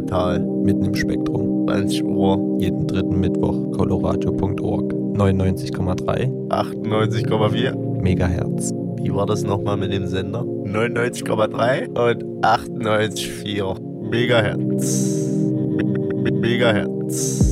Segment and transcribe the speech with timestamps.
[0.00, 0.40] Tal.
[0.40, 1.66] Mitten im Spektrum.
[1.68, 2.56] 20 Uhr.
[2.60, 3.70] Jeden dritten Mittwoch.
[3.72, 4.92] Coloradio.org.
[4.92, 8.00] 99,3 98,4.
[8.02, 8.72] Megahertz.
[9.02, 10.40] Wie war das nochmal mit dem Sender?
[10.42, 13.76] 99,3 und 98,4
[14.10, 15.28] Megahertz.
[15.76, 17.48] Me- me- Megahertz.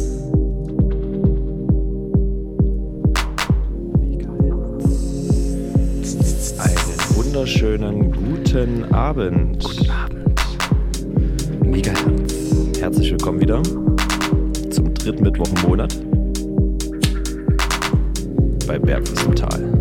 [6.58, 9.62] Einen wunderschönen guten Abend.
[9.62, 9.99] Guten Abend.
[13.40, 13.62] Wieder
[14.70, 15.96] zum dritten Mittwoch im Monat
[18.66, 19.72] bei Bergfest im Tal.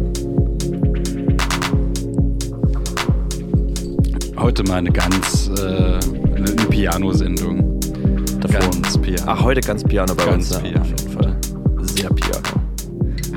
[4.37, 5.99] Heute mal eine ganz äh,
[6.35, 7.79] eine, Piano-Sendung.
[8.49, 9.23] Ganz Piano.
[9.25, 10.63] Ach, heute ganz Piano bei Ganz uns.
[10.63, 10.81] ja, Piano.
[10.81, 11.37] Auf jeden Fall.
[11.81, 12.43] Sehr Piano.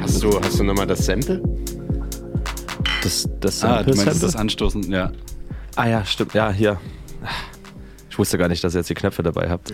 [0.01, 1.43] Hast du, hast du nochmal das Sample?
[3.03, 5.11] Das, das ah, du Sample- meinst das Anstoßen, ja.
[5.75, 6.33] Ah ja, stimmt.
[6.35, 6.79] Ja, hier.
[8.13, 9.73] Ich wusste gar nicht, dass ihr jetzt die Knöpfe dabei habt.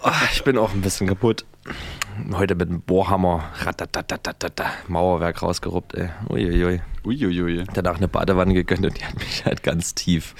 [0.00, 1.44] Ah, ich bin auch ein bisschen kaputt.
[2.34, 3.50] Heute mit dem Bohrhammer.
[3.58, 6.10] Ratatatatata, Mauerwerk rausgeruppt, ey.
[6.30, 6.82] Uiuiui.
[7.04, 7.64] Uiuiui.
[7.74, 10.36] Danach eine Badewanne gegönnt und die hat mich halt ganz tief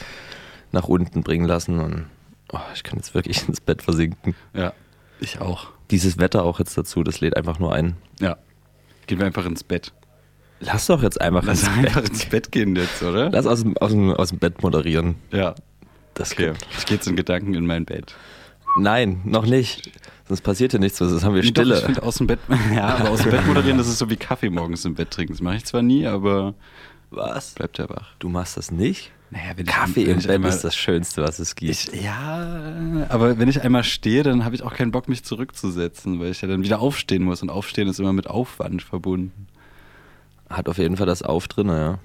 [0.70, 1.80] nach unten bringen lassen.
[1.80, 2.06] Und
[2.52, 4.36] oh, ich kann jetzt wirklich ins Bett versinken.
[4.52, 4.74] Ja,
[5.18, 5.70] ich auch.
[5.90, 7.96] Dieses Wetter auch jetzt dazu, das lädt einfach nur ein.
[8.20, 8.36] Ja.
[9.08, 9.92] Gehen wir einfach ins Bett.
[10.60, 12.10] Lass doch jetzt einfach Lass ins einfach Bett.
[12.10, 13.30] ins Bett gehen jetzt, oder?
[13.30, 15.16] Lass aus dem, aus, dem, aus dem Bett moderieren.
[15.32, 15.54] Ja.
[16.14, 16.52] Das Okay.
[16.78, 18.14] Ich gehe jetzt in Gedanken in mein Bett.
[18.78, 19.90] Nein, noch nicht.
[20.26, 21.78] Sonst passiert ja nichts, sonst haben wir Nee, doch, Stille.
[21.78, 22.38] ich finde aus dem Bett,
[22.74, 25.32] ja, aber aus dem Bett moderieren, das ist so wie Kaffee morgens im Bett trinken.
[25.34, 26.54] Das mache ich zwar nie, aber
[27.10, 27.50] Was?
[27.54, 28.14] bleibt ja wach.
[28.20, 29.10] Du machst das nicht?
[29.30, 31.70] Naja, wenn Kaffee wenn im ich Bett einmal- ist das Schönste, was es gibt.
[31.72, 36.20] Ich, ja, aber wenn ich einmal stehe, dann habe ich auch keinen Bock, mich zurückzusetzen,
[36.20, 37.42] weil ich ja dann wieder aufstehen muss.
[37.42, 39.46] Und aufstehen ist immer mit Aufwand verbunden.
[40.56, 41.98] Hat auf jeden Fall das Auf drin, ja.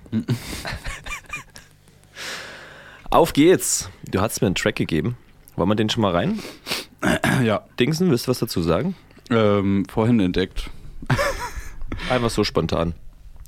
[3.12, 3.90] auf geht's!
[4.10, 5.18] Du hast mir einen Track gegeben.
[5.56, 6.40] Wollen wir den schon mal rein?
[7.44, 7.64] Ja.
[7.80, 8.94] Dingsen, willst du was dazu sagen?
[9.30, 10.70] Ähm, vorhin entdeckt.
[12.10, 12.94] Einfach so spontan.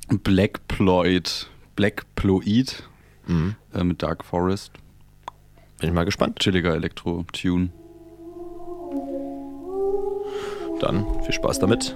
[0.07, 1.47] Black Ploid.
[1.75, 2.83] Black Ploid
[3.27, 3.55] Mhm.
[3.73, 4.71] äh, mit Dark Forest.
[5.79, 6.39] Bin ich mal gespannt.
[6.39, 7.71] Chilliger Elektro-Tune.
[10.79, 11.95] Dann viel Spaß damit.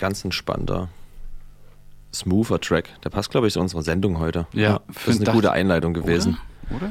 [0.00, 0.88] Ganz entspannter,
[2.12, 2.88] smoother Track.
[3.04, 4.46] Der passt, glaube ich, zu unserer Sendung heute.
[4.52, 6.38] Ja, das ist eine dacht- gute Einleitung gewesen.
[6.70, 6.76] Oder?
[6.86, 6.90] Oder?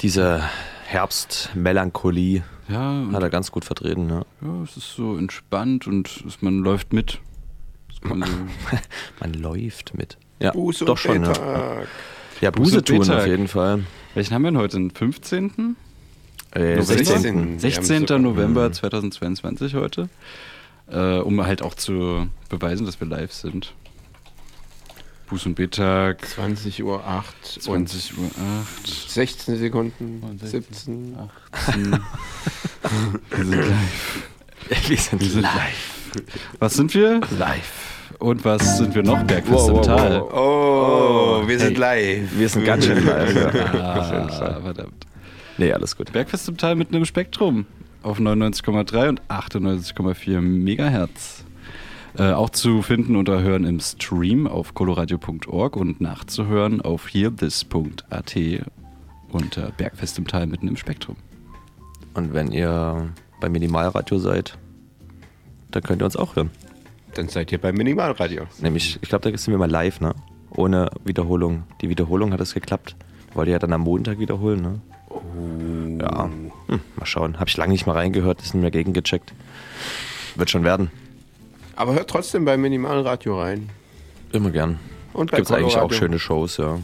[0.00, 0.42] Diese
[0.86, 4.08] Herbstmelancholie Ja, hat er ganz gut vertreten.
[4.08, 4.22] Ja.
[4.40, 7.20] ja, es ist so entspannt und es, man läuft mit.
[8.02, 8.28] Kann so,
[9.20, 10.16] Man läuft mit.
[10.38, 11.24] Ja, Buße doch schon.
[11.24, 11.88] Ja, Betag.
[12.40, 13.84] ja Buße tun auf jeden Fall.
[14.14, 14.76] welchen haben wir denn heute?
[14.76, 15.76] Den 15.?
[16.54, 16.82] Äh, November?
[16.84, 17.58] 16.
[17.58, 18.08] 16.
[18.08, 20.08] Wir haben November 2022 heute.
[20.90, 23.74] Äh, um halt auch zu beweisen, dass wir live sind.
[25.30, 28.30] Buß- und Betag, 20 Uhr 8 20 Uhr
[28.84, 29.10] 8.
[29.10, 31.16] 16 Sekunden, Und 17.
[31.52, 32.00] 18.
[33.30, 34.22] wir sind live.
[34.88, 35.94] Wir sind, Wir sind live.
[36.58, 37.20] Was sind wir?
[37.38, 38.14] Live.
[38.18, 39.22] Und was sind wir noch?
[39.24, 40.22] Bergfest im Tal.
[40.22, 42.36] Oh, wir sind live.
[42.36, 43.54] Wir sind ganz schön live.
[43.74, 45.06] Ah, verdammt.
[45.58, 46.10] Nee, alles gut.
[46.12, 47.66] Bergfest im Tal mitten im Spektrum
[48.02, 51.44] auf 99,3 und 98,4 Megahertz.
[52.16, 58.36] Äh, auch zu finden und hören im Stream auf coloradio.org und nachzuhören auf hearthis.at
[59.30, 61.16] unter Bergfest im Tal mitten im Spektrum.
[62.14, 64.58] Und wenn ihr bei Minimalradio seid,
[65.70, 66.50] dann könnt ihr uns auch hören.
[67.14, 68.44] Dann seid ihr beim Minimalradio.
[68.60, 70.14] Nämlich, ich glaube, da sind wir mal live, ne?
[70.50, 71.64] Ohne Wiederholung.
[71.80, 72.96] Die Wiederholung hat es geklappt.
[73.34, 74.80] Wollt ihr ja dann am Montag wiederholen, ne?
[76.00, 76.30] Ja.
[76.68, 77.40] Hm, mal schauen.
[77.40, 79.32] Habe ich lange nicht mal reingehört, ist nicht mehr gegengecheckt.
[80.36, 80.90] Wird schon werden.
[81.76, 83.70] Aber hört trotzdem beim Minimalradio rein.
[84.32, 84.78] Immer gern.
[85.12, 86.78] Und bei Gibt es eigentlich auch schöne Shows, ja.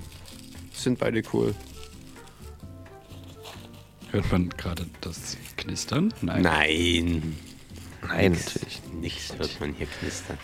[0.72, 1.54] Sind beide cool.
[4.10, 6.14] Hört man gerade das Knistern?
[6.20, 6.42] Nein.
[6.42, 7.36] Nein.
[8.06, 8.82] Nein, natürlich.
[9.00, 10.38] Nichts hört man hier knistern.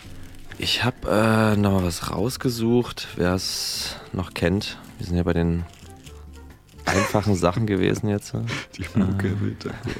[0.57, 4.77] Ich habe äh, noch mal was rausgesucht, wer es noch kennt.
[4.97, 5.63] Wir sind ja bei den
[6.85, 8.33] einfachen Sachen gewesen jetzt.
[8.33, 8.45] ne?
[8.77, 9.95] Die Mucke im Hintergrund.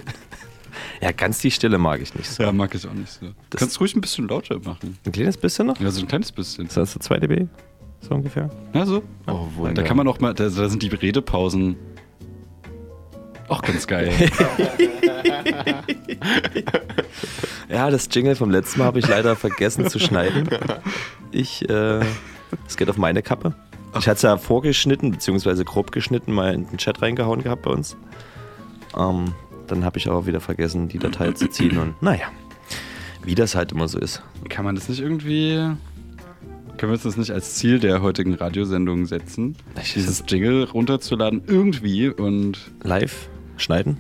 [1.02, 2.44] Ja, ganz die Stille mag ich nicht so.
[2.44, 3.28] Ja, mag ich auch nicht so.
[3.50, 4.98] Das- Kannst ruhig ein bisschen lauter machen.
[5.06, 5.80] Ein kleines bisschen noch?
[5.80, 6.68] Ja, so ein kleines bisschen.
[6.68, 7.48] Ist das so 2 dB?
[8.02, 8.50] So ungefähr?
[8.74, 9.04] Ja, so.
[9.28, 11.76] Oh, Da kann man auch mal, da, da sind die Redepausen
[13.48, 14.12] auch ganz geil.
[17.70, 20.50] Ja, das Jingle vom letzten Mal habe ich leider vergessen zu schneiden.
[21.32, 22.02] Ich, äh,
[22.68, 23.54] es geht auf meine Kappe.
[24.00, 27.72] Ich hatte es ja vorgeschnitten, beziehungsweise grob geschnitten, mal in den Chat reingehauen gehabt bei
[27.72, 27.98] uns.
[28.98, 29.34] Ähm,
[29.68, 32.26] dann habe ich aber wieder vergessen, die Datei zu ziehen und naja,
[33.24, 34.22] wie das halt immer so ist.
[34.50, 35.56] Kann man das nicht irgendwie.
[36.78, 39.56] Können wir uns das nicht als Ziel der heutigen Radiosendung setzen?
[39.82, 43.98] Ich- Dieses Jingle runterzuladen irgendwie und Live schneiden?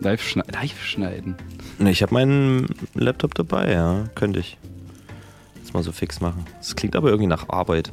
[0.00, 1.36] live, schne live schneiden.
[1.78, 4.58] Ne, ich habe meinen Laptop dabei, ja, könnte ich.
[5.72, 6.44] Das mal so fix machen.
[6.58, 7.90] Das klingt aber irgendwie nach Arbeit.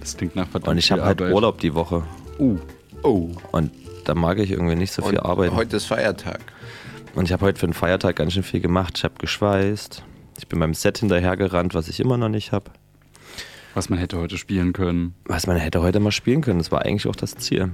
[0.00, 1.34] Das klingt nach verdammt Und ich viel habe halt Arbeit.
[1.34, 2.02] Urlaub die Woche.
[2.38, 2.58] Uh,
[3.02, 3.30] Oh.
[3.52, 3.70] Und
[4.04, 5.56] da mag ich irgendwie nicht so viel Und arbeiten.
[5.56, 6.40] heute ist Feiertag.
[7.14, 8.94] Und ich habe heute für den Feiertag ganz schön viel gemacht.
[8.98, 10.04] Ich habe geschweißt.
[10.38, 12.70] Ich bin beim Set hinterhergerannt, was ich immer noch nicht habe.
[13.74, 15.14] was man hätte heute spielen können.
[15.24, 16.58] Was man hätte heute mal spielen können.
[16.58, 17.70] Das war eigentlich auch das Ziel.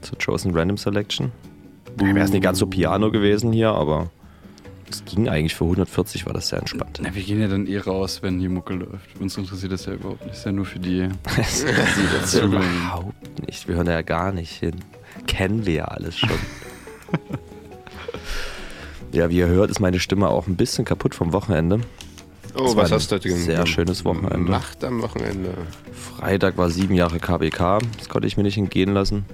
[0.00, 1.30] Zur Chosen Random Selection.
[1.96, 4.10] Wäre es nicht ganz so Piano gewesen hier, aber
[4.90, 7.00] es ging eigentlich für 140, war das sehr entspannt.
[7.02, 9.20] Na, wir gehen ja dann eh raus, wenn hier Mucke läuft.
[9.20, 10.34] Uns interessiert das ja überhaupt nicht.
[10.34, 11.08] Ist ja nur für die.
[11.36, 11.64] Das
[12.20, 12.40] dazu.
[12.46, 13.68] überhaupt nicht.
[13.68, 14.76] Wir hören da ja gar nicht hin.
[15.26, 16.30] Kennen wir ja alles schon.
[19.12, 21.80] ja, wie ihr hört, ist meine Stimme auch ein bisschen kaputt vom Wochenende.
[22.56, 24.36] Oh, Das was hast du denn sehr schönes Wochenende.
[24.44, 25.50] gemacht am Wochenende?
[25.92, 27.80] Freitag war sieben Jahre KBK.
[27.98, 29.24] Das konnte ich mir nicht entgehen lassen.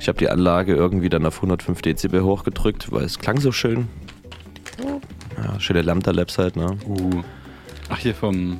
[0.00, 3.86] Ich habe die Anlage irgendwie dann auf 105 Dezibel hochgedrückt, weil es klang so schön.
[5.36, 6.76] Ja, schöne Lambda Labs halt, ne?
[6.86, 7.22] Uh.
[7.88, 8.58] Ach, hier vom.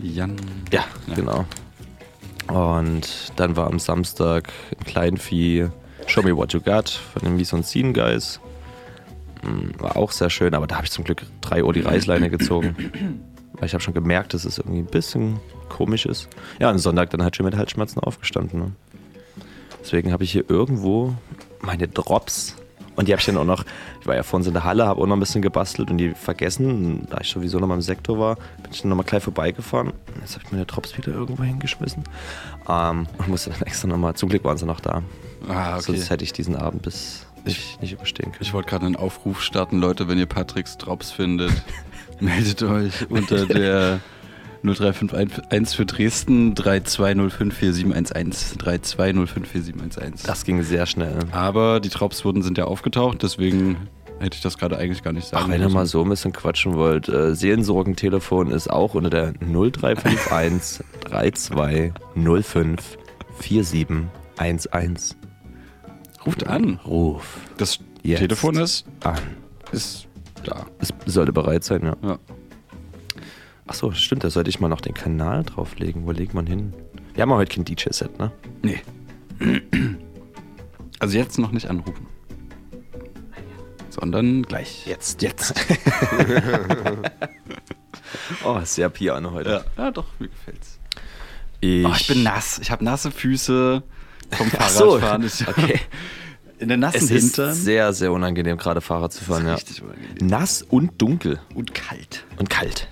[0.00, 0.36] Jan.
[0.72, 1.14] Ja, Ja.
[1.14, 1.44] genau.
[2.48, 5.68] Und dann war am Samstag im Kleinvieh
[6.06, 8.40] Show Me What You Got von den Mies und Scene Guys.
[9.42, 12.30] Mm, War auch sehr schön, aber da habe ich zum Glück drei Uhr die Reißleine
[12.30, 12.74] gezogen.
[13.52, 16.28] Weil ich habe schon gemerkt, dass es irgendwie ein bisschen komisch ist.
[16.58, 18.60] Ja, am Sonntag dann halt schon mit Halsschmerzen aufgestanden.
[18.60, 18.72] Ne?
[19.82, 21.14] Deswegen habe ich hier irgendwo
[21.60, 22.56] meine Drops.
[22.98, 23.64] Und die habe ich dann auch noch,
[24.00, 25.98] ich war ja vor uns in der Halle, habe auch noch ein bisschen gebastelt und
[25.98, 27.06] die vergessen.
[27.08, 29.92] Da ich sowieso noch mal im Sektor war, bin ich dann noch mal gleich vorbeigefahren.
[30.20, 32.02] Jetzt habe ich meine Drops wieder irgendwo hingeschmissen.
[32.68, 35.04] Ähm, und musste dann extra noch mal, zum Glück waren sie noch da.
[35.48, 35.82] Ah, okay.
[35.82, 38.42] Sonst hätte ich diesen Abend bis nicht, nicht überstehen können.
[38.42, 41.52] Ich wollte gerade einen Aufruf starten, Leute, wenn ihr Patricks Drops findet,
[42.20, 44.00] meldet euch unter der
[44.62, 50.26] 0351 für Dresden 32054711 32054711.
[50.26, 51.18] Das ging sehr schnell.
[51.32, 53.76] Aber die Drops wurden sind ja aufgetaucht, deswegen
[54.20, 55.74] hätte ich das gerade eigentlich gar nicht sagen Ach, wenn ihr müssen.
[55.74, 62.98] mal so ein bisschen quatschen wollt, äh, Seelensorgentelefon ist auch unter der 0351 3205
[63.38, 65.14] 4711.
[66.26, 66.80] Ruft an.
[66.84, 68.18] Ruf Das Jetzt.
[68.20, 69.18] Telefon ist, an.
[69.72, 70.06] ist
[70.44, 70.66] da.
[70.78, 71.96] Es sollte bereit sein, ja.
[72.02, 72.18] Ja.
[73.68, 76.06] Achso, stimmt, da sollte ich mal noch den Kanal drauflegen.
[76.06, 76.72] Wo legt man hin?
[77.14, 78.32] Wir haben ja heute kein DJ-Set, ne?
[78.62, 78.80] Nee.
[81.00, 82.08] Also jetzt noch nicht anrufen.
[83.88, 84.84] Sondern gleich.
[84.84, 85.22] Jetzt.
[85.22, 85.54] Jetzt.
[88.44, 89.64] oh, sehr Piano heute.
[89.76, 90.80] Ja, ja doch, mir gefällt's.
[91.60, 92.58] Ich, Oh, ich bin nass.
[92.58, 93.80] Ich habe nasse Füße
[94.32, 95.22] vom so, Fahrradfahren.
[95.24, 95.78] Ich- okay.
[96.58, 97.54] In den nassen Es ist Hintern.
[97.54, 99.46] sehr, sehr unangenehm, gerade Fahrrad zu fahren.
[99.46, 99.54] Ja.
[99.54, 100.26] Richtig unangenehm.
[100.26, 102.24] Nass und dunkel Und kalt.
[102.38, 102.88] und kalt.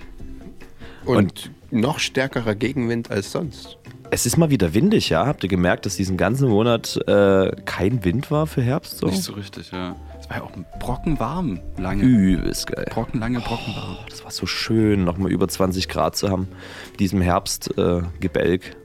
[1.07, 3.79] Und, noch stärkerer Gegenwind als sonst.
[4.11, 5.27] Es ist mal wieder windig, ja?
[5.27, 8.99] Habt ihr gemerkt, dass diesen ganzen Monat äh, kein Wind war für Herbst?
[8.99, 9.07] So?
[9.07, 9.97] Nicht so richtig, ja.
[10.21, 11.61] Es war ja auch brockenwarm.
[11.77, 12.05] Lange.
[12.05, 12.87] Übelst geil.
[12.91, 13.97] Brockenlange, brockenwarm.
[14.09, 16.47] Das war so schön, nochmal über 20 Grad zu haben.
[16.93, 18.05] Mit diesem Herbstgebälk.
[18.05, 18.77] Äh, Gebälk.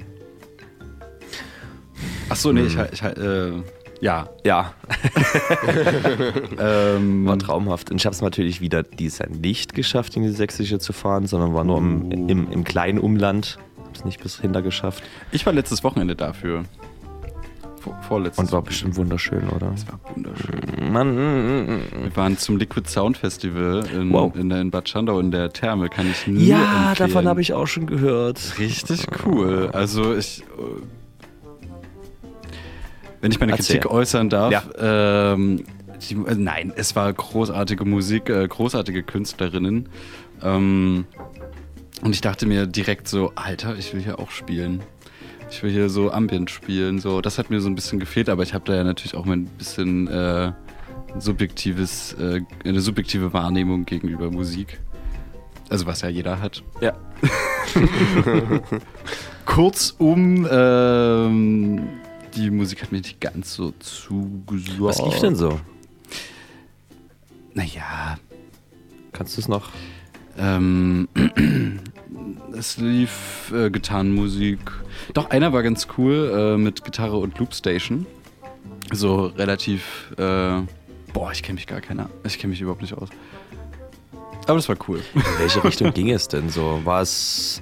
[2.29, 3.51] Achso, nee, ich, halt- ich halt, äh,
[4.01, 4.27] ja.
[4.43, 4.73] ja,
[6.59, 7.91] Ähm, war traumhaft.
[7.91, 11.27] Und ich habe es natürlich wieder dieses Jahr nicht geschafft, in die Sächsische zu fahren,
[11.27, 13.57] sondern war nur im, im, im kleinen Umland.
[13.77, 15.03] Habe es nicht bis hinter geschafft.
[15.31, 16.63] ich war letztes Wochenende dafür.
[17.79, 19.71] Vor, vorletztes Und war bestimmt wunderschön, oder?
[19.73, 20.91] Es war wunderschön.
[20.93, 21.17] Mann.
[22.03, 24.35] Wir waren zum Liquid Sound Festival in, Wow.
[24.35, 25.89] in, der- in Bad Schandau in der Therme.
[25.89, 27.09] Kann ich nur Ja, empfehlen.
[27.09, 28.39] davon habe ich auch schon gehört.
[28.59, 29.69] Richtig cool.
[29.73, 30.43] Also ich.
[33.21, 33.77] Wenn ich meine Erzähl.
[33.79, 34.63] Kritik äußern darf, Ja.
[35.33, 35.63] ähm,
[36.09, 39.89] die, äh, nein, es war großartige Musik, äh, großartige Künstlerinnen.
[40.43, 41.05] Ähm,
[42.03, 44.81] und ich dachte mir direkt so, Alter, ich will hier auch spielen.
[45.51, 46.99] Ich will hier so Ambient spielen.
[46.99, 49.25] So, das hat mir so ein bisschen gefehlt, aber ich habe da ja natürlich auch
[49.25, 50.51] mein bisschen äh,
[51.19, 54.79] subjektives, äh, eine subjektive Wahrnehmung gegenüber Musik.
[55.69, 56.63] Also was ja jeder hat.
[56.81, 56.93] Ja.
[59.45, 61.81] Kurzum, ähm,
[62.35, 64.79] die Musik hat mir nicht ganz so zugesagt.
[64.79, 65.59] Was lief denn so?
[67.53, 68.17] Naja,
[69.11, 69.69] Kannst du es noch?
[70.37, 71.07] ähm,
[72.57, 74.59] es lief äh, Gitarrenmusik.
[75.13, 78.05] Doch, einer war ganz cool äh, mit Gitarre und Loopstation.
[78.91, 80.61] So relativ, äh,
[81.13, 82.09] boah, ich kenne mich gar keiner.
[82.23, 83.09] Ich kenne mich überhaupt nicht aus.
[84.45, 85.01] Aber das war cool.
[85.13, 86.81] In welche Richtung ging es denn so?
[86.83, 87.61] War es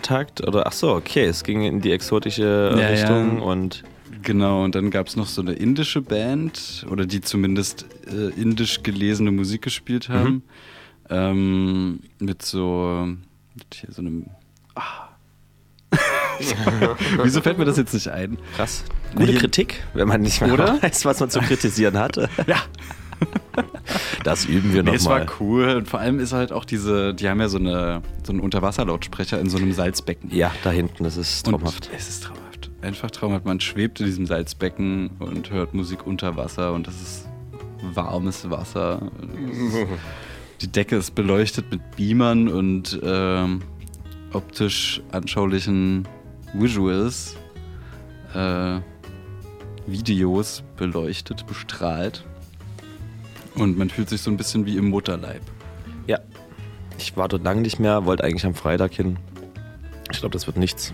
[0.00, 0.66] Viervierteltakt oder?
[0.66, 3.42] Ach so, okay, es ging in die exotische Ja, Richtung ja.
[3.44, 3.82] und
[4.22, 8.82] Genau, und dann gab es noch so eine indische Band, oder die zumindest äh, indisch
[8.82, 10.42] gelesene Musik gespielt haben.
[11.08, 13.08] Ähm, mit so,
[13.54, 14.26] mit hier so einem.
[14.74, 15.08] Ah.
[17.22, 18.36] Wieso fällt mir das jetzt nicht ein?
[18.56, 18.84] krass.
[19.14, 19.38] Gute Nee.
[19.38, 20.82] Kritik, wenn man nicht mehr Oder?
[20.82, 22.28] weiß, was man zu kritisieren hatte.
[22.46, 22.56] Ja.
[24.24, 25.36] Das üben wir Nee, es war nochmal.
[25.40, 25.68] cool.
[25.76, 29.40] Und vor allem ist halt auch diese, die haben ja so, eine, so einen Unterwasserlautsprecher
[29.40, 30.30] in so einem Salzbecken.
[30.34, 31.88] Ja, da hinten, das ist traumhaft.
[31.88, 32.70] Und es ist traumhaft.
[32.82, 33.44] Einfach traumhaft.
[33.46, 37.28] Man schwebt in diesem Salzbecken und hört Musik unter Wasser und das ist
[37.94, 39.10] warmes Wasser.
[40.60, 43.62] Die Decke ist beleuchtet mit Beamern und ähm,
[44.32, 46.06] optisch anschaulichen
[46.52, 47.36] Visuals,
[48.34, 48.80] äh,
[49.86, 52.24] Videos beleuchtet, bestrahlt.
[53.54, 55.42] Und man fühlt sich so ein bisschen wie im Mutterleib.
[56.06, 56.18] Ja.
[56.98, 59.18] Ich war dort lange nicht mehr, wollte eigentlich am Freitag hin.
[60.12, 60.92] Ich glaube, das wird nichts.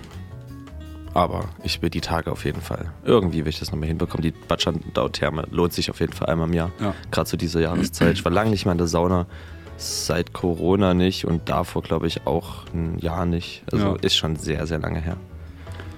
[1.14, 2.92] Aber ich will die Tage auf jeden Fall.
[3.04, 4.22] Irgendwie will ich das nochmal hinbekommen.
[4.22, 6.70] Die Bad Schandau-Therme lohnt sich auf jeden Fall einmal im Jahr.
[6.80, 6.94] Ja.
[7.10, 8.14] Gerade zu dieser Jahreszeit.
[8.14, 9.26] Ich war lange nicht mehr in der Sauna.
[9.78, 13.62] Seit Corona nicht und davor, glaube ich, auch ein Jahr nicht.
[13.72, 13.96] Also Ja.
[14.02, 15.16] ist schon sehr, sehr lange her.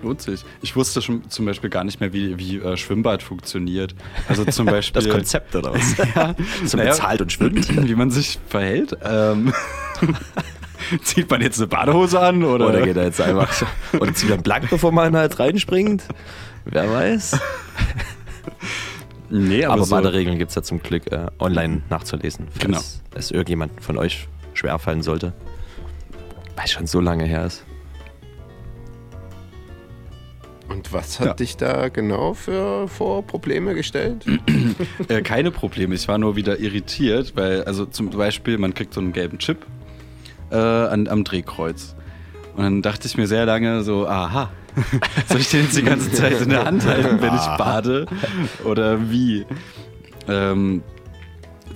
[0.03, 0.45] Lohnt sich.
[0.63, 3.95] Ich wusste schon zum Beispiel gar nicht mehr, wie, wie äh, Schwimmbad funktioniert.
[4.29, 5.03] Also zum Beispiel.
[5.03, 5.97] Das Konzept oder was?
[6.15, 7.69] Ja, so naja, bezahlt und schwimmt.
[7.89, 8.97] Wie man sich verhält.
[9.03, 9.53] Ähm,
[11.03, 12.69] zieht man jetzt eine Badehose an oder?
[12.69, 13.67] Oder geht er jetzt einfach so.
[13.99, 16.05] Oder zieht er blank, bevor man halt reinspringt?
[16.65, 17.39] Wer weiß.
[19.31, 22.81] Nee, aber, Aber so, Baderegeln gibt es ja zum Glück äh, online nachzulesen, falls Genau.
[23.15, 25.33] es irgendjemand von euch schwerfallen sollte.
[26.57, 27.65] Weil es schon so lange her ist.
[30.69, 31.35] Und was hat Ja.
[31.35, 34.25] dich da genau für vor Probleme gestellt?
[35.09, 35.95] äh, keine Probleme.
[35.95, 39.65] Ich war nur wieder irritiert, weil, also zum Beispiel, man kriegt so einen gelben Chip
[40.51, 41.95] äh, an, am Drehkreuz.
[42.57, 44.51] Und dann dachte ich mir sehr lange so, aha,
[45.29, 48.07] soll ich den jetzt die ganze Zeit in der Hand halten, wenn ich bade?
[48.65, 49.47] Oder wie?
[50.29, 50.83] Ähm,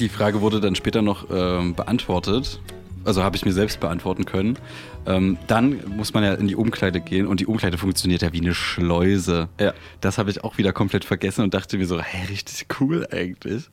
[0.01, 2.61] die Frage wurde dann später noch ähm, beantwortet.
[3.05, 4.59] Also habe ich mir selbst beantworten können.
[5.07, 8.41] Ähm, dann muss man ja in die Umkleide gehen und die Umkleide funktioniert ja wie
[8.41, 9.49] eine Schleuse.
[9.61, 9.75] Ja.
[10.01, 13.71] Das habe ich auch wieder komplett vergessen und dachte mir so, hey, richtig cool eigentlich.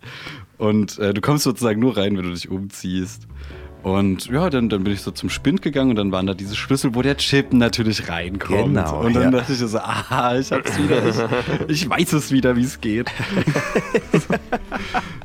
[0.57, 3.27] Und äh, du kommst sozusagen nur rein, wenn du dich umziehst.
[3.81, 6.55] Und ja, dann, dann bin ich so zum Spind gegangen und dann waren da diese
[6.55, 8.75] Schlüssel, wo der Chip natürlich reinkommt.
[8.75, 9.31] Genau, und dann ja.
[9.31, 11.01] dachte ich so, aha, ich hab's wieder.
[11.07, 13.09] Ich, ich weiß es wieder, wie es geht.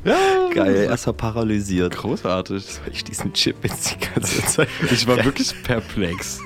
[0.53, 1.97] Geil, erstmal paralysiert.
[1.97, 2.65] Großartig.
[2.85, 6.39] Weil ich diesen Chip jetzt die ganze Zeit Ich war wirklich perplex.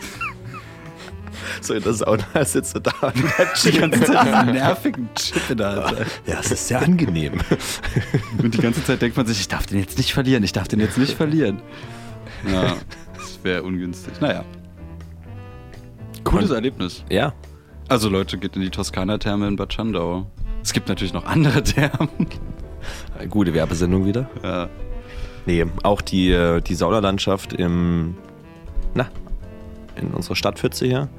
[1.61, 5.47] so in der Sauna sitze da und der Die Chip ganze Zeit diesen nervigen Chip
[5.49, 5.97] in der Hand.
[6.25, 7.33] Ja, es ist sehr angenehm.
[8.41, 10.67] Und die ganze Zeit denkt man sich, ich darf den jetzt nicht verlieren, ich darf
[10.67, 11.61] den jetzt nicht verlieren.
[12.51, 12.75] Ja,
[13.15, 14.19] das wäre ungünstig.
[14.21, 14.43] Naja.
[16.23, 17.03] Cooles Und- Erlebnis.
[17.09, 17.33] Ja,
[17.87, 20.27] Also Leute, geht in die Toskana-Therme in Bad Schandau.
[20.61, 22.09] Es gibt natürlich noch andere Thermen.
[23.29, 24.29] gute Werbesendung wieder.
[24.43, 24.69] Ja.
[25.45, 28.15] Nee, auch die, äh, die Saunalandschaft im,
[28.93, 29.07] na,
[29.95, 31.09] in unserer Stadtpfütze hier.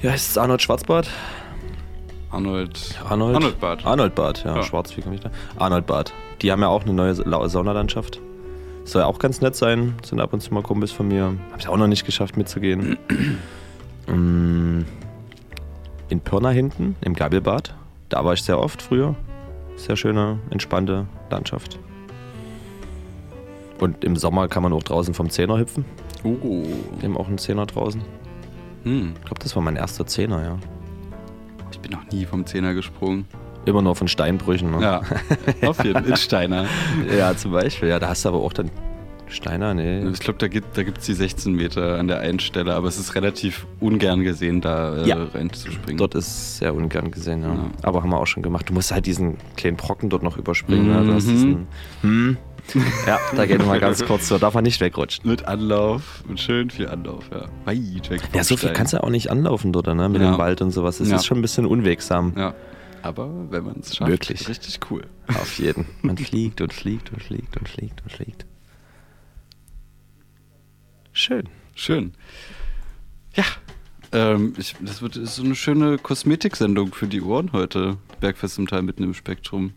[0.00, 0.38] Wie heißt es?
[0.38, 1.08] Arnold Schwarzbad?
[2.30, 2.98] Arnold.
[3.08, 3.36] Arnold?
[3.36, 3.86] Arnold Bad.
[3.86, 4.62] Arnold Bad, ja, Ja.
[4.64, 5.30] Schwarz, wie komme ich da?
[5.58, 6.12] Arnold Bad.
[6.40, 8.20] Die haben ja auch eine neue Sa- Saunalandschaft.
[8.84, 9.94] Soll ja auch ganz nett sein.
[10.04, 11.34] Sind ab und zu mal Kumpels von mir.
[11.52, 12.98] Hab ich auch noch nicht geschafft mitzugehen.
[14.08, 14.80] Mm,
[16.08, 17.76] In Pirna hinten, im Gabelbad.
[18.08, 19.14] Da war ich sehr oft früher.
[19.76, 21.78] Sehr schöne, entspannte Landschaft.
[23.78, 25.84] Und im Sommer kann man auch draußen vom Zehner hüpfen.
[26.24, 26.64] Oh.
[26.98, 28.02] Wir haben auch einen Zehner draußen.
[28.82, 29.12] Hm.
[29.20, 30.58] Ich glaube, das war mein erster Zehner, ja.
[31.70, 33.26] Ich bin noch nie vom Zehner gesprungen.
[33.64, 34.70] Immer nur von Steinbrüchen.
[34.72, 34.82] Ne?
[34.82, 35.02] Ja,
[35.68, 36.10] auf jeden Fall.
[36.10, 36.66] In Steiner.
[37.16, 37.88] Ja, zum Beispiel.
[37.88, 38.70] Ja, da hast du aber auch dann
[39.28, 40.06] Steiner, nee.
[40.10, 42.88] Ich glaube, da gibt es da gibt's die 16 Meter an der einen Stelle, aber
[42.88, 45.24] es ist relativ ungern gesehen, da äh, Ja.
[45.32, 45.96] reinzuspringen.
[45.96, 47.48] Dort ist sehr ungern gesehen, ja.
[47.54, 47.70] Ja.
[47.82, 48.68] Aber haben wir auch schon gemacht.
[48.68, 50.86] Du musst halt diesen kleinen Brocken dort noch überspringen.
[50.88, 51.00] Ne?
[51.12, 51.14] Mhm.
[51.18, 51.66] diesen,
[52.02, 52.36] hm.
[53.06, 54.38] Ja, da geht mal ganz kurz so.
[54.38, 55.28] Darf man nicht wegrutschen.
[55.28, 57.46] Mit Anlauf, mit schön viel Anlauf, ja.
[57.64, 60.08] Vom Ja, so viel kannst du auch nicht anlaufen dort, ne?
[60.08, 60.30] Mit Ja.
[60.32, 61.00] dem Wald und sowas.
[61.00, 61.16] Es Ja.
[61.16, 62.34] ist schon ein bisschen unwegsam.
[62.36, 62.54] Ja.
[63.02, 64.48] Aber wenn man es schafft, Wirklich.
[64.48, 65.06] richtig cool.
[65.28, 65.86] Auf jeden.
[66.02, 68.46] Man fliegt und fliegt und fliegt und fliegt und fliegt.
[71.12, 71.48] Schön.
[71.74, 72.12] Schön.
[73.34, 73.44] Ja.
[74.12, 77.98] Ähm, ich, das wird ist so eine schöne Kosmetiksendung für die Ohren heute.
[78.20, 79.72] Bergfest im Teil mitten im Spektrum.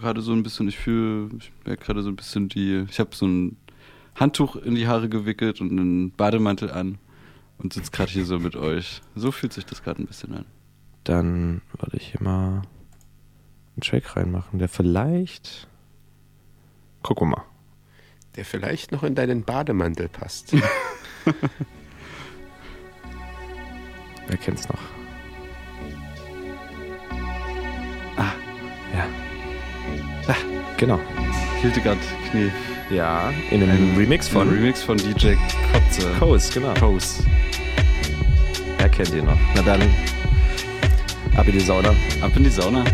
[0.00, 3.14] Gerade so ein bisschen, ich fühle, ich merke gerade so ein bisschen die, ich habe
[3.14, 3.56] so ein
[4.14, 6.98] Handtuch in die Haare gewickelt und einen Bademantel an
[7.58, 9.02] und sitze gerade hier so mit euch.
[9.14, 10.44] So fühlt sich das gerade ein bisschen an.
[11.06, 12.62] Dann würde ich hier mal
[13.74, 15.68] einen Track reinmachen, der vielleicht.
[17.02, 17.44] Gucken wir mal.
[18.34, 20.52] Der vielleicht noch in deinen Bademantel passt.
[24.26, 24.80] Wer kennt's noch?
[28.16, 28.32] Ah.
[28.92, 29.06] Ja.
[30.26, 30.34] Ah,
[30.76, 30.98] genau.
[31.60, 32.50] Hildegard Knie.
[32.90, 35.34] Ja, in einem Remix von Ein Remix von DJ
[35.72, 36.12] Kotze.
[36.18, 36.74] Coast, genau.
[36.74, 37.24] Coase.
[38.78, 39.38] Wer kennt ihn noch?
[39.54, 39.80] Na dann,
[41.36, 41.90] ab in die Sauna.
[42.20, 42.84] Ab in die Sauna.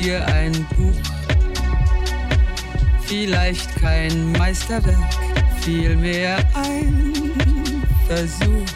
[0.00, 0.94] Dir ein Buch.
[3.02, 4.96] Vielleicht kein Meisterwerk,
[5.60, 7.12] vielmehr ein
[8.06, 8.66] Versuch.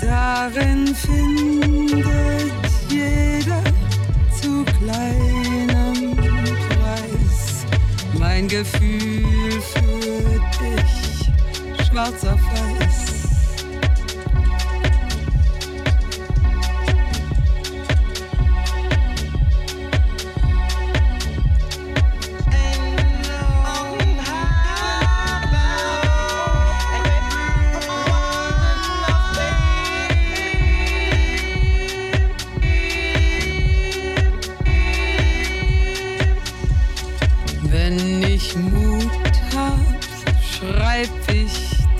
[0.00, 2.52] Darin findet
[2.88, 3.62] jeder
[4.40, 6.16] zu kleinem
[6.68, 7.66] Preis
[8.18, 12.93] mein Gefühl für dich, schwarz auf weiß.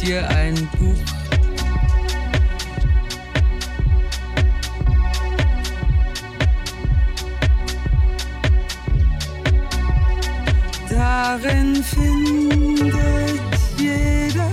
[0.05, 0.95] Dir ein Buch.
[10.91, 13.41] Darin findet
[13.79, 14.51] jeder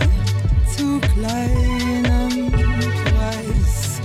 [0.75, 4.01] zu kleinem Preis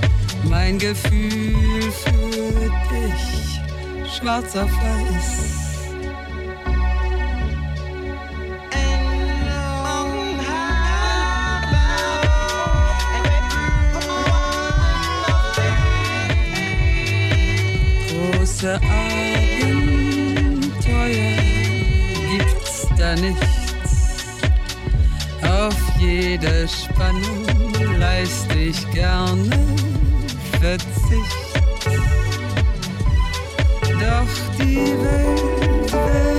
[0.48, 5.56] mein Gefühl für dich, schwarz auf weiß.
[18.66, 18.81] Große
[19.62, 20.42] Abenteuer
[22.37, 24.24] gibt's da nichts.
[25.42, 27.44] Auf jede Spannung
[28.00, 29.50] leist ich gerne
[30.61, 31.62] Verzicht.
[34.00, 36.36] Doch die Welt wird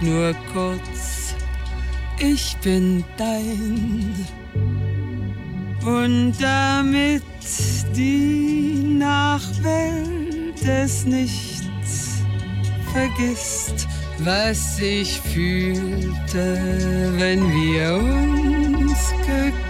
[0.00, 1.34] nur kurz,
[2.18, 4.14] ich bin dein.
[5.84, 7.22] Und damit
[7.94, 11.64] die Nachwelt es nicht
[12.92, 13.86] vergisst,
[14.18, 19.63] was ich fühlte, wenn wir uns geküsst.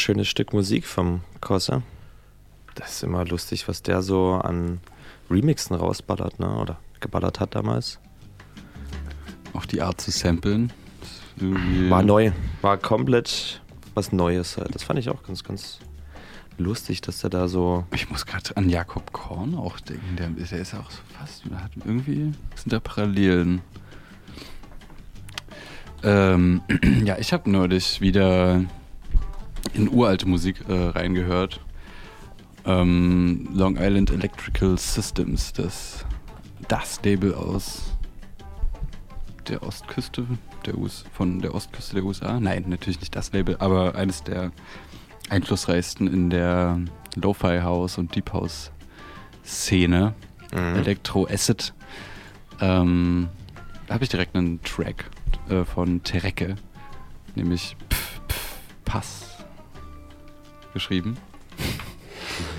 [0.00, 1.82] Wunderschönes Stück Musik vom Kossa.
[2.74, 4.80] Das ist immer lustig, was der so an
[5.30, 6.56] Remixen rausballert, ne?
[6.56, 7.98] Oder geballert hat damals.
[9.52, 10.72] Auch die Art zu samplen.
[11.36, 12.32] War neu.
[12.62, 13.60] War komplett
[13.92, 14.74] was Neues halt.
[14.74, 15.80] Das fand ich auch ganz, ganz
[16.56, 17.84] lustig, dass der da so.
[17.92, 20.16] Ich muss gerade an Jakob Korn auch denken.
[20.16, 21.44] Der, der ist auch so fast.
[21.44, 23.60] Hat irgendwie sind da Parallelen.
[26.02, 26.62] Ähm,
[27.04, 28.64] ja, ich habe neulich wieder
[29.74, 31.60] in uralte Musik äh, reingehört.
[32.66, 36.04] Ähm, Long Island Electrical Systems, das,
[36.68, 37.96] das Label aus
[39.48, 40.26] der Ostküste
[40.66, 42.38] der US von der Ostküste der USA.
[42.38, 44.52] Nein, natürlich nicht das Label, aber eines der
[45.28, 46.80] einflussreichsten in der
[47.16, 48.70] Lo-Fi House und Deep House
[49.44, 50.14] Szene.
[50.52, 50.76] Mhm.
[50.76, 51.72] Electro Acid.
[52.60, 53.28] Ähm,
[53.86, 55.06] da habe ich direkt einen Track
[55.48, 56.56] äh, von Tereke,
[57.34, 59.29] nämlich Pf, Pf, Pass
[60.72, 61.16] geschrieben.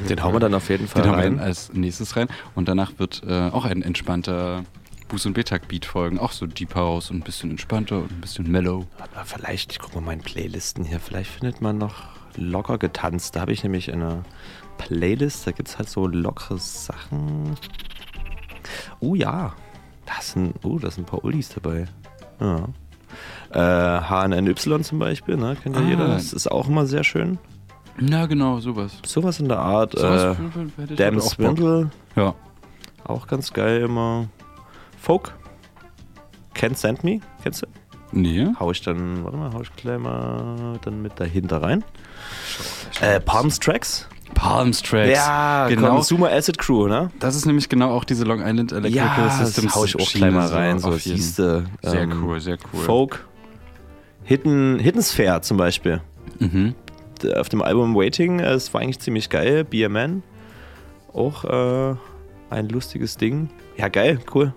[0.09, 1.37] Den hauen wir dann auf jeden Fall Den haben wir rein.
[1.37, 2.27] dann als nächstes rein.
[2.55, 4.63] Und danach wird äh, auch ein entspannter
[5.09, 6.19] Buß- und Betag-Beat folgen.
[6.19, 8.85] Auch so Deep House und ein bisschen entspannter und ein bisschen mellow.
[8.99, 12.03] Aber vielleicht, ich gucke mal meinen Playlisten hier, vielleicht findet man noch
[12.37, 13.35] locker getanzt.
[13.35, 14.23] Da habe ich nämlich eine
[14.77, 17.55] Playlist, da gibt es halt so lockere Sachen.
[18.99, 19.53] Oh ja,
[20.05, 21.85] da sind, oh, da sind ein paar Oldies dabei.
[22.39, 22.67] Ja.
[23.51, 25.57] Äh, HNNY zum Beispiel, ne?
[25.61, 25.87] Kennt ja Ah.
[25.87, 26.07] jeder.
[26.07, 27.37] Das ist auch immer sehr schön.
[27.97, 28.93] Na genau, sowas.
[29.05, 29.97] Sowas in der Art.
[29.97, 30.37] Sowas
[30.87, 31.19] äh, Damn.
[31.19, 32.33] Swindle, Ja.
[33.03, 34.27] auch ganz geil immer.
[34.99, 35.33] Folk.
[36.55, 37.67] Can't Send Me, kennst du?
[38.13, 38.47] Nee.
[38.59, 41.83] hau ich dann, warte mal, hau ich gleich mal dann mit dahinter rein.
[42.99, 44.07] Äh, Palms Tracks?
[44.33, 45.11] Palms Tracks.
[45.11, 45.95] Ja, genau.
[45.95, 47.09] Consumer Acid Crew, ne?
[47.19, 49.67] Das ist nämlich genau auch diese Long Island Electrical ja, Systems.
[49.67, 51.65] das hau ich auch Schiene, gleich mal rein, so siehste.
[51.81, 52.81] Sehr ähm, cool, sehr cool.
[52.81, 53.25] Folk.
[54.23, 56.01] Hidden, Hidden Sphere zum Beispiel.
[56.39, 56.75] Mhm.
[57.25, 59.63] Auf dem Album Waiting, äh, es war eigentlich ziemlich geil.
[59.63, 60.23] BMN.
[61.13, 61.95] Auch äh,
[62.49, 63.49] ein lustiges Ding.
[63.77, 64.53] Ja, geil, cool.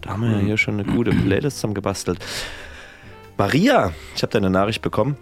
[0.00, 2.18] Da haben wir ja hier schon eine gute Playlist zusammengebastelt.
[3.38, 5.16] Maria, ich habe deine Nachricht bekommen.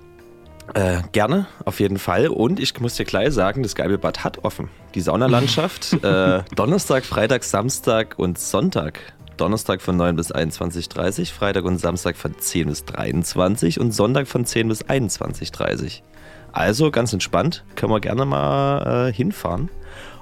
[0.74, 2.28] Äh, gerne, auf jeden Fall.
[2.28, 4.68] Und ich muss dir gleich sagen, das Geibelbad hat offen.
[4.94, 5.92] Die Saunalandschaft.
[6.04, 9.00] äh, Donnerstag, Freitag, Samstag und Sonntag.
[9.36, 14.28] Donnerstag von 9 bis 21.30 Uhr, Freitag und Samstag von 10 bis 23 und Sonntag
[14.28, 16.02] von 10 bis 21.30
[16.52, 19.70] Also ganz entspannt, können wir gerne mal äh, hinfahren.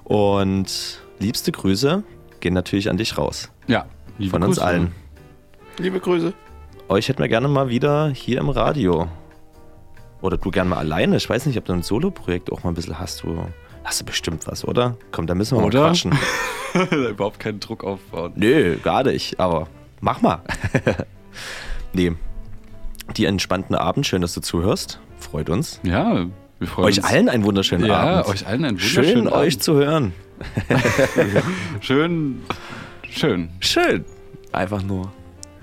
[0.05, 2.03] Und liebste Grüße
[2.41, 3.51] gehen natürlich an dich raus.
[3.67, 3.87] Ja,
[4.19, 4.67] liebe Von uns Grüße.
[4.67, 4.93] allen.
[5.79, 6.33] Liebe Grüße.
[6.89, 9.09] Euch hätten wir gerne mal wieder hier im Radio.
[10.21, 11.17] Oder du gerne mal alleine.
[11.17, 13.23] Ich weiß nicht, ob du ein Solo-Projekt auch mal ein bisschen hast.
[13.23, 13.45] Du
[13.85, 14.97] hast du bestimmt was, oder?
[15.13, 15.81] Komm, da müssen wir Oder?
[15.81, 16.13] mal quatschen.
[17.11, 18.33] Überhaupt keinen Druck aufbauen.
[18.37, 19.39] Nö, gar nicht.
[19.39, 19.69] Aber
[20.01, 20.41] mach mal.
[21.93, 22.13] nee.
[23.17, 24.07] Die entspannten Abend.
[24.07, 25.01] Schön, dass du zuhörst.
[25.19, 25.81] Freut uns.
[25.83, 26.27] Ja,
[26.59, 27.07] wir freuen Euch uns.
[27.07, 28.27] allen einen wunderschönen ja, Abend.
[28.29, 29.33] euch allen einen wunderschönen Schön, Abend.
[29.33, 30.13] euch zu hören.
[31.81, 32.43] Schön,
[33.11, 33.49] schön.
[33.61, 34.05] Schön.
[34.53, 35.13] Einfach nur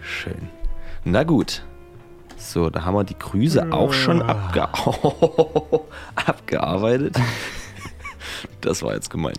[0.01, 0.49] schön.
[1.05, 1.63] Na gut.
[2.37, 4.67] So, da haben wir die Grüße auch schon abge
[6.15, 7.17] abgearbeitet.
[8.61, 9.35] Das war jetzt gemein.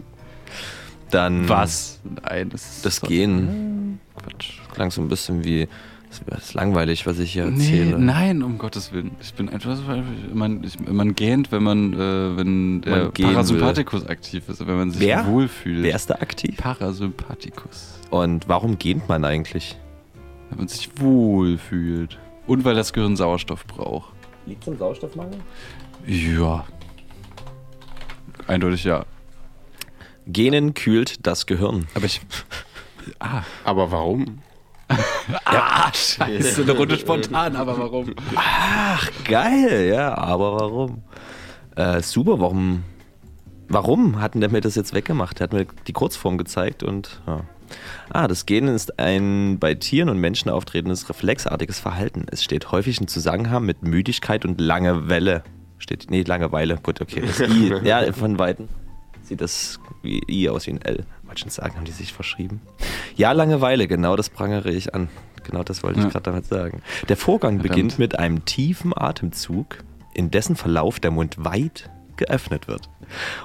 [1.10, 2.00] Dann Was?
[2.22, 4.00] Nein, das ist das Gehen.
[4.16, 4.54] Quatsch.
[4.72, 5.68] Klang so ein bisschen wie.
[6.26, 7.98] Das ist langweilig, was ich hier Nee, erzähle.
[7.98, 9.12] nein, um Gottes Willen.
[9.20, 9.82] Ich bin einfach so,
[10.34, 14.90] man, ich, man gähnt, wenn man, äh, wenn der Man Parasympathikus aktiv ist, wenn man
[14.90, 15.26] sich Wer?
[15.26, 15.82] wohlfühlt.
[15.82, 16.56] Wer ist da aktiv?
[16.56, 17.98] Parasympathikus.
[18.10, 19.76] Und warum gähnt man eigentlich?
[20.50, 22.18] Wenn man sich wohlfühlt.
[22.46, 24.12] Und weil das Gehirn Sauerstoff braucht.
[24.46, 25.38] Liegt zum Sauerstoffmangel?
[26.06, 26.64] Ja.
[28.46, 29.04] Eindeutig ja.
[30.28, 31.86] Gähnen kühlt das Gehirn.
[31.94, 32.20] Aber ich.
[33.20, 34.40] Ah, Aber warum?
[35.44, 38.14] ah scheiße, eine Runde spontan, aber warum?
[38.36, 41.02] Ach, geil, ja, aber warum?
[41.74, 42.84] Äh, super, warum?
[43.68, 45.40] Warum hatten der mir das jetzt weggemacht?
[45.40, 47.20] Er hat mir die Kurzform gezeigt und.
[47.26, 47.40] Ja.
[48.10, 52.26] Ah, das Gähnen ist ein bei Tieren und Menschen auftretendes reflexartiges Verhalten.
[52.30, 55.42] Es steht häufig in Zusammenhang mit Müdigkeit und Langeweile.
[55.78, 56.78] Steht, nee, Langeweile.
[56.80, 57.22] Gut, okay.
[57.26, 58.68] Das I, ja, von Weitem
[59.22, 61.04] sieht das wie I aus wie ein L.
[61.26, 62.60] Wollte schon sagen, haben die sich verschrieben?
[63.16, 65.08] Ja, Langeweile, genau das prangere ich an.
[65.44, 66.10] Genau das wollte ich Ja.
[66.10, 66.82] gerade damit sagen.
[67.08, 67.68] Der Vorgang Verdammt.
[67.74, 69.78] beginnt mit einem tiefen Atemzug,
[70.14, 72.88] in dessen Verlauf der Mund weit geöffnet wird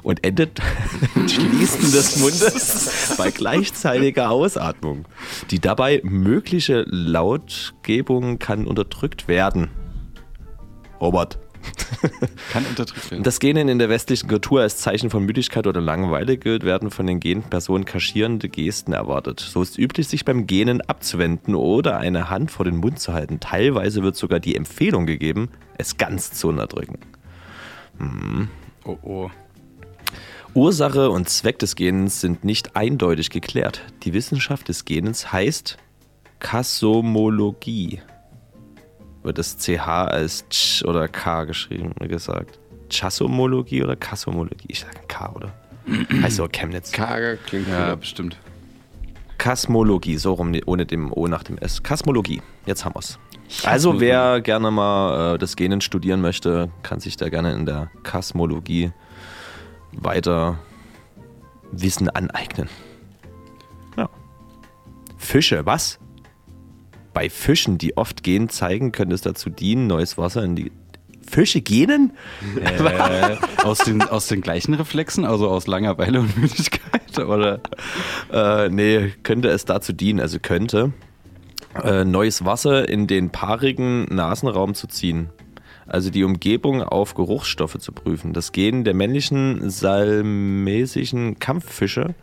[0.02, 0.62] und endet
[1.16, 5.06] mit Schließen des Mundes bei gleichzeitiger Ausatmung.
[5.52, 9.70] Die dabei mögliche Lautgebung kann unterdrückt werden.
[11.02, 11.38] Robert.
[12.52, 13.24] Kann unterdrückt werden.
[13.24, 17.06] Das Gähnen in der westlichen Kultur als Zeichen von Müdigkeit oder Langeweile gilt, werden von
[17.08, 19.40] den gähnenden Personen kaschierende Gesten erwartet.
[19.40, 23.40] So ist üblich, sich beim Gähnen abzuwenden oder eine Hand vor den Mund zu halten.
[23.40, 27.00] Teilweise wird sogar die Empfehlung gegeben, es ganz zu unterdrücken.
[28.86, 29.30] oh, oh.
[30.54, 33.82] Ursache und Zweck des Gähnens sind nicht eindeutig geklärt.
[34.04, 35.78] Die Wissenschaft des Gähnens heißt
[36.40, 38.02] Kasomologie.
[39.24, 42.60] Wird das CH als Ch oder K geschrieben gesagt?
[42.90, 44.66] Chasomologie oder Kasomologie?
[44.68, 45.54] Ich sage K, oder?
[46.22, 46.92] heißt so Chemnitz.
[46.92, 47.96] Karge klingt Ja, wieder.
[47.98, 48.38] bestimmt.
[49.38, 51.82] Kasmologie, so rum, ohne dem O nach dem S.
[51.82, 53.18] Kasmologie, jetzt haben wir's.
[53.64, 57.90] Also wer gerne mal äh, das Genen studieren möchte, kann sich da gerne in der
[58.04, 58.92] Kasmologie
[59.92, 60.60] weiter
[61.72, 62.70] Wissen aneignen.
[63.98, 64.10] Ja.
[65.18, 66.00] Fische, was?
[67.14, 70.72] Bei Fischen, die oft gehen, zeigen, könnte es dazu dienen, neues Wasser in die.
[71.30, 72.12] Fische gähnen?
[72.62, 77.62] Äh, aus, den, aus den gleichen Reflexen, also aus Langeweile und Müdigkeit, oder?
[78.34, 80.92] Äh, nee, könnte es dazu dienen, also könnte,
[81.82, 85.30] äh, neues Wasser in den paarigen Nasenraum zu ziehen.
[85.88, 88.34] Also die Umgebung auf Geruchsstoffe zu prüfen.
[88.34, 92.16] Das Gehen der männlichen salmesischen Kampffische,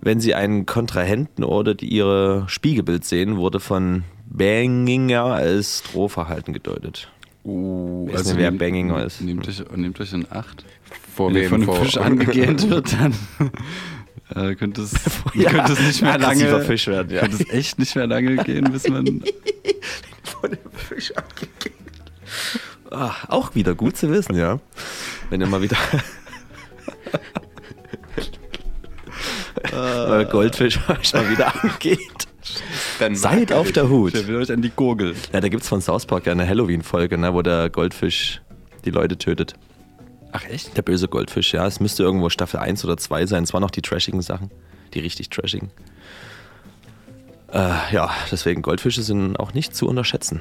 [0.00, 7.10] wenn sie einen Kontrahenten oder die ihre Spiegelbild sehen, wurde von Banginger als Drohverhalten gedeutet.
[7.44, 9.20] Uh, nicht, wer Banginger ist.
[9.20, 10.64] Nehmt euch, nehmt euch in Acht.
[11.14, 13.14] Vor Wenn ihr von einem Vor- Fisch angegähnt wird, dann
[14.34, 14.92] äh, könnte, es,
[15.32, 17.20] könnte es nicht mehr lange, Fisch werden, ja.
[17.20, 19.22] könnte es echt nicht mehr lange gehen, bis man
[20.22, 21.74] von dem Fisch angegeben.
[22.90, 24.60] Ah, auch wieder gut zu wissen, ja.
[25.30, 25.76] Wenn ihr mal wieder.
[29.64, 32.28] Äh, Goldfisch euch mal wieder angeht.
[32.98, 34.14] Dann Seid auf der Hut.
[34.14, 35.14] der will euch an die Gurgel.
[35.32, 38.40] Ja, da gibt es von South Park ja eine Halloween-Folge, ne, wo der Goldfisch
[38.84, 39.54] die Leute tötet.
[40.32, 40.76] Ach echt?
[40.76, 41.66] Der böse Goldfisch, ja.
[41.66, 43.44] Es müsste irgendwo Staffel 1 oder 2 sein.
[43.44, 44.50] Es waren noch die trashigen Sachen.
[44.94, 45.70] Die richtig trashigen.
[47.52, 50.40] Äh, ja, deswegen Goldfische sind auch nicht zu unterschätzen.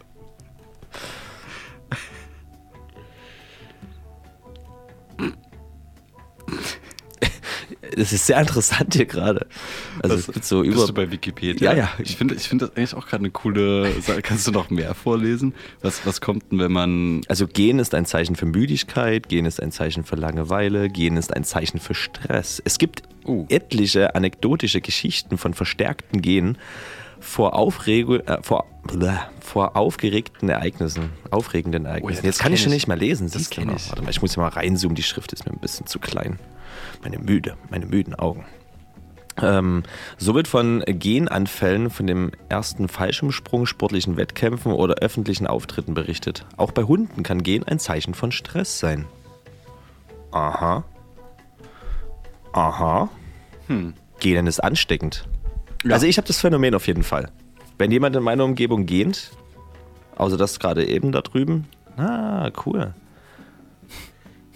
[7.96, 9.46] es ist sehr interessant hier gerade.
[10.02, 11.72] Also es gibt so Bist über du bei Wikipedia?
[11.72, 11.88] Ja, ja.
[11.98, 14.22] Ich finde ich find das eigentlich auch gerade eine coole Sache.
[14.22, 15.54] Kannst du noch mehr vorlesen?
[15.82, 17.22] Was, was kommt denn, wenn man.
[17.28, 21.34] Also Gehen ist ein Zeichen für Müdigkeit, Gehen ist ein Zeichen für Langeweile, Gehen ist
[21.34, 22.62] ein Zeichen für Stress.
[22.64, 23.44] Es gibt Oh.
[23.50, 26.56] etliche anekdotische Geschichten von verstärkten Gehen
[27.20, 32.16] vor, Aufregu äh, vor, bläh, vor aufgeregten Ereignissen, aufregenden Ereignissen.
[32.22, 32.76] das Jetzt kann ich schon ich.
[32.76, 33.88] nicht mehr lesen, Das siehst du ich.
[33.90, 36.38] Warte mal, ich muss hier mal reinzoomen, die Schrift ist mir ein bisschen zu klein.
[37.02, 38.44] Meine müde, meine müden Augen.
[39.40, 39.84] Ähm,
[40.16, 46.44] so wird von Genanfällen, von dem ersten Fallschirmsprung, sportlichen Wettkämpfen oder öffentlichen Auftritten berichtet.
[46.56, 49.06] Auch bei Hunden kann Gen ein Zeichen von Stress sein.
[50.32, 50.84] Aha.
[52.52, 53.08] Aha.
[54.20, 55.28] Genen ist ansteckend.
[55.88, 57.30] Also ich habe das Phänomen auf jeden Fall.
[57.78, 59.30] Wenn jemand in meiner Umgebung gähnt,
[60.16, 62.94] außer das gerade eben da drüben, ah, cool.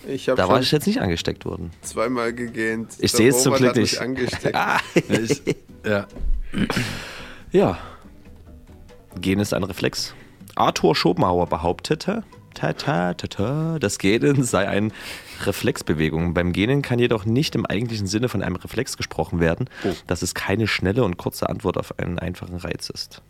[0.09, 1.71] Ich Da war ich jetzt nicht angesteckt worden.
[1.83, 2.89] zweimal gegähnt.
[2.99, 3.99] Ich sehe es zum Glück nicht.
[4.01, 4.55] angesteckt.
[4.55, 5.43] Ah, Ich,
[5.87, 6.07] ja.
[7.53, 7.79] Ja.
[9.21, 10.15] Gehen ist ein Reflex.
[10.55, 14.89] Arthur Schopenhauer behauptete, ta, ta, ta, ta, das Gähnen sei eine
[15.45, 16.33] Reflexbewegung.
[16.35, 19.69] Beim Gähnen kann jedoch nicht im eigentlichen Sinne von einem Reflex gesprochen werden,
[20.07, 23.23] dass es keine schnelle und kurze Antwort auf einen einfachen Reiz ist.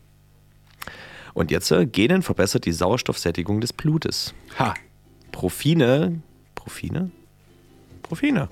[1.35, 4.35] Und jetzt, äh, Gähnen verbessert die Sauerstoffsättigung des Blutes.
[4.58, 4.74] Ha.
[5.32, 6.20] Profine,
[6.62, 7.11] Profine?
[8.05, 8.48] Profine.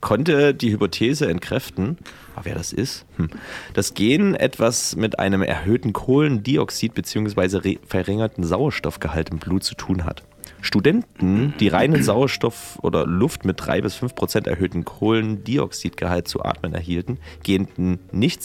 [0.00, 1.98] Konnte die Hypothese entkräften,
[2.34, 3.28] aber wer das ist, hm,
[3.74, 7.76] dass Gen etwas mit einem erhöhten Kohlendioxid bzw.
[7.86, 10.22] verringerten Sauerstoffgehalt im Blut zu tun hat.
[10.66, 16.74] Studenten, die reinen Sauerstoff oder Luft mit 3 bis 5 Prozent erhöhten Kohlendioxidgehalt zu atmen
[16.74, 18.42] erhielten, gähnten nicht,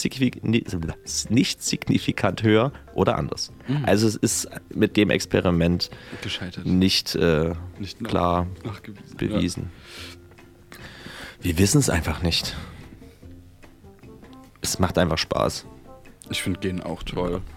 [1.30, 3.52] nicht signifikant höher oder anders.
[3.84, 5.90] Also es ist mit dem Experiment
[6.22, 6.66] Gescheitert.
[6.66, 8.48] nicht, äh, Nicht nach- klar
[9.18, 9.70] bewiesen.
[11.42, 12.56] Wir wissen es einfach nicht.
[14.62, 15.66] Es macht einfach Spaß.
[16.30, 17.42] Ich finde Gehen auch toll.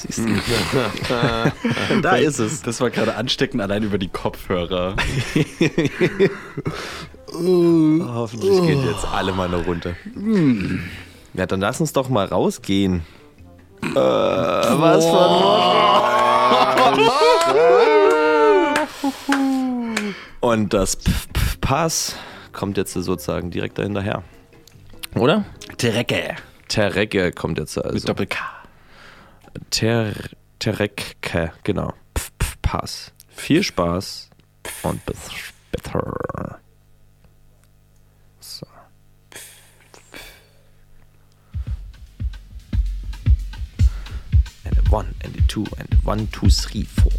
[0.00, 0.24] Siehst du?
[2.02, 2.62] da ist es.
[2.62, 4.96] Das war gerade ansteckend allein über die Kopfhörer.
[7.32, 9.94] Hoffentlich geht jetzt alle mal eine Runde.
[11.34, 13.02] Ja, dann lass uns doch mal rausgehen.
[13.82, 15.12] Äh, was für
[20.40, 22.16] Und das Pf -Pf Pass
[22.52, 24.22] kommt jetzt sozusagen direkt dahinterher.
[25.14, 25.44] Oder?
[25.76, 26.36] Drecke.
[26.68, 27.94] Terrecke kommt jetzt also.
[27.94, 28.59] Mit Doppel-K.
[29.70, 30.12] Ter
[30.58, 31.92] Terekke, genau.
[32.16, 33.12] Pf, pf, Pass.
[33.28, 34.30] Viel Spaß
[34.82, 36.60] und bis später.
[38.40, 38.66] So.
[44.64, 47.12] And a one, and a two, and a one, two, three, four.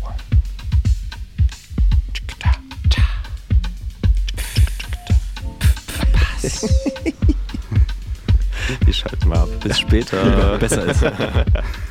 [8.85, 9.49] Wir schalten mal ab.
[9.61, 10.57] Bis später.
[10.59, 11.03] Besser ist.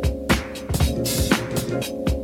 [1.71, 2.20] Thank you.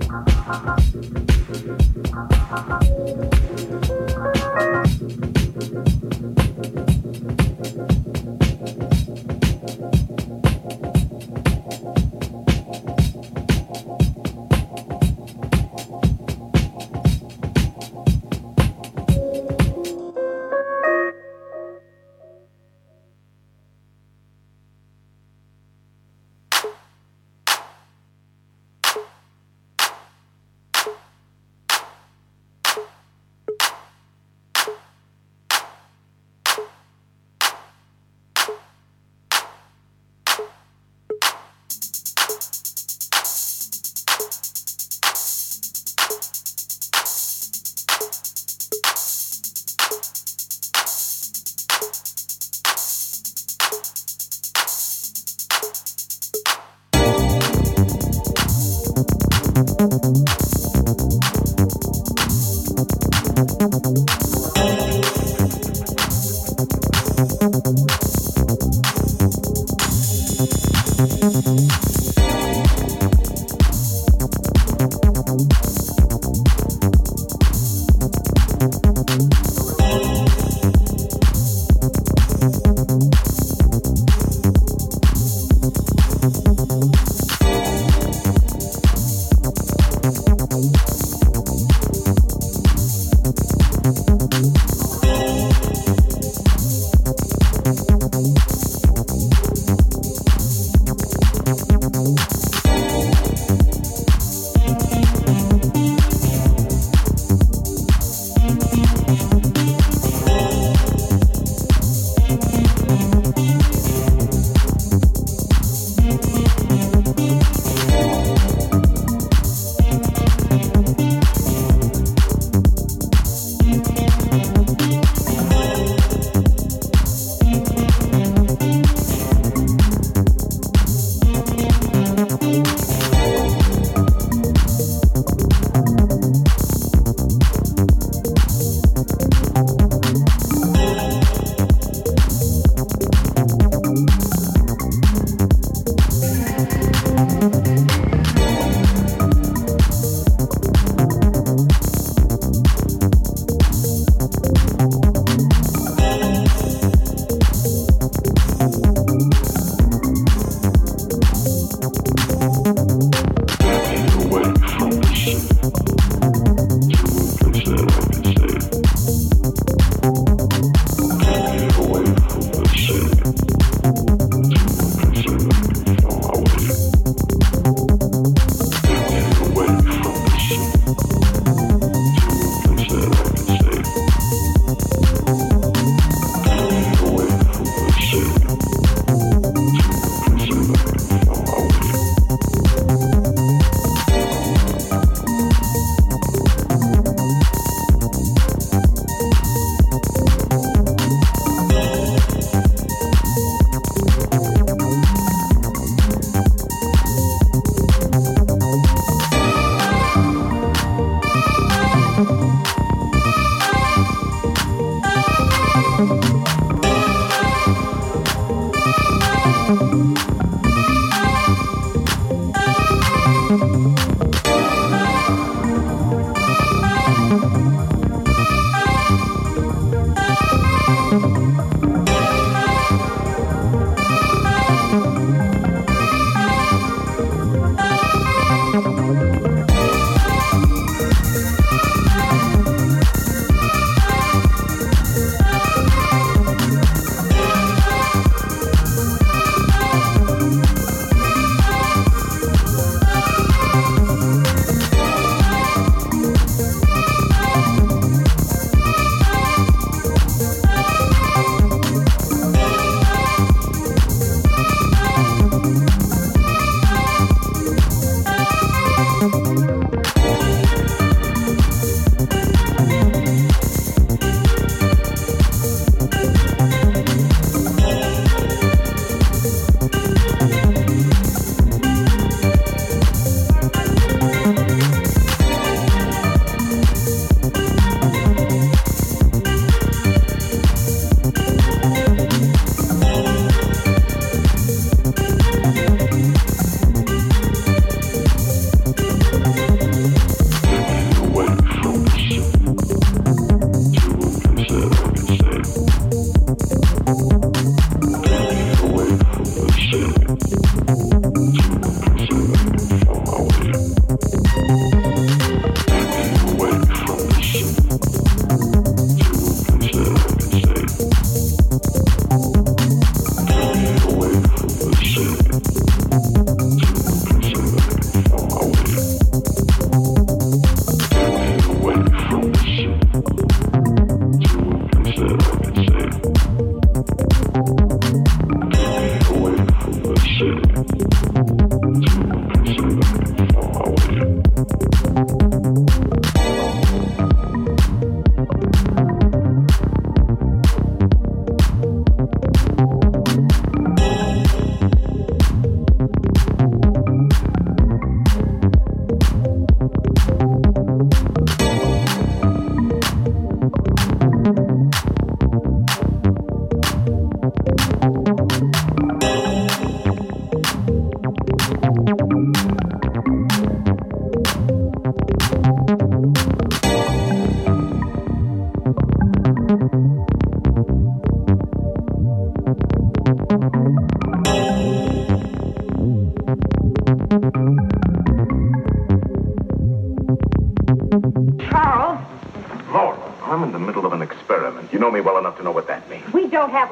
[3.44, 3.53] you.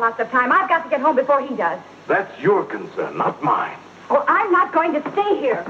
[0.02, 0.52] lots of time.
[0.52, 1.80] I've got to get home before he does.
[2.08, 3.78] That's your concern, not mine.
[4.10, 5.64] Well, I'm not going to stay here.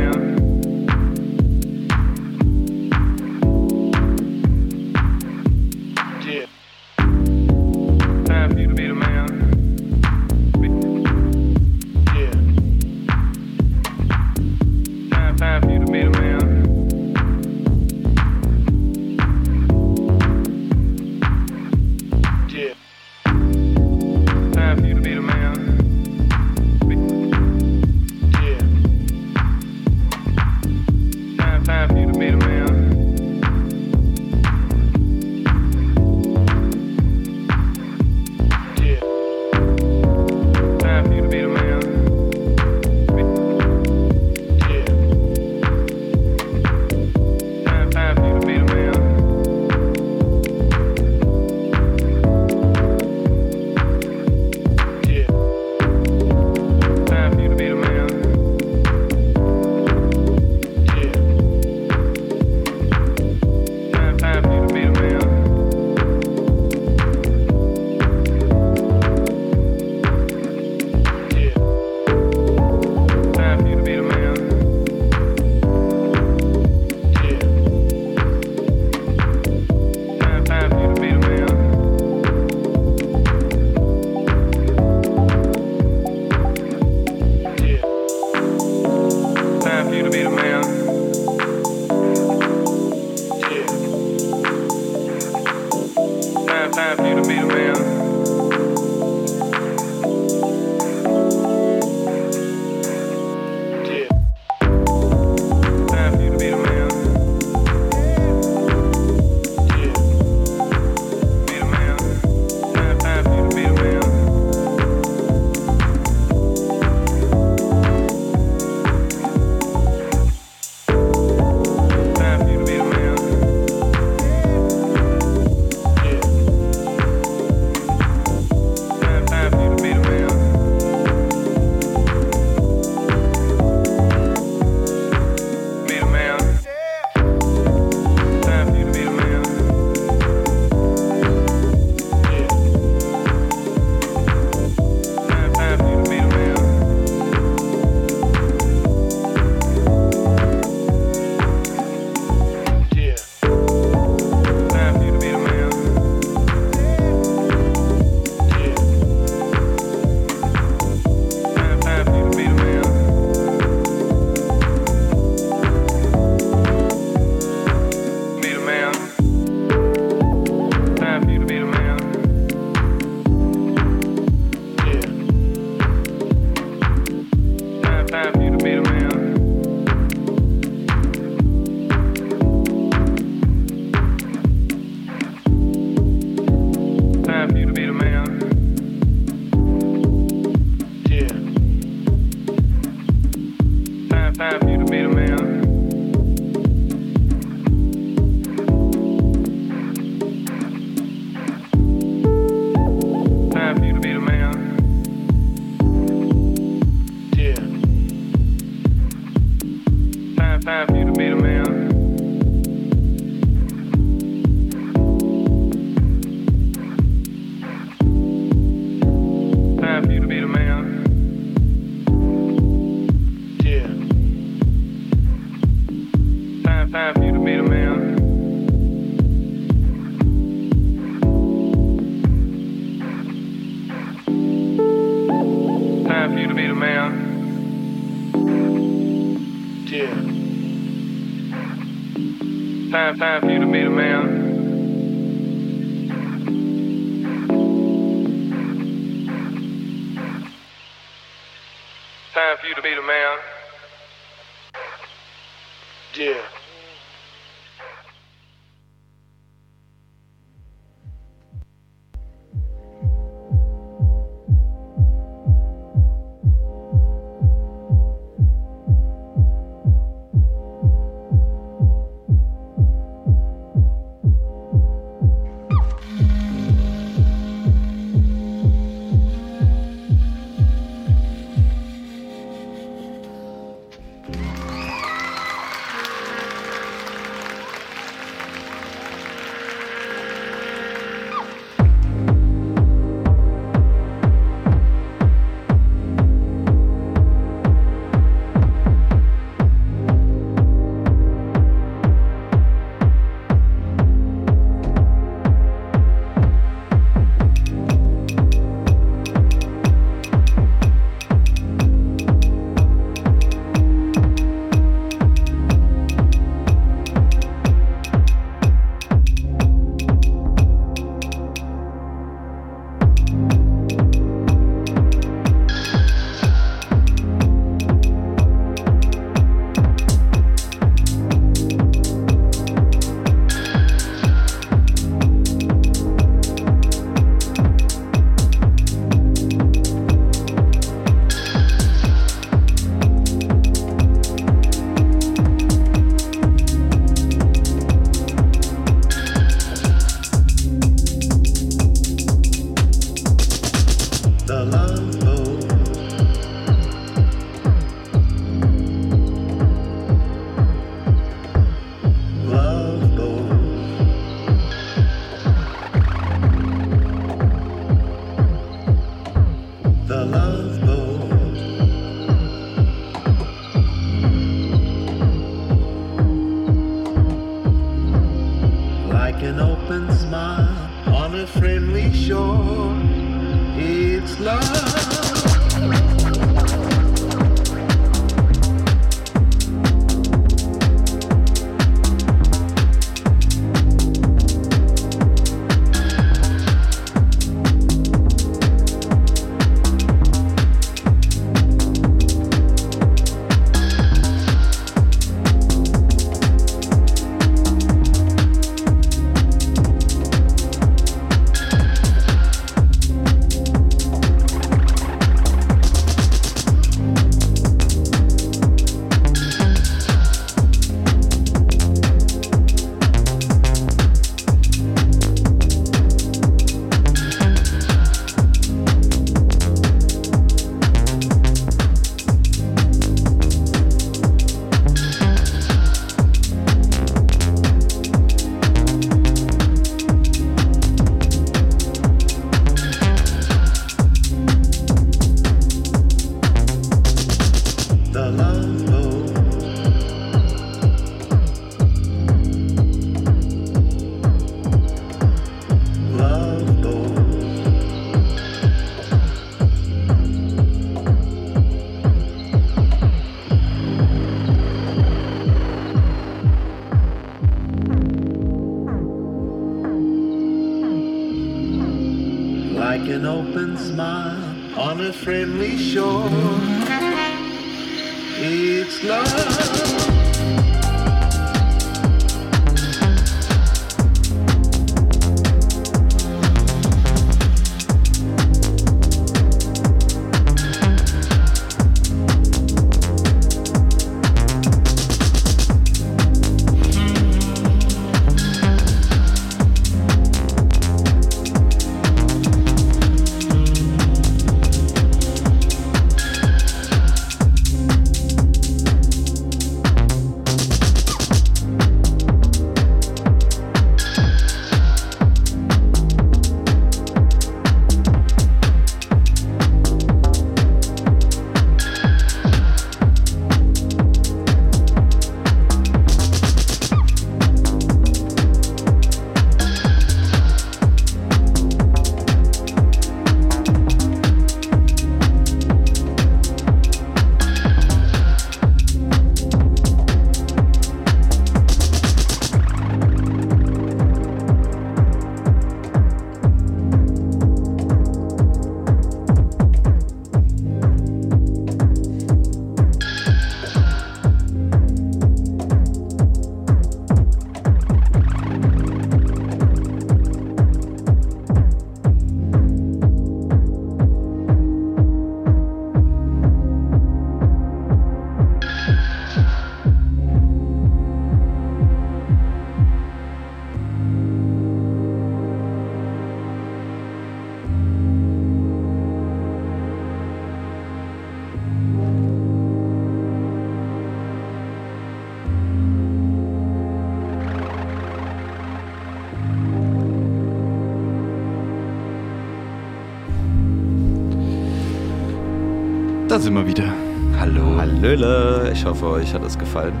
[596.38, 596.94] Da sind wir wieder.
[597.40, 597.76] Hallo.
[597.78, 600.00] Hallöle, ich hoffe, euch hat es gefallen.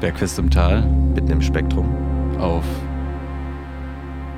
[0.00, 0.82] Bergfest im Tal
[1.14, 1.86] Mitten im Spektrum.
[2.40, 2.64] auf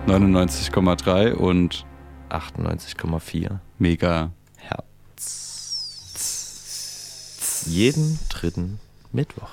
[0.06, 1.86] 99,3 und
[2.28, 4.30] 98,4 mega.
[4.58, 4.84] Hertz.
[7.66, 8.78] Jeden dritten
[9.10, 9.48] Mittwoch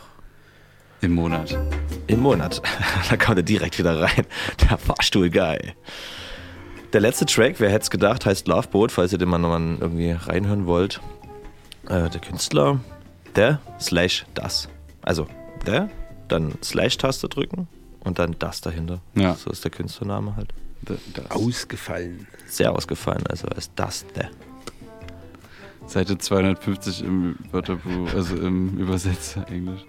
[0.99, 1.57] Im Monat.
[2.07, 2.61] im Monat.
[3.09, 4.25] da kommt er direkt wieder rein.
[4.69, 5.75] Der Fahrstuhl, geil.
[6.91, 10.11] Der letzte Track, wer hätte es gedacht, heißt Loveboat, falls ihr den mal nochmal irgendwie
[10.11, 10.99] reinhören wollt.
[11.87, 12.79] Äh, der Künstler,
[13.35, 14.69] der slash das.
[15.01, 15.27] Also
[15.65, 15.89] der,
[16.27, 17.67] dann Slash-Taste drücken
[18.01, 18.99] und dann das dahinter.
[19.15, 19.33] Ja.
[19.35, 20.53] So ist der Künstlername halt.
[20.81, 21.31] Da- das.
[21.31, 22.27] Ausgefallen.
[22.47, 24.29] Sehr ausgefallen, also ist das der.
[25.87, 29.81] Seite 250 im Wörterbuch, also im Übersetzer Englisch.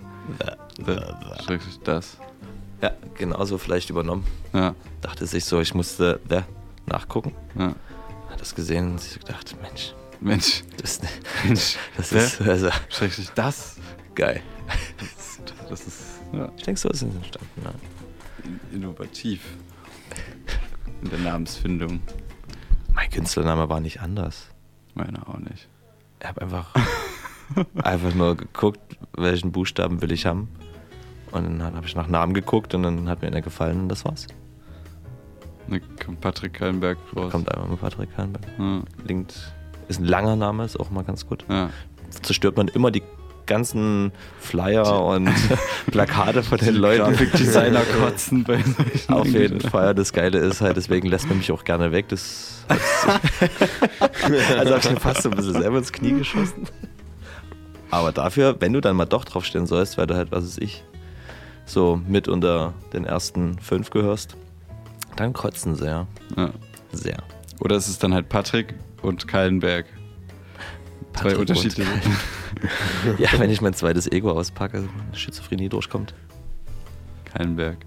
[0.85, 2.17] Da, schrecklich das.
[2.81, 4.25] Ja, genauso vielleicht übernommen.
[4.55, 6.47] Ja, Dachte sich so, ich musste der
[6.87, 7.35] nachgucken.
[7.59, 7.75] ja.
[8.31, 11.01] Hat das gesehen und sich gedacht, Mensch, Mensch, das,
[11.45, 13.77] Mensch, das ist also schrecklich das.
[14.15, 14.43] geil.
[15.69, 16.01] Das ist
[16.33, 17.49] ja, Ich denke, so ist es entstanden.
[17.65, 17.71] Ja.
[18.73, 19.41] innovativ.
[21.03, 22.01] In der Namensfindung.
[22.95, 24.49] Mein Künstlername war nicht anders.
[24.95, 25.69] Meiner auch nicht.
[26.21, 26.75] Ich habe einfach,
[27.83, 30.49] einfach nur geguckt, welchen Buchstaben will ich haben.
[31.33, 34.05] Und dann habe ich nach Namen geguckt und dann hat mir einer gefallen und das
[34.05, 34.27] war's.
[35.69, 37.31] Da kommt Patrick Kallenberg raus.
[37.31, 38.45] Kommt einfach mit Patrick Kahnberg.
[38.59, 39.55] Ja, Linkt,
[39.91, 41.45] ist ein langer Name, ist auch mal ganz gut.
[41.49, 41.71] ja.
[42.23, 43.05] Zerstört man immer die
[43.47, 45.31] ganzen Flyer und
[45.91, 47.05] Plakate von den Leuten.
[47.05, 49.95] Grafikdesigner kotzen bei solchen Auf jeden Fall.
[49.95, 52.09] Das Geile ist halt, deswegen lässt man mich auch gerne weg.
[52.09, 56.67] Das also habe ich mir fast so ein bisschen selber ins Knie geschossen.
[57.91, 60.85] Aber dafür, wenn du dann mal doch draufstehen sollst, weil du halt, was weiß ich,
[61.65, 64.37] so mit unter den ersten fünf gehörst,
[65.17, 66.07] dann kotzen sie ja.
[66.37, 66.51] Ja.
[66.93, 67.19] Sehr.
[67.61, 69.87] Oder es ist dann halt Patrick und Kallenberg.
[69.87, 71.91] Zwei Patrick und unterschiedliche.
[73.19, 76.15] Ja, wenn ich mein zweites Ego auspacke, Schizophrenie durchkommt.
[77.33, 77.79] Kallenberg.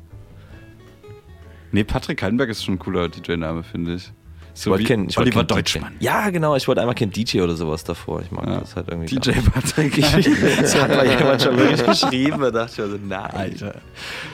[1.72, 4.12] Nee, Patrick Kallenberg ist schon ein cooler DJ-Name, finde ich.
[4.54, 5.94] So wollte wie kein- ich wollte Oliver kein Deutschmann.
[6.00, 6.06] DJ.
[6.06, 6.56] Ja, genau.
[6.56, 8.22] Ich wollte einfach kein DJ oder sowas davor.
[8.22, 8.60] Ich mag Ja.
[8.60, 9.16] das halt irgendwie.
[9.16, 9.44] DJ gar.
[9.52, 9.96] Patrick.
[10.62, 12.40] Das hat mal jemand schon wirklich geschrieben.
[12.42, 13.32] Da dachte ich also, nein.
[13.32, 13.82] Alter.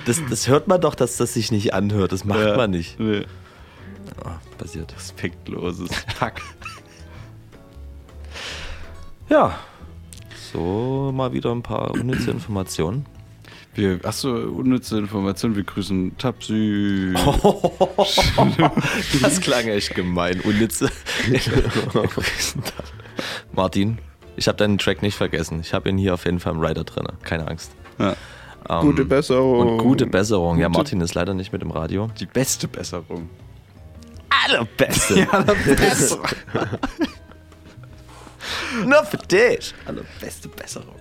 [0.06, 2.12] Das, das hört man doch, dass das sich nicht anhört.
[2.12, 2.56] Das macht Ja.
[2.58, 3.00] man nicht.
[3.00, 3.26] Nee.
[4.26, 4.30] Oh,
[4.60, 4.94] passiert.
[4.96, 6.42] Respektloses Pack.
[9.30, 9.60] Ja.
[10.52, 13.06] So, mal wieder ein paar unnütze Informationen.
[13.76, 15.56] Wir, achso, unnütze Information.
[15.56, 17.14] Wir grüßen Tapsi.
[19.22, 20.40] Das klang echt gemein.
[20.42, 20.90] Unnütze.
[23.54, 23.98] Martin,
[24.36, 25.60] ich habe deinen Track nicht vergessen.
[25.62, 27.08] Ich habe ihn hier auf jeden Fall im Rider drin.
[27.24, 27.72] Keine Angst.
[28.00, 28.16] Ja.
[28.68, 29.70] Ähm, Gute Besserung.
[29.74, 30.58] Und gute Besserung.
[30.58, 32.10] Ja, Gute- Martin ist leider nicht mit im Radio.
[32.20, 33.30] Die beste Besserung.
[34.46, 35.28] Allerbeste.
[35.32, 36.20] Allerbeste.
[38.86, 39.74] Nur für dich.
[39.86, 40.96] Allerbeste Besserung.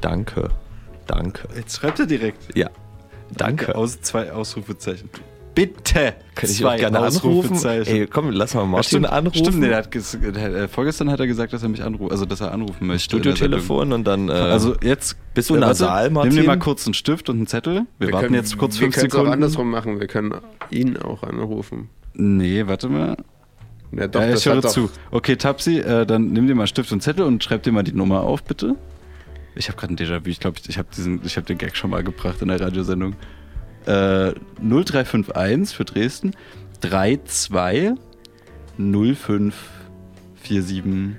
[0.00, 0.50] Danke.
[1.06, 1.48] Danke.
[1.54, 2.56] Jetzt schreibt er direkt.
[2.56, 2.70] Ja.
[3.30, 3.74] Danke.
[3.74, 5.10] Aus, zwei Ausrufezeichen.
[5.56, 6.14] Bitte.
[6.34, 7.16] Kann ich auch gerne anrufen?
[7.30, 7.96] Ausrufezeichen.
[7.96, 9.38] Ey, komm, lass mal Ja, Martin stimmt, anrufen.
[9.38, 12.42] Stimmt, nee, der hat äh, vorgestern hat er gesagt, dass er mich anruft, also dass
[12.42, 13.04] er anrufen möchte.
[13.04, 14.28] Studiotelefon und dann.
[14.28, 14.32] Äh.
[14.32, 16.46] Also jetzt bist du äh, nasal, Nimm dir Martin?
[16.46, 17.86] mal kurz einen Stift und einen Zettel.
[17.98, 19.32] Wir, Wir warten können- jetzt kurz wir fünf können es auch Sekunden.
[19.32, 19.98] andersrum machen.
[19.98, 20.34] Wir können
[20.70, 21.88] ihn auch anrufen.
[22.14, 23.16] Nee, warte mal.
[23.92, 24.90] Ja, doch, ja, das ich höre hat doch- zu.
[25.10, 27.92] Okay, Tapsi, äh, dann nimm dir mal Stift und Zettel und schreib dir mal die
[27.92, 28.74] Nummer auf, bitte.
[29.54, 30.28] Ich habe gerade ein Déjà-vu.
[30.28, 33.14] Ich glaube, ich, ich habe hab den Gag schon mal gebracht in der Radiosendung.
[33.86, 36.32] Äh, 0351 für Dresden
[36.80, 37.94] 32
[38.78, 39.54] 05
[40.44, 41.16] 47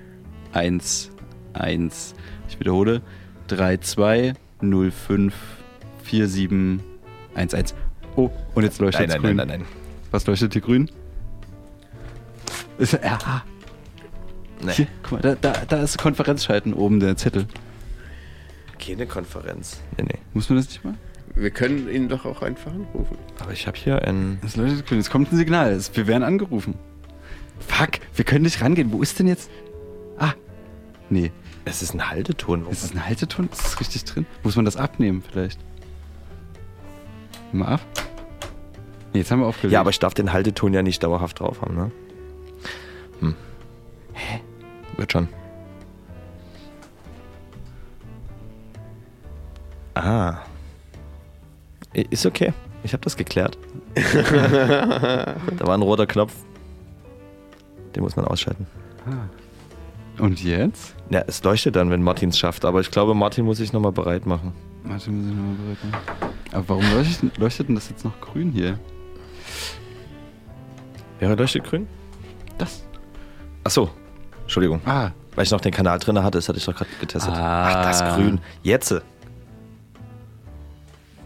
[1.54, 2.14] 11.
[2.50, 3.02] Ich wiederhole.
[3.48, 5.34] 32 05
[6.04, 6.84] 47
[7.36, 7.74] 11.
[8.16, 9.36] Oh, und jetzt leuchtet nein, nein, grün.
[9.38, 9.70] nein, nein, nein.
[10.12, 10.90] Was leuchtet hier grün?
[12.78, 13.44] Ist RH.
[14.60, 14.72] Nee.
[14.72, 17.46] Hier, guck mal, da, da, da ist Konferenzschalten oben der Zettel.
[18.84, 19.80] Keine Konferenz.
[19.98, 20.18] Nee, nee.
[20.34, 20.96] Muss man das nicht mal?
[21.38, 23.18] Wir können ihn doch auch einfach anrufen.
[23.40, 24.40] Aber ich habe hier ein.
[24.42, 24.98] Das grün.
[24.98, 25.72] Jetzt kommt ein Signal.
[25.72, 26.76] Es- Wir werden angerufen.
[27.60, 28.92] Fuck, wir können nicht rangehen.
[28.92, 29.50] Wo ist denn jetzt?
[30.18, 30.34] Ah,
[31.10, 31.32] nee.
[31.66, 32.68] Es ist ein Halteton.
[32.70, 33.50] Ist es ein Halteton?
[33.52, 34.26] Ist es richtig drin?
[34.44, 35.60] Muss man das abnehmen vielleicht?
[37.52, 37.82] Mal ab.
[39.14, 39.74] Nee, jetzt haben wir aufgelegt.
[39.74, 41.92] Ja, aber ich darf den Halteton ja nicht dauerhaft drauf haben, ne?
[43.20, 43.36] Hm.
[44.14, 44.40] Hä?
[44.98, 45.28] Wird schon.
[49.94, 50.38] Ah.
[51.98, 52.54] I- Ist okay.
[52.84, 53.58] Ich habe das geklärt.
[53.96, 56.34] da war ein roter Knopf.
[57.96, 58.68] Den muss man ausschalten.
[60.20, 60.96] Und jetzt?
[61.10, 62.66] Ja, es leuchtet dann, wenn Martin es schafft.
[62.66, 64.54] Aber ich glaube, Martin muss sich nochmal bereit machen.
[64.84, 66.32] Warte, muss ich nochmal bereit machen.
[66.54, 68.80] Aber warum leuchtet, leuchtet denn das jetzt noch grün hier?
[71.20, 71.88] Wäre leuchtet grün?
[72.58, 72.84] Das.
[73.64, 73.90] Ach so.
[74.44, 74.80] Entschuldigung.
[74.86, 77.34] Ah, Weil ich noch den Kanal drin hatte, das hatte ich doch gerade getestet.
[77.36, 77.70] Ah.
[77.70, 78.40] Ach, das grün.
[78.64, 78.94] Jetzt.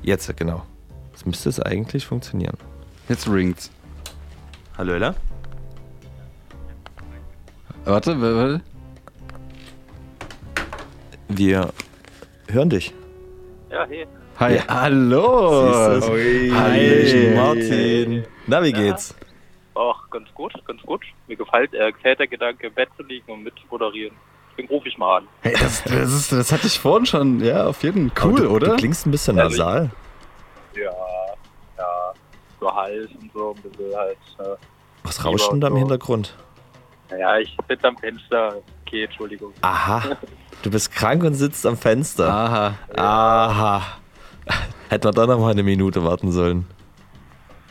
[0.01, 0.63] Jetzt, genau.
[1.11, 2.57] Jetzt müsste es eigentlich funktionieren.
[3.09, 3.71] Jetzt ringt's.
[4.77, 5.15] Hallo, Ella?
[7.85, 8.61] Warte, wa- warte.
[11.27, 11.71] Wir
[12.49, 12.93] hören dich.
[13.69, 14.05] Ja, hey.
[14.39, 15.93] Hi, hallo.
[15.99, 16.55] Siehst du's?
[16.57, 17.33] Hi.
[17.35, 18.25] Martin.
[18.47, 19.15] Na, wie geht's?
[19.75, 21.03] Ach, ganz gut, ganz gut.
[21.27, 24.15] Mir gefällt, äh, gefällt der Gedanke, im Bett zu liegen und mit moderieren.
[24.51, 25.27] Deswegen rufe ich mal an.
[25.41, 27.39] Hey, das, das, ist, das hatte ich vorhin schon.
[27.43, 28.29] Ja, auf jeden Fall.
[28.29, 28.67] Cool, du, oder?
[28.69, 29.89] Du klingst ein bisschen Also ich- nasal.
[30.75, 30.91] Ja,
[31.77, 32.13] ja,
[32.59, 34.17] so Hals und so, ein bisschen halt.
[34.39, 34.43] Äh,
[35.03, 35.79] Was rauscht denn da im so.
[35.79, 36.35] Hintergrund?
[37.09, 38.55] naja, ich sitze am Fenster.
[38.85, 39.53] Okay, Entschuldigung.
[39.61, 40.01] Aha.
[40.63, 42.29] Du bist krank und sitzt am Fenster.
[42.31, 42.73] Aha.
[42.95, 43.81] Aha.
[44.89, 46.65] Hätten wir da noch mal eine Minute warten sollen.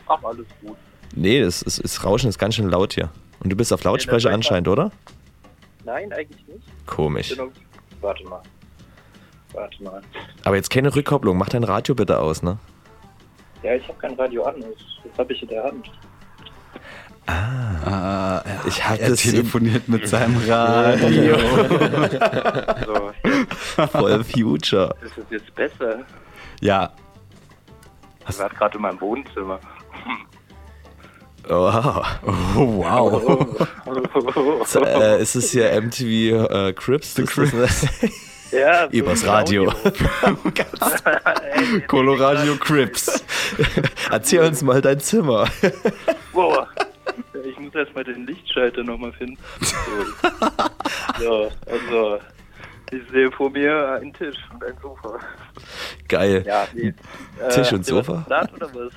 [0.08, 0.76] Ach, alles gut.
[1.14, 3.10] Nee, das, ist, das Rauschen ist ganz schön laut hier.
[3.42, 4.90] Und du bist auf Lautsprecher Ja, das anscheinend, oder?
[5.84, 6.66] Nein, eigentlich nicht.
[6.86, 7.34] Komisch.
[8.00, 8.42] Warte mal.
[9.52, 10.00] Warte mal.
[10.44, 11.36] Aber jetzt keine Rückkopplung.
[11.36, 12.58] Mach dein Radio bitte aus, ne?
[13.62, 14.60] Ja, ich habe kein Radio an.
[14.60, 14.68] Das,
[15.04, 15.90] das habe ich in der Hand.
[17.26, 21.36] Ah, ja, Ich er das telefoniert mit seinem Radio.
[22.86, 23.12] So,
[23.86, 24.94] Voll Future.
[25.02, 26.00] ist es jetzt besser?
[26.60, 26.90] ja,
[28.28, 29.60] Ich war gerade in meinem Wohnzimmer.
[31.48, 32.04] Wow.
[32.56, 33.68] oh, wow.
[34.66, 37.14] So, äh, ist es hier MTV äh, Crips?
[37.14, 37.86] The Crips.
[38.52, 39.72] ja, Übers Radio.
[41.52, 43.24] Ey, Coloradio Crips.
[44.10, 45.48] Erzähl uns mal dein Zimmer.
[46.32, 46.66] Wow.
[47.44, 49.38] Ich muss erstmal den Lichtschalter nochmal finden.
[49.60, 49.76] So.
[51.18, 52.18] so, also,
[52.92, 55.18] ich sehe vor mir einen Tisch und ein Sofa.
[56.08, 56.44] Geil.
[56.46, 56.94] Ja, nee.
[57.50, 58.12] Tisch und habt ihr was Sofa?
[58.18, 58.92] geplant oder was?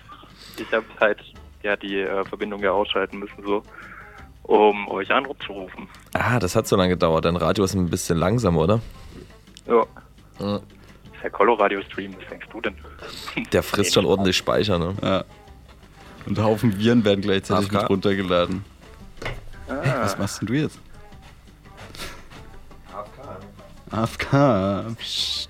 [0.57, 1.19] Ich habe halt
[1.63, 3.63] ja, die äh, Verbindung ja ausschalten müssen, so,
[4.43, 5.87] um euch anzurufen.
[6.13, 7.25] Ah, das hat so lange gedauert.
[7.25, 8.79] Dein Radio ist ein bisschen langsam, oder?
[9.67, 9.83] Ja.
[10.39, 10.55] Ja.
[10.57, 12.75] Ist ja Coloradio-Stream, was denkst du denn?
[13.51, 14.95] Der frisst schon ordentlich Speicher, ne?
[15.01, 15.23] Ja.
[16.25, 17.81] Und Haufen Viren werden gleichzeitig AFK.
[17.83, 18.65] mit runtergeladen.
[19.69, 20.79] Ah, Hey, was machst denn du jetzt?
[23.91, 24.95] AFK.
[24.97, 25.49] Psst.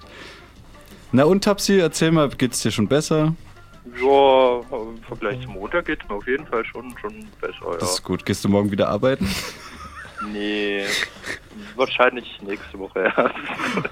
[1.12, 3.34] Na und Tapsi, erzähl mal, geht's dir schon besser?
[3.86, 7.78] Ja, im Vergleich zum Montag geht's mir auf jeden Fall schon, schon besser, ja.
[7.80, 8.26] Das ist gut.
[8.26, 9.28] Gehst du morgen wieder arbeiten?
[10.32, 10.86] Nee,
[11.76, 13.36] wahrscheinlich nächste Woche erst.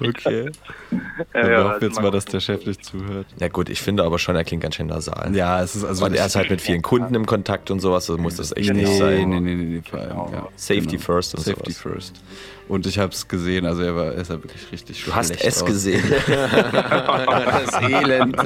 [0.00, 0.50] Okay.
[0.90, 0.98] Ja,
[1.34, 3.26] Dann ja, hoffen also jetzt mal dass der Chef nicht zuhört.
[3.38, 5.34] Ja gut, ich finde aber schon, er klingt ganz schön nasal.
[5.36, 6.06] Ja, es ist also.
[6.06, 8.72] Und er ist halt mit vielen Kunden im Kontakt und sowas, das muss das echt
[8.72, 9.28] nee, nicht sein.
[9.28, 10.48] Nee, nee, nee, nee, vor allem, ja.
[10.56, 11.82] Safety first und Safety sowas.
[11.94, 12.22] first.
[12.68, 15.62] Und ich hab's gesehen, also er war, er ist ja wirklich richtig Du hast es
[15.62, 15.66] aus.
[15.66, 16.02] gesehen.
[16.28, 18.36] das Elend.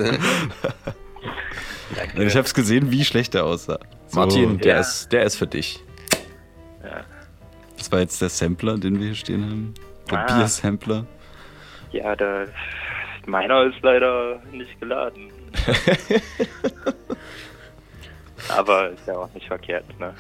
[2.17, 3.79] Ich hab's gesehen, wie schlecht er aussah.
[4.09, 4.81] So, Martin, der, Ja.
[4.81, 5.83] ist, der ist für dich.
[7.77, 9.75] Das war jetzt der Sampler, den wir hier stehen haben.
[10.11, 10.27] Der Ah.
[10.39, 11.07] Bier-Sampler.
[11.93, 12.49] Ja, der,
[13.27, 15.31] meiner ist leider nicht geladen.
[18.49, 20.15] Aber ist ja auch nicht verkehrt, ne?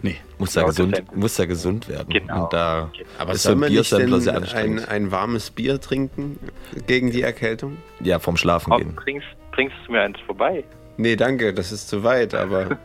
[0.00, 0.16] Nee.
[0.38, 1.16] Muss ja, Ja, gesund, Sampler.
[1.18, 2.08] muss ja gesund werden.
[2.10, 2.44] Genau.
[2.44, 4.88] Und da Aber ist so soll ein man nicht Biersampler denn sehr ein, anstrengend.
[4.88, 6.38] ein warmes Bier trinken
[6.86, 7.78] gegen die Erkältung?
[8.00, 8.94] ja, vom Schlafen Komm, gehen.
[8.94, 9.26] bringst,
[9.58, 10.62] bringst du mir eins vorbei?
[10.98, 12.78] Nee, danke, das ist zu weit, aber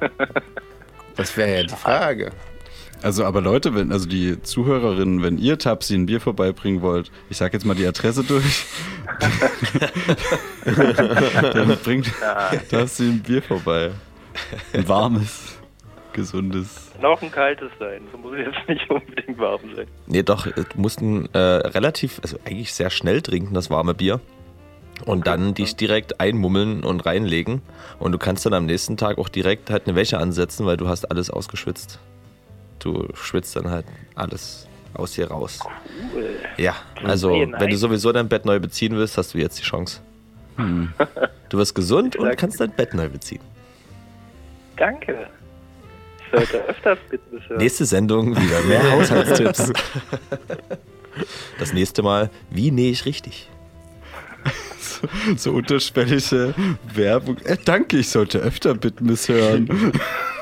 [1.16, 2.32] das wäre ja die Frage.
[3.04, 7.38] Also, aber Leute, wenn, also die Zuhörerinnen, wenn ihr Tapsi ein Bier vorbeibringen wollt, ich
[7.38, 8.66] sag jetzt mal die Adresse durch,
[11.54, 12.12] dann bringt
[12.72, 13.91] Tapsi ein Bier vorbei.
[14.74, 15.60] Ein warmes,
[16.14, 16.91] gesundes.
[17.00, 18.02] Noch ein kaltes sein.
[18.12, 19.86] So muss jetzt nicht unbedingt warm sein.
[20.08, 24.20] Nee, doch, du musst ein äh, relativ, also eigentlich sehr schnell trinken, das warme Bier.
[25.06, 27.61] Und dann dich direkt einmummeln und reinlegen.
[27.99, 30.88] Und du kannst dann am nächsten Tag auch direkt halt eine Wäsche ansetzen, weil du
[30.88, 31.99] hast alles ausgeschwitzt.
[32.80, 35.60] Du schwitzt dann halt alles aus dir raus.
[36.14, 36.30] Cool.
[36.57, 40.02] Ja, also wenn du sowieso dein Bett neu beziehen willst, hast du jetzt die Chance.
[41.49, 43.41] Du wirst gesund und kannst dein Bett neu beziehen.
[44.76, 45.28] Danke.
[46.18, 47.60] Ich sollte öfter Fitness hören.
[47.60, 49.72] Nächste Sendung wieder mehr Haushaltstipps.
[51.60, 53.52] Das nächste Mal, wie nähe ich richtig?
[55.36, 56.53] So unterschwellige
[56.94, 57.38] Werbung.
[57.40, 59.91] Äh, danke, ich sollte öfter Bitmiss hören.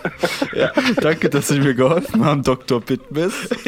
[0.53, 2.80] ja, danke, dass Sie mir geholfen haben, Dr.
[2.80, 3.49] Bitmiss.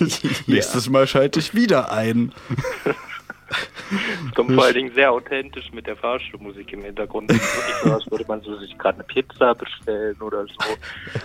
[0.00, 2.32] Ich- Nächstes Mal schalte ich wieder ein.
[4.34, 7.32] Kommt vor allen Dingen sehr authentisch mit der Fahrstuhlmusik im Hintergrund.
[7.82, 10.54] So, als würde man so sich gerade eine Pizza bestellen oder so.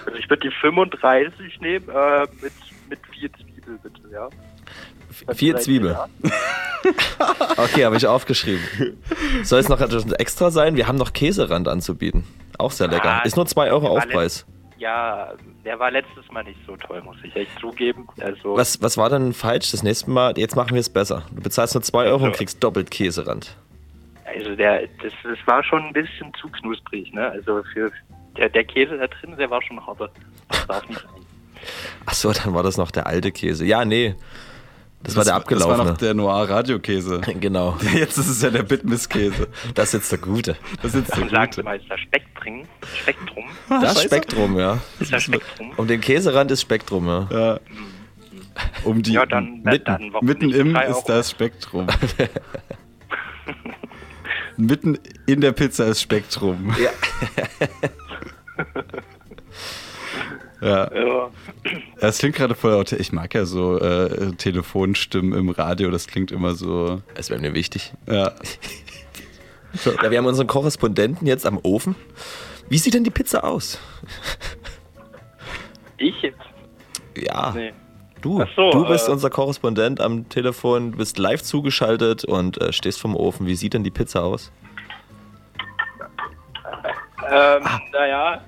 [0.06, 2.54] Also ich würde die 35 nehmen, äh, mit,
[2.90, 4.30] mit vier Zwiebeln bitte, ja.
[5.34, 5.96] Vier Zwiebeln.
[7.58, 8.62] Okay, habe ich aufgeschrieben.
[9.44, 10.76] Soll es noch etwas extra sein?
[10.76, 12.26] Wir haben noch Käserand anzubieten.
[12.60, 13.10] Auch sehr lecker.
[13.10, 14.46] Ah, Ist nur 2 Euro Aufpreis.
[14.78, 15.34] ja,
[15.64, 18.08] der war letztes Mal nicht so toll, muss ich echt zugeben.
[18.22, 19.72] Also, Was, was war denn falsch?
[19.72, 21.24] Das nächste Mal, jetzt machen wir es besser.
[21.34, 23.56] Du bezahlst nur 2 Euro und Also- kriegst doppelt Käserand.
[24.26, 27.32] also der, das, das war schon ein bisschen zu knusprig, ne?
[27.32, 27.92] Also für
[28.38, 30.10] der, der Käse da drin, der war schon harter.
[30.50, 31.22] Das darf nicht sein.
[32.06, 33.66] Achso, dann war das noch der alte Käse.
[33.66, 34.14] Ja, nee.
[35.06, 35.92] Das, war der Das war abgelaufene.
[35.92, 37.22] noch der Noir-Radio-Käse.
[37.40, 37.78] genau.
[37.94, 39.48] Jetzt ist es ja der Bitmiss-Käse.
[39.74, 40.56] Das ist jetzt der gute.
[40.82, 41.56] Das ist jetzt Dann der sagen gute.
[41.56, 42.64] Sie mal, ist da Spektrum?
[43.02, 43.44] Spektrum?
[43.70, 44.78] Das Spektrum, ja.
[45.00, 45.72] Ist da Spektrum?
[45.78, 47.28] Um den Käserand ist Spektrum, ja.
[47.32, 47.60] Ja.
[48.84, 51.04] Um die, Ja, dann, mitten, dann mitten im ist Euro?
[51.08, 51.88] das Spektrum.
[54.58, 56.74] mitten in der Pizza ist Spektrum.
[56.80, 56.90] Ja.
[60.62, 60.90] Ja.
[60.96, 61.30] Ja.
[62.00, 63.08] Das klingt gerade voll authentisch.
[63.08, 67.02] Ich mag ja so äh, Telefonstimmen im Radio, das klingt immer so.
[67.16, 67.94] Das wäre mir wichtig.
[68.08, 68.32] Ja.
[70.02, 71.96] Ja, wir haben unseren Korrespondenten jetzt am Ofen.
[72.70, 73.80] Wie sieht denn die Pizza aus?
[75.98, 76.40] Ich jetzt?
[77.18, 77.74] Ja, Nee.
[78.22, 78.42] du.
[78.42, 82.74] Ach so, du bist äh, unser Korrespondent am Telefon, du bist live zugeschaltet und äh,
[82.74, 83.48] stehst vom Ofen.
[83.48, 84.52] Wie sieht denn die Pizza aus?
[87.30, 87.80] Ähm, Ah.
[87.92, 88.42] naja,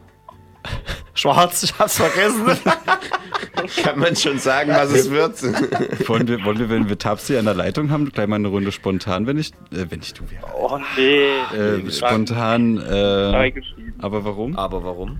[1.18, 2.45] Schwarz, ich hab's vergessen.
[3.84, 5.41] Kann man schon sagen, was es wird?
[6.07, 8.72] Wollen wir, wollen wir, wenn wir Tapsi an der Leitung haben, gleich mal eine Runde
[8.72, 10.45] spontan, wenn ich, äh, wenn ich du wäre.
[10.56, 11.39] oh nee.
[11.57, 13.95] Äh, spontan, äh, geschrieben.
[13.99, 14.56] aber warum?
[14.56, 15.19] Aber warum?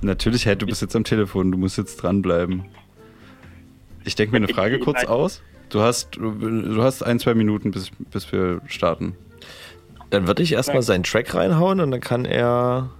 [0.00, 2.64] Natürlich, hey, du bist jetzt am Telefon, du musst jetzt dranbleiben.
[4.04, 5.40] Ich denke mir eine Frage kurz aus.
[5.68, 9.14] Du hast, du, du hast ein, zwei Minuten, bis, bis wir starten.
[10.10, 12.90] Dann würde ich erstmal seinen Track reinhauen und dann kann er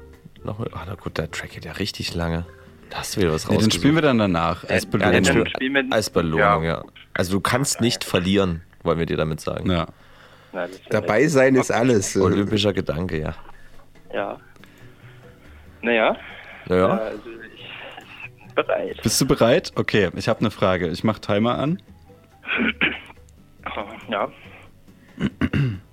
[0.48, 0.60] noch.
[0.72, 2.44] Ah, na gut, der Track geht ja richtig lange.
[2.90, 5.46] Da hast du wieder was Nee, den spielen wir dann danach, als Ja, Belohnung.
[5.46, 6.78] spielen wir als Belohnung, ja.
[6.78, 6.84] Ja.
[7.14, 9.70] Also du kannst nicht verlieren, wollen wir dir damit sagen.
[9.70, 9.86] Ja.
[10.52, 12.16] Nein, das ist Dabei sein ist alles.
[12.16, 13.34] Olympischer Gedanke, ja.
[14.12, 14.38] Ja.
[15.82, 16.16] Naja,
[16.66, 19.00] Naja, also ich, ich bin bereit.
[19.02, 19.72] Bist du bereit?
[19.76, 20.88] Okay, ich habe eine Frage.
[20.88, 21.80] Ich mache Timer an.
[24.10, 24.28] Ja.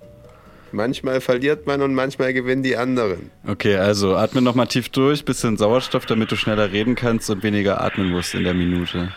[0.76, 3.30] Manchmal verliert man und manchmal gewinnen die anderen.
[3.48, 7.80] Okay, also atme nochmal tief durch, bisschen Sauerstoff, damit du schneller reden kannst und weniger
[7.80, 9.08] atmen musst in der Minute.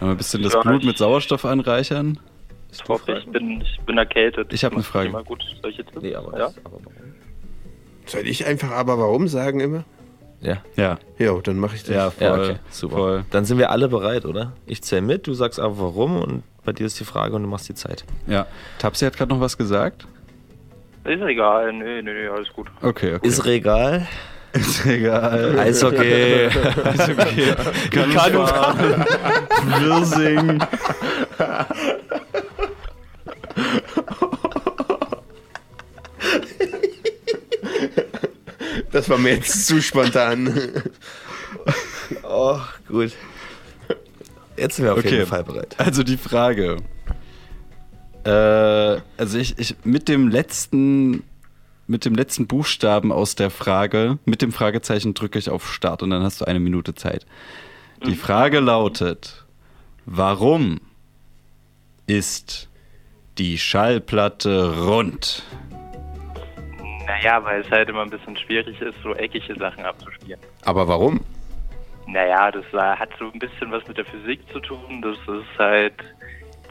[0.00, 2.20] Mal ein bisschen das Ja, Blut mit Sauerstoff anreichern.
[2.70, 4.52] Ich hoffe, ich bin, ich bin erkältet.
[4.52, 5.08] Ich hab eine Frage.
[5.08, 5.42] Immer gut.
[5.60, 5.90] Soll ich jetzt?
[6.00, 6.46] nee, aber, ja?
[6.46, 6.92] aber warum?
[8.06, 9.84] Soll ich einfach aber warum sagen immer?
[10.40, 10.62] Ja.
[10.76, 11.94] Ja, Ja, dann mache ich das.
[11.96, 12.26] ja, voll.
[12.26, 12.96] Ja, okay, super.
[12.96, 13.24] Voll.
[13.30, 14.52] Dann sind wir alle bereit, oder?
[14.66, 17.48] Ich zähle mit, du sagst aber warum und bei dir ist die Frage und du
[17.48, 18.04] machst die Zeit.
[18.28, 18.46] Ja.
[18.78, 20.06] Tapsi hat gerade noch was gesagt.
[21.04, 21.72] Ist egal.
[21.72, 22.68] Nee, nee, nee, alles gut.
[22.80, 23.26] Okay, okay.
[23.26, 24.06] Ist Regal.
[24.52, 25.58] Ist egal.
[25.58, 26.46] Eishockey.
[26.46, 27.54] Ist okay.
[27.90, 29.04] Kanu fahren.
[29.80, 30.62] Wirsing.
[38.90, 40.54] Das war mir jetzt zu spontan.
[42.22, 42.58] oh,
[42.88, 43.12] gut.
[44.56, 45.10] Jetzt sind wir auf Okay.
[45.10, 45.74] jeden Fall bereit.
[45.78, 46.76] Also die Frage.
[48.24, 51.24] Äh, also ich, ich mit dem letzten
[51.88, 56.10] mit dem letzten Buchstaben aus der Frage, mit dem Fragezeichen drücke ich auf Start und
[56.10, 57.26] dann hast du eine Minute Zeit.
[58.06, 59.44] Die Frage lautet:
[60.06, 60.80] Warum
[62.06, 62.68] ist
[63.38, 65.44] die Schallplatte rund?
[67.06, 70.40] Naja, weil es halt immer ein bisschen schwierig ist, so eckige Sachen abzuspielen.
[70.64, 71.20] Aber warum?
[72.06, 75.02] Naja, das hat so ein bisschen was mit der Physik zu tun.
[75.02, 75.94] Das ist halt,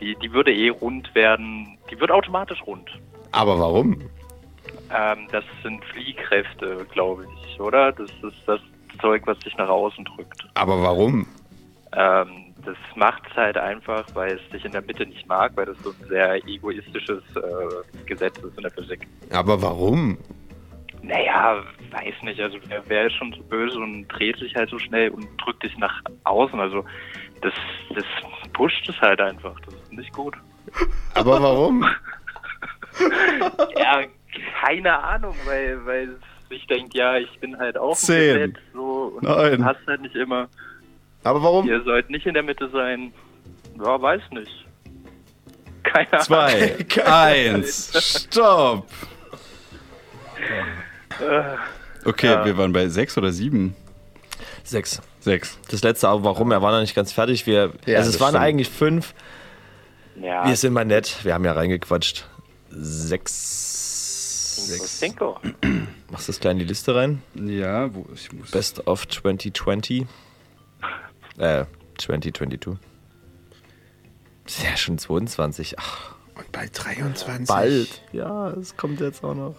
[0.01, 1.77] die, die würde eh rund werden.
[1.89, 2.89] Die wird automatisch rund.
[3.31, 4.01] Aber warum?
[4.93, 7.91] Ähm, das sind Fliehkräfte, glaube ich, oder?
[7.91, 8.59] Das ist das
[8.99, 10.47] Zeug, was sich nach außen drückt.
[10.55, 11.25] Aber warum?
[11.95, 15.65] Ähm, das macht es halt einfach, weil es sich in der Mitte nicht mag, weil
[15.65, 19.07] das so ein sehr egoistisches äh, Gesetz ist in der Physik.
[19.31, 20.17] Aber warum?
[21.01, 22.39] Naja, weiß nicht.
[22.39, 25.63] Also wer, wer ist schon so böse und dreht sich halt so schnell und drückt
[25.63, 26.59] dich nach außen.
[26.59, 26.85] Also
[27.41, 27.53] das,
[27.95, 28.05] das
[28.53, 29.59] pusht es halt einfach.
[29.65, 30.35] Das ist nicht gut.
[31.15, 31.85] Aber warum?
[33.77, 34.01] Ja,
[34.61, 38.51] keine Ahnung, weil, weil es sich denkt, ja, ich bin halt auch Zehn.
[38.51, 39.61] Gesetz so und Neun.
[39.63, 40.47] passt halt nicht immer.
[41.23, 41.67] Aber warum?
[41.67, 43.13] Ihr sollt nicht in der Mitte sein.
[43.77, 44.65] Ja, weiß nicht.
[45.83, 46.23] Keine Ahnung.
[46.25, 48.87] Zwei, eins, stopp!
[52.05, 52.45] Okay, Ja.
[52.45, 53.75] wir waren bei sechs oder sieben?
[54.63, 55.01] Sechs.
[55.19, 55.57] Sechs.
[55.69, 56.51] Das letzte aber warum?
[56.51, 57.45] Er war noch nicht ganz fertig.
[57.47, 58.43] Wir, Ja, also es waren stimmt.
[58.43, 59.13] eigentlich fünf.
[60.19, 61.23] Ja, Wir sind mal nett.
[61.23, 62.25] Wir haben ja reingequatscht.
[62.69, 64.67] Sechs.
[64.67, 64.99] Sechs.
[64.99, 65.39] Cinco.
[66.11, 67.21] Machst du das gleich in die Liste rein?
[67.35, 68.51] Ja, wo ich muss.
[68.51, 70.05] Best of 2020.
[71.37, 71.65] Äh,
[71.97, 72.77] 2022.
[74.45, 75.79] Das ist ja schon 22.
[75.79, 77.47] Ach, Und bald 23.
[77.47, 78.01] Bald.
[78.13, 79.55] Ja, es kommt jetzt auch noch.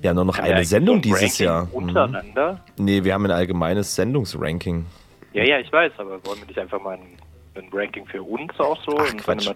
[0.00, 1.64] Wir haben nur noch Haben eine Sendung so ein dieses Ranking Jahr.
[1.66, 1.72] Mhm.
[1.72, 2.64] Untereinander?
[2.76, 4.86] Nee, wir haben ein allgemeines Sendungsranking.
[5.32, 7.16] Ja, ja, ich weiß, aber wollen wir nicht einfach mal ein,
[7.54, 8.96] ein Ranking für uns auch so?
[8.98, 9.48] Ach, und Quatsch.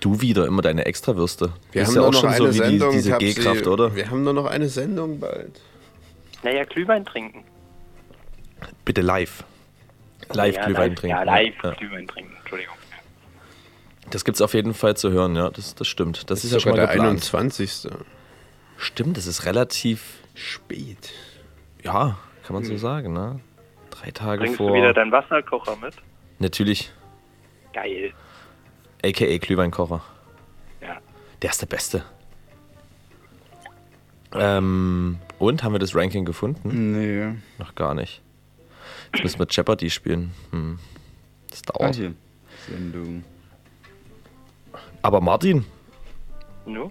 [0.00, 1.52] Du wieder, immer deine Extrawürste.
[1.72, 2.90] Wir ist haben ja nur auch noch schon eine so wie Sendung.
[2.92, 3.18] die, diese.
[3.18, 3.94] G-Kraft, oder?
[3.94, 5.60] Wir haben nur noch eine Sendung bald.
[6.42, 7.44] naja, Glühwein trinken.
[8.84, 9.44] Bitte live.
[10.32, 11.16] Live ja, Glühwein live, trinken.
[11.16, 11.70] Ja, live Ja.
[11.72, 12.74] Glühwein trinken, Entschuldigung.
[14.10, 16.30] Das gibt's auf jeden Fall zu hören, ja, das, das stimmt.
[16.30, 17.10] Das, ist, ja sogar schon mal der geplant.
[17.10, 17.88] 21.
[18.76, 21.12] Stimmt, das ist relativ, Spät.
[21.82, 23.40] ja, kann man so sagen, ne?
[23.90, 24.70] Drei Tage Bringst vor.
[24.70, 25.94] du wieder deinen Wasserkocher mit?
[26.38, 26.90] Natürlich,
[27.72, 28.12] Geil.
[29.04, 30.02] aka Glühweinkocher.
[30.80, 30.98] Ja.
[31.42, 32.04] Der ist der Beste.
[34.32, 36.92] Ähm, und, haben wir das Ranking gefunden?
[36.92, 37.34] Nee.
[37.58, 38.22] Noch gar nicht.
[39.12, 40.32] Jetzt müssen wir Jeopardy spielen.
[40.50, 40.78] Hm.
[41.50, 41.96] Das dauert.
[41.96, 42.14] hier.
[42.68, 43.24] Sendung.
[45.02, 45.64] Aber Martin,
[46.66, 46.90] Nu?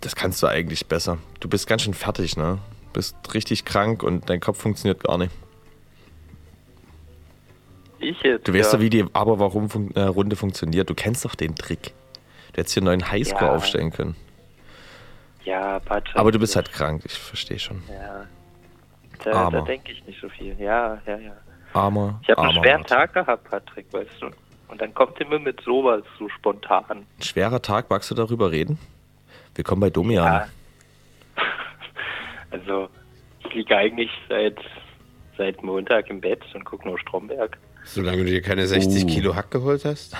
[0.00, 1.18] das kannst du eigentlich besser.
[1.40, 2.58] Du bist ganz schön fertig, ne?
[2.92, 5.32] Bist richtig krank und dein Kopf funktioniert gar nicht.
[8.00, 8.46] Ich jetzt.
[8.46, 8.78] Du weißt ja.
[8.78, 10.88] doch, wie die Aber warum fun äh, Runde funktioniert.
[10.88, 11.92] Du kennst doch den Trick.
[12.52, 13.54] Du hättest hier einen neuen Highscore Ja.
[13.56, 14.16] aufstellen können.
[15.44, 16.16] Ja, Patrick.
[16.16, 17.82] Aber du bist halt krank, ich verstehe schon.
[17.90, 18.26] Ja.
[19.24, 19.58] Da, Armer.
[19.60, 20.54] da denke ich nicht so viel.
[20.60, 21.32] Ja, ja, ja.
[21.72, 22.20] Armer.
[22.22, 22.84] Ich habe einen schweren.
[22.84, 24.30] Tag gehabt, Patrick, weißt du.
[24.68, 26.84] Und dann kommt immer mit sowas so spontan.
[26.88, 28.78] Ein schwerer Tag, magst du darüber reden?
[29.54, 30.24] Willkommen bei Domian.
[30.24, 30.48] Ja.
[32.50, 32.88] Also,
[33.46, 34.56] ich liege eigentlich seit,
[35.36, 37.58] seit Montag im Bett und gucke nur Stromberg.
[37.84, 39.06] Solange du dir keine 60 Oh.
[39.06, 40.16] Kilo Hack geholt hast.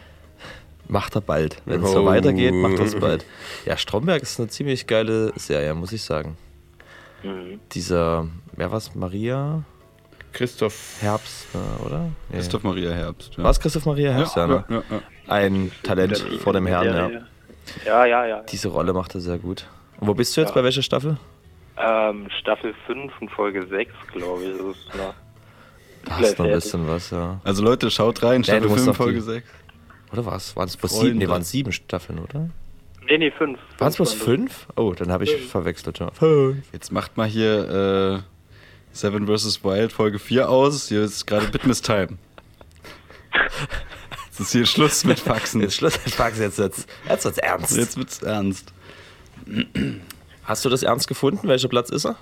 [0.88, 1.60] Macht er bald.
[1.66, 2.06] Wenn es so Oh.
[2.06, 3.26] weitergeht, macht er es bald.
[3.66, 6.38] Ja, Stromberg ist eine ziemlich geile Serie, muss ich sagen.
[7.22, 7.60] Mhm.
[7.72, 8.94] Dieser, wer war's?
[8.94, 9.64] Maria
[10.36, 10.96] Christoph.
[11.00, 12.10] Herbst, äh, oder?
[12.28, 12.36] Nee.
[12.36, 13.34] Christoph Maria Herbst.
[13.36, 13.44] Ja.
[13.44, 14.36] Was Christoph Maria Herbst?
[14.36, 14.64] Ja, ne?
[14.68, 15.00] ja, ja.
[15.28, 17.10] Ein Talent vor dem Herrn, ja.
[17.84, 18.42] Ja, ja, ja.
[18.42, 19.66] Diese Rolle macht er sehr gut.
[19.98, 20.50] Und wo bist du jetzt?
[20.50, 20.54] Ja.
[20.54, 21.16] Bei welcher Staffel?
[21.78, 24.50] Ähm, Staffel 5 und Folge 6, glaube ich.
[24.56, 25.14] Das ist noch
[26.04, 27.40] Da hast noch ein bisschen was, ja.
[27.44, 29.48] Also Leute, schaut rein, Nee, Staffel musst 5, noch Folge die- 6.
[30.12, 30.54] Oder was?
[30.56, 31.18] Waren es bloß sieben?
[31.18, 32.48] Nee, waren es sieben Staffeln, oder?
[33.08, 33.58] Nee, nee, 5.
[33.78, 34.66] Waren es bloß fünf?
[34.76, 35.98] Oh, dann habe ich verwechselt.
[35.98, 36.10] Ja.
[36.12, 36.64] Fünf.
[36.72, 38.35] Jetzt macht mal hier äh,
[38.96, 39.62] Seven vs.
[39.62, 40.88] Wild Folge 4 aus.
[40.88, 42.08] Hier ist gerade Bitness Time.
[44.26, 45.60] Jetzt ist hier Schluss mit Faxen.
[45.60, 47.76] Jetzt Schluss, jetzt fragst du jetzt, jetzt, jetzt wird's ernst.
[47.76, 48.72] Jetzt wird's ernst.
[50.44, 51.48] Hast du das ernst gefunden?
[51.48, 52.16] Welcher Platz ist er?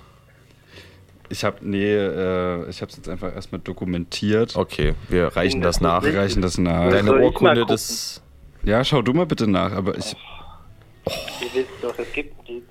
[1.27, 4.55] Ich habe nee, äh, ich habe es jetzt einfach erstmal dokumentiert.
[4.55, 6.03] Okay, wir reichen das nach.
[6.03, 6.89] Wir reichen das nach.
[6.89, 8.21] Deine Urkunde des.
[8.63, 10.15] Ja, schau du mal bitte nach, aber ich
[11.41, 12.63] Ihr wisst doch, es gibt die.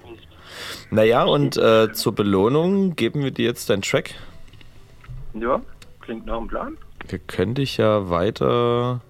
[0.90, 4.10] Naja, und äh, zur Belohnung geben wir dir jetzt deinen Track.
[5.34, 5.60] Ja,
[6.00, 6.76] klingt nach einem Plan.
[7.08, 9.00] Wir können dich ja weiter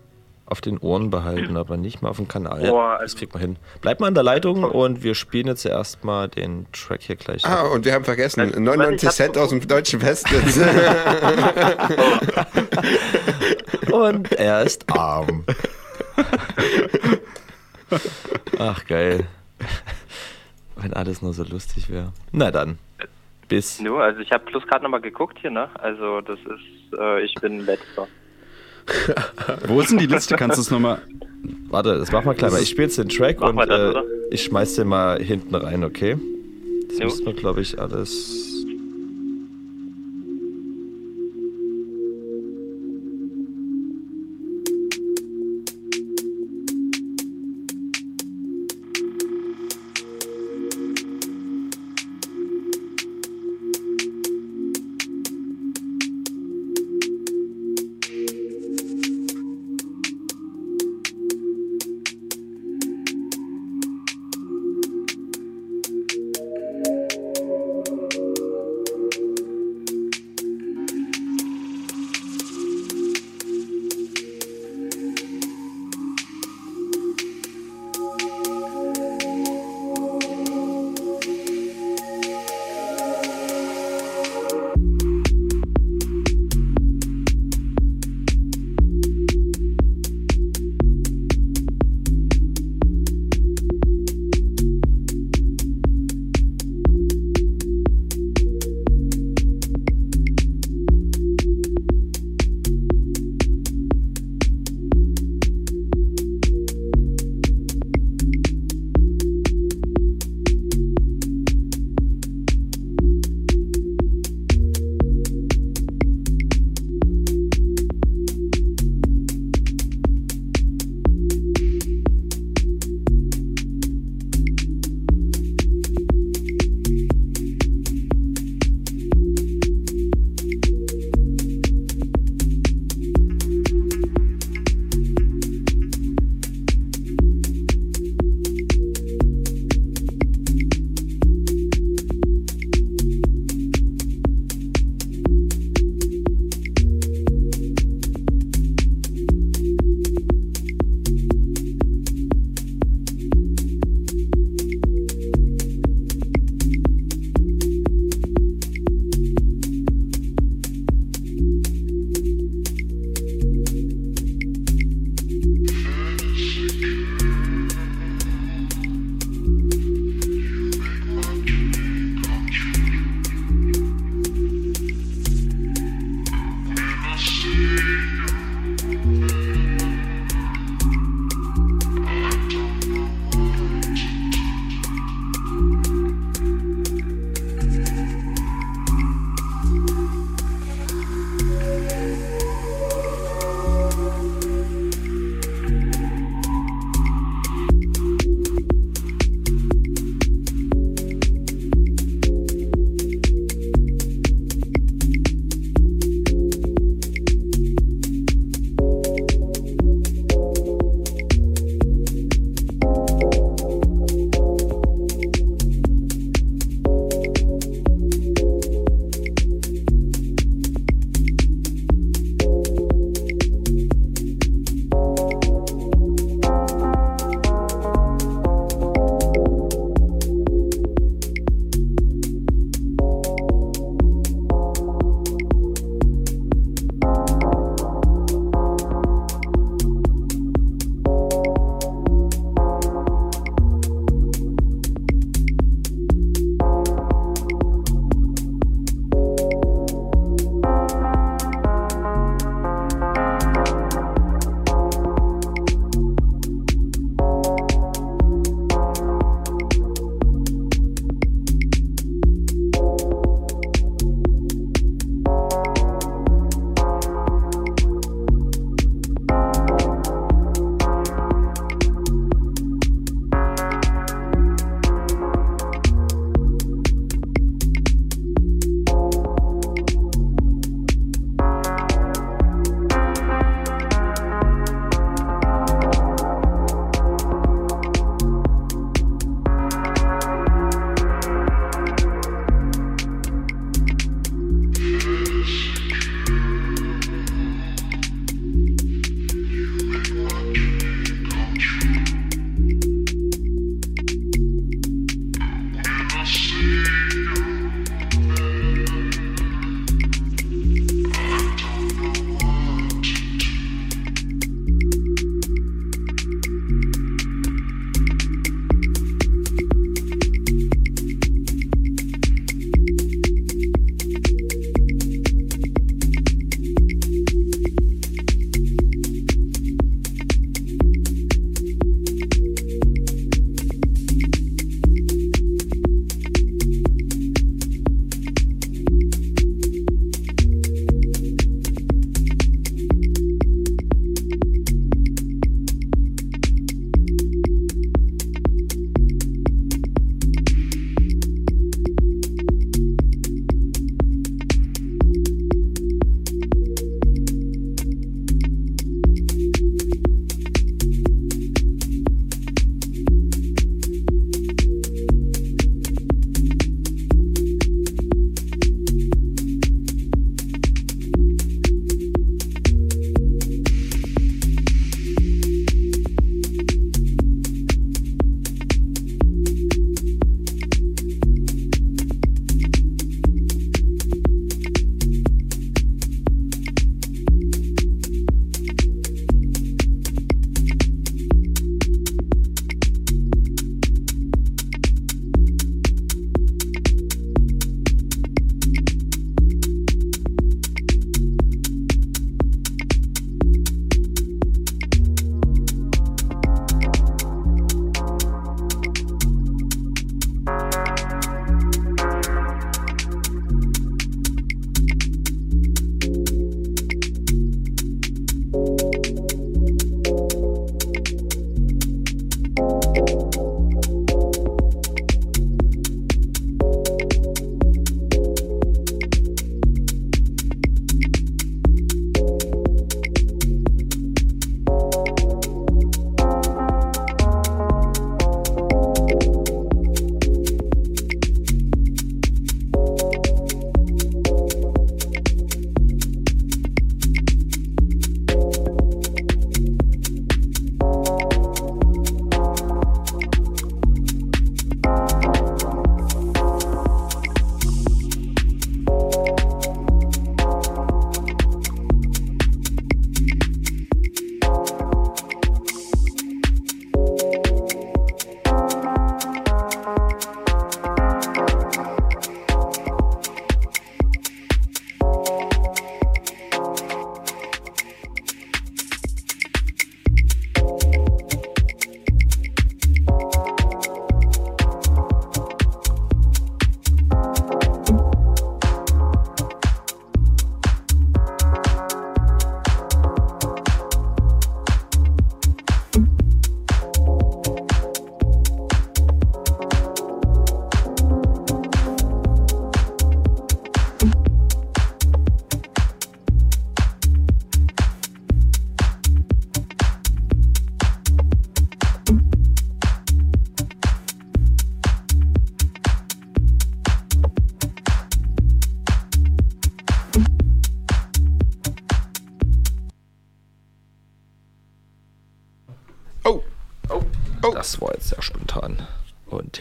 [0.46, 2.60] auf den Ohren behalten, aber nicht mal auf dem Kanal.
[2.60, 3.56] Boah, Ja, das also- kriegt man hin.
[3.80, 7.44] Bleib mal in der Leitung und wir spielen jetzt erstmal den Track hier gleich.
[7.46, 10.58] Ah, und wir haben vergessen, Was- 99 was ich hab- Cent aus dem deutschen Festnetz.
[13.92, 15.44] Und er ist arm.
[18.58, 19.26] Ach, geil.
[20.76, 22.12] Wenn alles nur so lustig wäre.
[22.32, 22.78] Na dann.
[23.48, 23.80] Bis.
[23.80, 25.68] Nur, also ich habe bloß gerade nochmal geguckt hier, ne?
[25.74, 28.08] Also das ist, äh, ich bin letzter.
[29.66, 30.36] Wo ist denn die Liste?
[30.36, 31.00] Kannst du es nochmal.
[31.68, 32.62] Warte, das machen wir gleich mal.
[32.62, 35.84] Ich spiele jetzt den Track wir und das, äh, ich schmeiß den mal hinten rein,
[35.84, 36.16] okay?
[36.88, 37.04] Das Jo.
[37.04, 38.63] müssen wir, glaube ich, alles.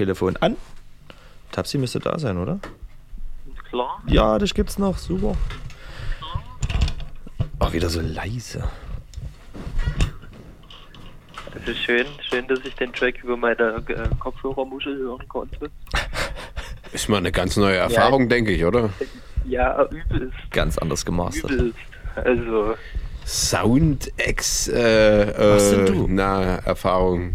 [0.03, 0.57] Telefon an.
[1.53, 2.59] Tapsi müsste da sein, oder?
[3.69, 4.01] Klar.
[4.07, 4.97] Ja, das gibt's noch.
[4.97, 5.37] Super.
[7.59, 8.65] Auch wieder so leise.
[11.53, 15.71] Das ist schön, schön, dass ich den Track über meine äh, Kopfhörermuschel hören konnte.
[16.91, 18.89] Ist mal eine ganz neue Erfahrung, denke ich, oder?
[19.45, 21.49] Ja, übelst, Ganz anders gemastert.
[21.51, 21.77] übelst.
[22.15, 22.75] Also,
[23.25, 26.07] Soundex, äh, äh, du?
[26.09, 27.33] na, Erfahrung.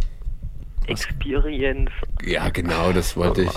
[0.86, 1.90] Experience.
[2.28, 3.50] Ja, genau, das wollte ich.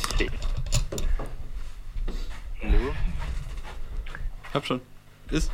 [2.64, 2.94] Nu,
[4.54, 4.80] Hab schon.
[5.30, 5.52] Ist.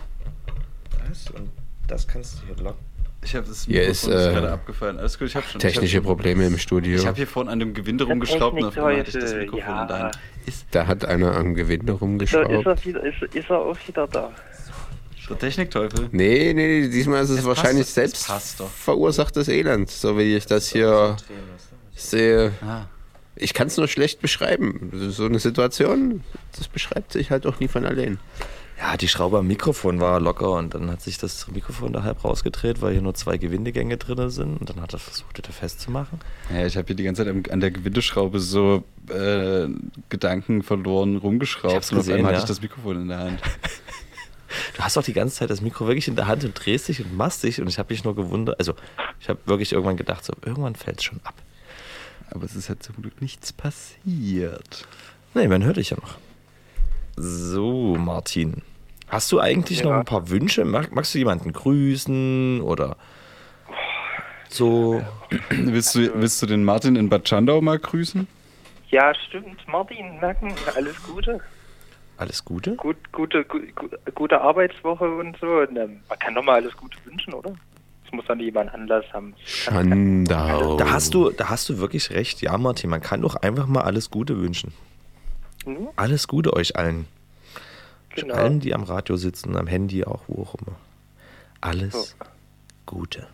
[1.10, 1.31] Was?
[1.31, 1.49] Und
[1.88, 2.85] das kannst du hier locken.
[3.23, 4.99] Ich habe das Hier Mikrofon ist, äh, gerade abgefallen.
[4.99, 5.60] Alles gut, ich habe schon.
[5.60, 6.95] Technische ich hab schon, Probleme im Studio.
[6.95, 9.68] Ich habe hier vorne an dem Gewinde rumgeschraubt und auf einmal hatte ich das Mikrofon
[9.68, 9.81] ja.
[9.81, 10.19] in der Hand.
[10.45, 12.52] Ist Da hat einer am Gewinde ist, er, ist, rumgeschraubt.
[12.52, 14.31] er wieder, ist, ist er auch wieder da?
[15.27, 16.07] der Technikteufel.
[16.11, 18.69] Nee, nee, diesmal ist es, Es wahrscheinlich passt, es selbst passt doch.
[18.69, 21.18] verursachtes Elend, so wie ich das hier
[21.95, 22.53] sehe.
[22.61, 22.85] Ah.
[23.39, 24.91] Ich kann es nur schlecht beschreiben.
[25.09, 26.23] So eine Situation,
[26.57, 28.19] das beschreibt sich halt auch nie von allein.
[28.80, 32.23] Ja, die Schraube am Mikrofon war locker und dann hat sich das Mikrofon da halb
[32.23, 36.19] rausgedreht, weil hier nur zwei Gewindegänge drin sind und dann hat er versucht, das festzumachen.
[36.53, 39.68] Ja, ich habe hier die ganze Zeit an der Gewindeschraube so äh,
[40.09, 42.38] Gedanken verloren rumgeschraubt und auf gesehen, einmal ja.
[42.38, 43.41] hatte ich das Mikrofon in der Hand.
[44.76, 47.01] Du hast doch die ganze Zeit das Mikro wirklich in der Hand und drehst dich
[47.01, 48.76] und machst dich und ich habe mich nur gewundert, also
[49.19, 51.35] ich habe wirklich irgendwann gedacht, so irgendwann fällt es schon ab.
[52.31, 54.85] Aber es ist halt zum Glück nichts passiert.
[55.33, 56.15] Nee, man hört dich ja noch.
[57.15, 58.61] So, Martin.
[59.07, 59.99] Hast du eigentlich noch Ja.
[59.99, 60.65] ein paar Wünsche?
[60.65, 62.97] Mag, magst du jemanden grüßen oder
[64.49, 65.01] so?
[65.49, 68.27] Willst du, willst du den Martin in Bad Schandau mal grüßen?
[68.89, 69.65] Ja, stimmt.
[69.67, 71.39] Martin, Nacken, alles Gute.
[72.17, 72.75] Alles Gute?
[72.77, 75.47] Gut, gute, gu, gu, gute Arbeitswoche und so.
[75.47, 77.53] Und, ähm, man kann doch mal alles Gute wünschen, oder?
[78.07, 79.35] Es muss dann jemand Anlass haben.
[79.43, 80.77] Schandau.
[80.77, 82.41] Da hast du, da hast du wirklich recht.
[82.41, 84.71] Ja, Martin, man kann doch einfach mal alles Gute wünschen.
[85.65, 85.89] Hm?
[85.97, 87.05] Alles Gute euch allen.
[88.15, 88.34] Genau.
[88.34, 90.77] Allen, die am Radio sitzen, am Handy auch, wo auch immer.
[91.61, 92.15] Alles
[92.85, 93.27] Gute.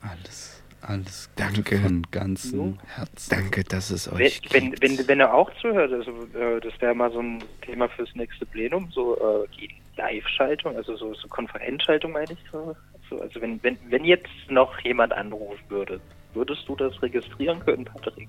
[0.00, 1.62] Alles, alles Danke.
[1.62, 3.30] Gute von ganzem Herzen.
[3.30, 4.82] Danke, dass es Wenn, euch wenn, gibt.
[4.82, 8.46] wenn, wenn er auch zuhört, also, äh, das wäre mal so ein Thema fürs nächste
[8.46, 12.74] Plenum, so äh, die Live-Schaltung, also so, so Konferenzschaltung meine ich so.
[13.10, 13.20] So.
[13.20, 16.00] Also wenn, wenn, wenn jetzt noch jemand anrufen würde,
[16.34, 18.28] würdest du das registrieren können, Patrick?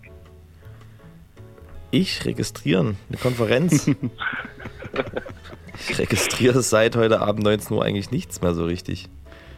[1.92, 3.88] Ich registrieren, eine Konferenz.
[5.90, 9.08] ich registriere seit heute Abend 19 Uhr eigentlich nichts mehr so richtig.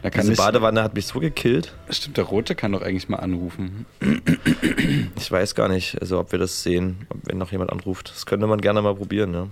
[0.02, 1.76] Da kann Diese Badewanne hat mich so gekillt.
[1.90, 3.86] Stimmt, der Rote kann doch eigentlich mal anrufen.
[5.16, 8.10] Ich weiß gar nicht, also ob wir das sehen, ob- wenn noch jemand anruft.
[8.10, 9.46] Das könnte man gerne mal probieren, ja.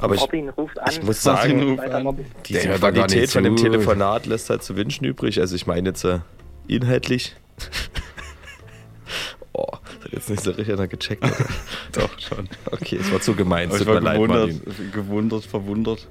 [0.00, 0.88] Aber ich, Robin ruft an.
[0.90, 2.16] ich muss sagen, an.
[2.42, 3.56] Gar Qualität von dem.
[3.56, 5.40] Telefonat lässt halt zu wünschen übrig.
[5.40, 6.20] Also ich meine jetzt äh,
[6.68, 7.36] inhaltlich.
[9.52, 11.24] oh, das hat jetzt nicht so richtig gecheckt.
[11.92, 12.48] Doch, schon.
[12.70, 13.70] Okay, es war zu gemein.
[13.70, 14.92] Ich Tut war mir leid, gewundert, Martin.
[14.92, 16.08] gewundert, verwundert.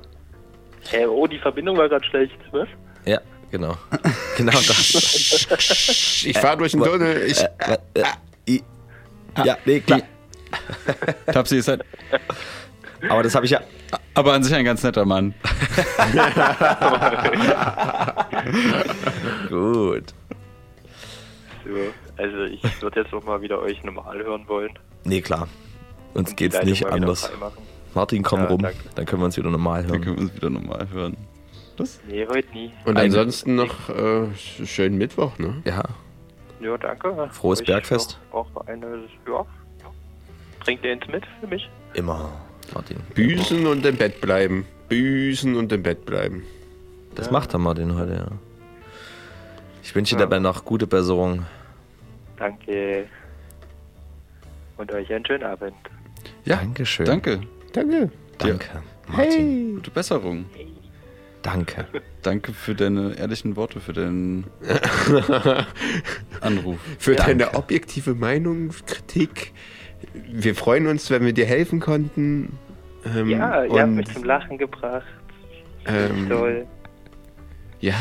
[0.91, 2.37] Äh, oh, die Verbindung war gerade schlecht.
[2.51, 2.67] Was?
[3.05, 3.19] Ja,
[3.51, 3.75] genau.
[4.37, 6.23] Genau das.
[6.25, 7.23] Ich fahre durch den Tunnel.
[7.27, 8.03] Ich, Äh, äh,
[8.47, 8.63] i-
[9.43, 10.01] ja, nee, klar.
[11.25, 11.83] Tapsi ist halt,
[13.09, 13.61] Aber das habe ich ja.
[14.13, 15.33] Aber an sich ein ganz netter Mann.
[19.49, 20.13] Gut.
[21.65, 21.71] So,
[22.17, 24.71] also ich würde jetzt noch mal wieder euch normal hören wollen.
[25.03, 25.47] Nee, klar.
[26.13, 27.31] Uns Und geht's nicht anders.
[27.93, 28.61] Martin, komm Ja, rum.
[28.61, 28.77] danke.
[28.95, 30.01] Dann können wir uns wieder normal Dann hören.
[30.03, 31.17] können wir uns wieder normal hören.
[31.77, 31.99] Was?
[32.07, 32.71] Nee, heute nie.
[32.85, 35.61] und Ein- ansonsten noch äh, schönen Mittwoch, ne?
[35.65, 35.83] Ja,
[36.59, 37.29] Ja, danke.
[37.31, 38.19] Frohes Bergfest.
[38.31, 39.45] Auch auch eine, ja.
[40.65, 41.69] Trinkt ihr eins mit für mich?
[41.93, 42.29] immer,
[42.73, 42.97] Martin.
[43.15, 44.65] Büßen und im Bett bleiben.
[44.89, 46.43] Büßen und im Bett bleiben.
[47.15, 48.27] Das macht der Martin heute, ja.
[49.83, 50.25] Ich wünsche dir Ja.
[50.25, 51.45] dabei noch gute Besserung.
[52.37, 53.07] Danke.
[54.77, 55.73] Und euch einen schönen Abend.
[56.45, 57.05] Ja, Dankeschön.
[57.05, 57.41] danke.
[57.73, 58.11] Danke.
[58.37, 58.67] Danke,
[59.07, 59.75] Martin.
[59.75, 60.45] Gute Besserung.
[61.41, 61.85] Danke.
[62.21, 64.45] Danke für deine ehrlichen Worte, für deinen
[66.41, 66.79] Anruf.
[66.97, 67.37] Für Danke.
[67.37, 69.53] deine objektive Meinung, Kritik.
[70.31, 72.57] Wir freuen uns, wenn wir dir helfen konnten.
[73.05, 75.05] Ähm, Ja, ihr habt mich zum Lachen gebracht.
[75.85, 76.65] ähm, Toll.
[77.81, 77.95] Ja.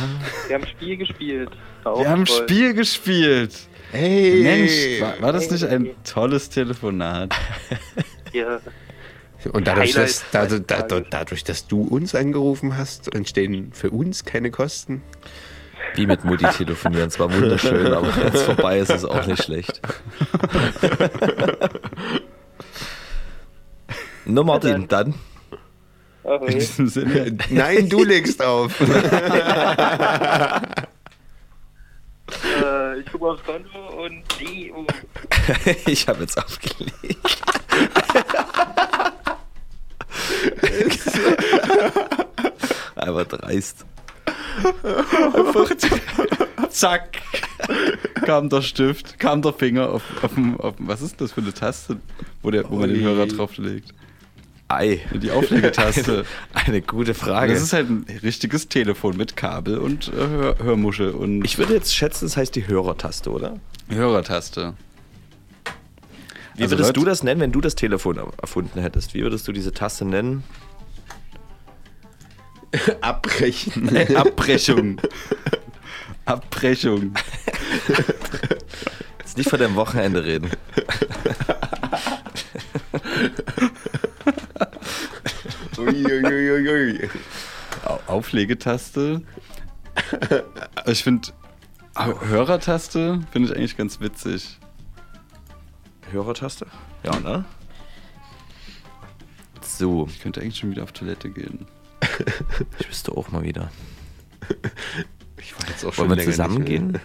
[0.48, 1.50] Wir haben Spiel gespielt.
[1.84, 2.42] Wir haben toll.
[2.42, 3.54] Spiel gespielt.
[3.92, 4.42] Hey.
[4.42, 7.34] Mensch, war, war das nicht ein tolles Telefonat?
[8.34, 8.60] Ja.
[9.52, 10.86] Und dadurch dass, dadurch, Tages.
[10.88, 15.00] dadurch, dadurch, dass du uns angerufen hast, entstehen für uns keine Kosten.
[15.94, 17.08] Wie mit Mutti telefonieren.
[17.08, 19.80] Es war wunderschön, aber wenn es vorbei ist, ist es auch nicht schlecht.
[24.24, 25.14] Nur Martin, dann.
[26.24, 27.36] In diesem Sinne.
[27.48, 28.78] Nein, du legst auf.
[28.80, 28.84] Äh,
[32.62, 34.70] äh, ich gucke aufs Konto und die.
[34.74, 34.84] Oh.
[35.86, 36.92] ich habe jetzt aufgelegt.
[42.96, 43.86] Aber dreist.
[45.34, 45.70] Einfach
[46.70, 47.18] zack.
[48.24, 51.52] Kam der Stift, kam der Finger auf, auf, dem- auf was ist das für eine
[51.52, 51.96] Taste,
[52.42, 53.00] wo, der, wo man den.
[53.02, 53.94] Hörer drauflegt?
[54.68, 55.00] Ei.
[55.14, 56.26] Die Auflegetaste.
[56.52, 57.54] Eine, eine gute Frage.
[57.54, 61.72] Das ist halt ein richtiges Telefon mit Kabel und äh, Hör Hörmuschel und ich würde
[61.72, 63.58] jetzt schätzen, das heißt die Hörertaste, oder?
[63.88, 64.74] Hörertaste.
[66.54, 69.14] Wie Also würdest Leute- du das nennen, wenn du das Telefon erfunden hättest?
[69.14, 70.44] Wie würdest du diese Taste nennen?
[73.00, 73.96] Abbrechen.
[74.16, 75.00] Abbrechung.
[76.24, 77.14] Abbrechung.
[79.20, 80.50] Jetzt nicht von deinem Wochenende reden.
[85.78, 87.08] Uiuiuiui.
[87.84, 89.22] Au- Auflegetaste.
[90.86, 91.28] Ich finde,
[91.96, 94.58] Hörertaste finde ich eigentlich ganz witzig.
[96.10, 96.66] Hörertaste?
[97.02, 97.44] Ja, ne?
[99.62, 101.66] So, Ich könnte eigentlich schon wieder auf Toilette gehen.
[102.78, 103.70] Ich wüsste auch mal wieder.
[105.40, 106.64] Ich war jetzt auch Wollen wir länger nicht zusammen mehr.
[106.64, 106.98] gehen?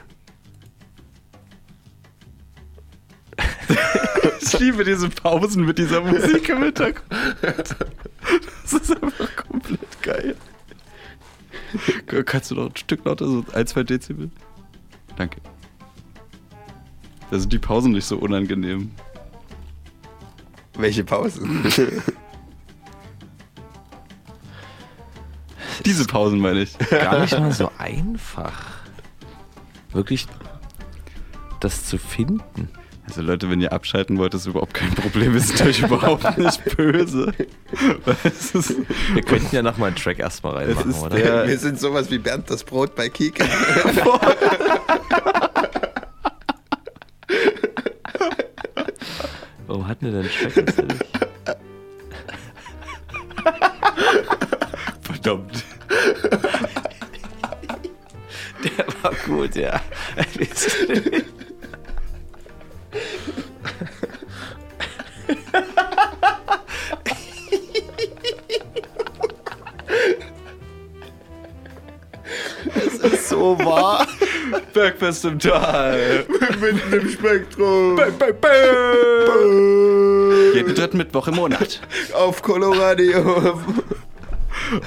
[4.41, 7.05] Ich liebe diese Pausen mit dieser Musik im Hintergrund.
[7.41, 10.35] Das ist einfach komplett geil.
[12.25, 14.29] Kannst du noch ein Stück lauter, so ein, zwei Dezibel?
[15.15, 15.41] Danke.
[17.31, 18.91] Da sind die Pausen nicht so unangenehm.
[20.77, 21.63] Welche Pausen?
[25.85, 26.77] Diese Pausen meine ich.
[26.89, 28.53] Gar nicht mal so einfach.
[29.91, 30.27] Wirklich
[31.59, 32.69] das zu finden.
[33.05, 35.33] Also Leute, wenn ihr abschalten wollt, ist überhaupt kein Problem.
[35.33, 37.33] Wir sind euch überhaupt nicht böse.
[38.23, 38.75] Ist,
[39.13, 41.15] Wir könnten ja nochmal einen Track erstmal reinmachen, oder?
[41.15, 43.43] der- Wir sind sowas wie Bernd das Brot bei Kika.
[49.67, 51.12] Warum hatten wir denn einen Track
[75.03, 76.25] Bergfest im Tal.
[76.61, 77.99] Mitten im Spektrum.
[80.53, 81.81] Jeden dritten Mittwoch im Monat.
[82.13, 83.59] Auf Coloradio.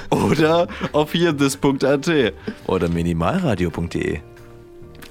[0.09, 2.33] Oder auf hier this.at.
[2.65, 4.19] Oder minimalradio.de.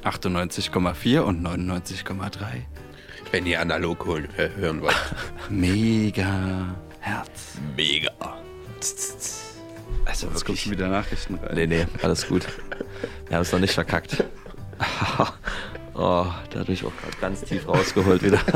[0.04, 2.30] 98,4 und 99,3.
[3.30, 4.96] Wenn ihr analog hören wollt.
[5.48, 7.58] Mega Herz.
[7.76, 8.10] Mega.
[10.04, 11.54] Also Jetzt kommst du wieder Nachrichten rein.
[11.54, 12.46] Nee, nee, alles gut.
[13.28, 14.24] Wir haben es noch nicht verkackt.
[15.94, 18.40] oh, da habe ich auch gerade ganz tief rausgeholt wieder.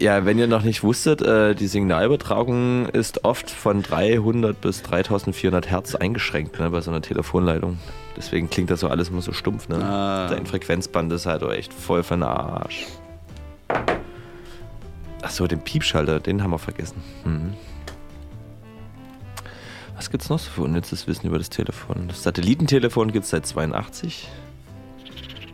[0.00, 5.70] ja, wenn ihr noch nicht wusstet, äh, die Signalübertragung ist oft von 300 bis 3400
[5.70, 7.78] Hertz eingeschränkt ne, bei so einer Telefonleitung.
[8.16, 9.68] Deswegen klingt das so alles immer so stumpf.
[9.68, 9.76] Ne?
[9.76, 10.28] Ah.
[10.28, 12.86] Dein Frequenzband ist halt auch echt voll den Arsch.
[15.22, 17.02] Achso, den Piepschalter, den haben wir vergessen.
[17.24, 17.54] Mhm.
[19.96, 22.08] Was gibt's noch so für unnützes Wissen über das Telefon?
[22.08, 24.28] Das Satellitentelefon gibt's seit 82.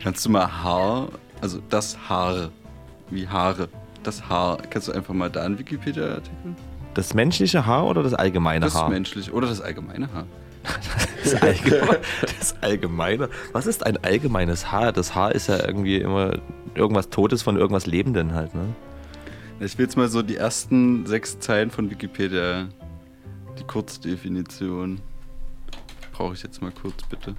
[0.01, 1.07] Kannst du mal Haar,
[1.41, 2.49] also das Haar,
[3.09, 3.69] wie Haare,
[4.03, 6.55] das Haar, kannst du einfach mal da einen Wikipedia-Artikel?
[6.93, 8.89] Das menschliche Haar oder das allgemeine Das Haar?
[8.89, 10.25] menschlich oder das allgemeine Haar.
[11.23, 11.99] Das, allgemeine,
[12.37, 13.29] das allgemeine.
[13.53, 14.91] Was ist ein allgemeines Haar?
[14.91, 16.33] Das Haar ist ja irgendwie immer
[16.75, 18.65] irgendwas Totes von irgendwas Lebenden halt, ne?
[19.61, 22.67] Ich will jetzt mal so die ersten sechs Zeilen von Wikipedia,
[23.59, 25.01] die Kurzdefinition.
[26.11, 27.35] Brauche ich jetzt mal kurz, bitte.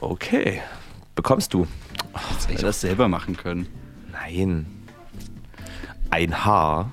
[0.00, 0.62] Okay.
[1.14, 1.66] Bekommst du.
[2.14, 3.68] Hätte ich das selber machen können.
[4.12, 4.66] Nein.
[6.10, 6.92] Ein Haar,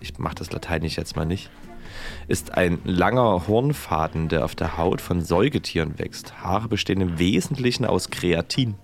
[0.00, 1.50] ich mache das lateinisch jetzt mal nicht,
[2.26, 6.42] ist ein langer Hornfaden, der auf der Haut von Säugetieren wächst.
[6.42, 8.74] Haare bestehen im Wesentlichen aus Kreatin.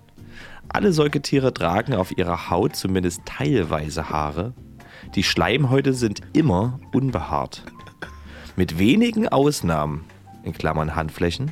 [0.69, 4.53] Alle Säugetiere tragen auf ihrer Haut zumindest teilweise Haare.
[5.15, 7.63] Die Schleimhäute sind immer unbehaart.
[8.55, 10.05] Mit wenigen Ausnahmen,
[10.43, 11.51] in Klammern Handflächen,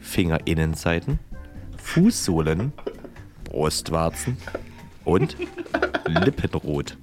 [0.00, 1.18] Fingerinnenseiten,
[1.76, 2.72] Fußsohlen,
[3.44, 4.36] Brustwarzen
[5.04, 5.36] und
[6.06, 6.96] Lippenrot.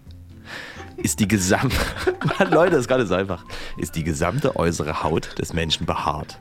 [0.97, 1.75] Ist die gesamte,
[2.51, 3.43] Leute, das ist nicht so einfach,
[3.77, 6.39] ist die gesamte äußere Haut des Menschen behaart.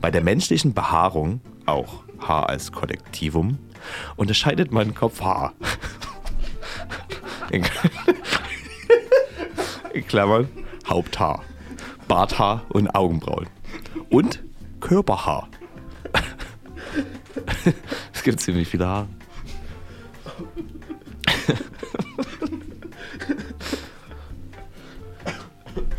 [0.00, 3.58] Bei der menschlichen Behaarung, auch Haar als Kollektivum,
[4.16, 5.54] unterscheidet man Kopfhaar.
[9.92, 10.48] In, Klammern
[10.88, 11.42] Haupthaar,
[12.08, 13.48] Barthaar und Augenbrauen.
[14.08, 14.42] Und
[14.80, 15.48] Körperhaar.
[18.12, 19.08] es gibt ziemlich viele Haare.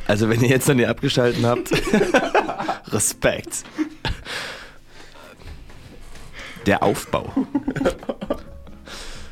[0.08, 1.72] Also wenn ihr jetzt noch nicht abgeschalten habt,
[2.92, 3.64] Respekt.
[6.66, 7.32] Der Aufbau.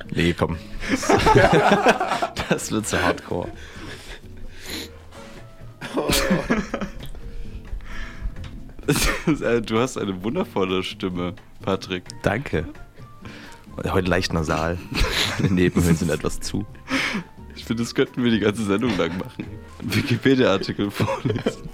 [0.09, 0.55] Nee, komm.
[2.47, 3.49] Das wird zu hardcore.
[9.35, 12.03] Äh, Du hast eine wundervolle Stimme, Patrick.
[12.23, 12.65] Danke.
[13.87, 14.77] Heute leicht nasal.
[15.39, 16.65] Meine Nebenhöhlen sind etwas zu.
[17.55, 19.45] Ich finde, das könnten wir die ganze Sendung lang machen.
[19.81, 21.69] Wikipedia-Artikel vorlesen.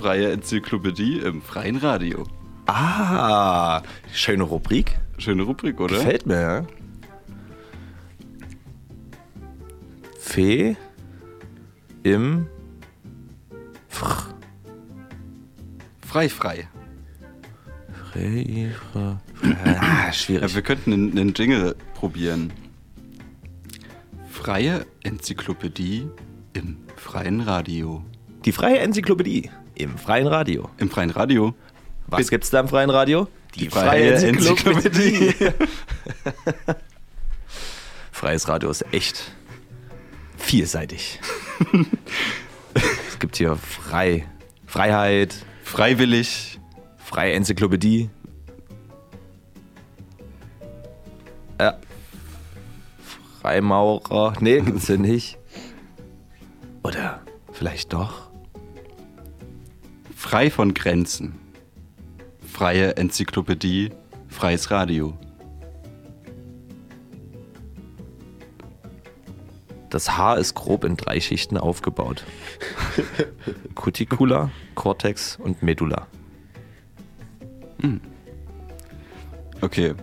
[0.00, 2.24] Freie Enzyklopädie im freien Radio.
[2.66, 3.82] Ah,
[4.12, 4.98] schöne Rubrik.
[5.18, 5.96] Schöne Rubrik, oder?
[5.96, 6.66] Gefällt mir, ja.
[10.18, 10.76] Fee
[12.02, 12.46] im
[13.90, 14.34] Fr.
[16.06, 16.68] Frei, frei.
[18.12, 19.16] Frei, frei.
[19.64, 20.48] Ah, schwierig.
[20.48, 22.52] Ja, wir könnten einen, einen Jingle probieren.
[24.30, 26.08] Freie Enzyklopädie
[26.54, 28.02] im freien Radio.
[28.44, 30.70] Die freie Enzyklopädie im freien Radio.
[30.78, 31.54] Im freien Radio?
[32.06, 33.28] Was gibt's da im freien Radio?
[33.54, 35.34] Die freie Enzyklopädie.
[38.12, 39.32] Freies Radio ist echt
[40.36, 41.20] vielseitig.
[43.20, 44.26] es gibt hier frei,
[44.64, 46.58] Freiheit, Freiwillig.
[46.96, 48.08] freie Enzyklopädie.
[51.60, 51.76] Ja.
[53.42, 54.32] Freimaurer.
[54.40, 55.36] Nee, gibt's ja nicht.
[56.82, 57.20] Oder
[57.52, 58.30] vielleicht doch.
[60.16, 61.38] Frei von Grenzen.
[62.50, 63.90] Freie Enzyklopädie.
[64.28, 65.12] Freies Radio.
[69.90, 72.24] Das Haar ist grob in drei Schichten aufgebaut.
[73.74, 76.06] Cuticula, Cortex und Medulla.
[79.60, 79.94] Okay.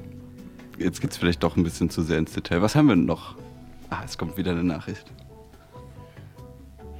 [0.77, 2.61] Jetzt geht's vielleicht doch ein bisschen zu sehr ins Detail.
[2.61, 3.35] Was haben wir denn noch?
[3.89, 5.05] Ah, es kommt wieder eine Nachricht.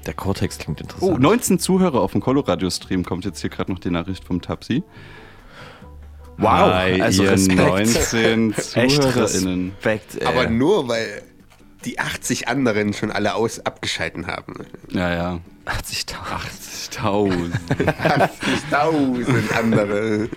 [0.06, 1.12] Der Cortex klingt interessant.
[1.12, 4.82] Oh, 19 Zuhörer auf dem Coloradio-Stream kommt jetzt hier gerade noch die Nachricht vom Tapsi.
[6.38, 7.60] Wow, Hi, also ihr Respekt.
[7.60, 9.72] 19 Echt ZuhörerInnen.
[9.76, 10.28] Respekt, ey.
[10.28, 11.24] Aber nur, weil
[11.86, 14.54] die 80 anderen schon alle aus abgeschalten haben.
[14.90, 15.40] Ja, ja.
[15.66, 16.16] 80.000.
[16.92, 17.52] 80.000.
[18.72, 20.30] 80.000 andere.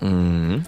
[0.00, 0.64] Mhm.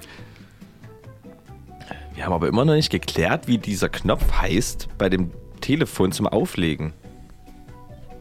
[2.14, 6.26] Wir haben aber immer noch nicht geklärt, wie dieser Knopf heißt bei dem Telefon zum
[6.26, 6.92] Auflegen.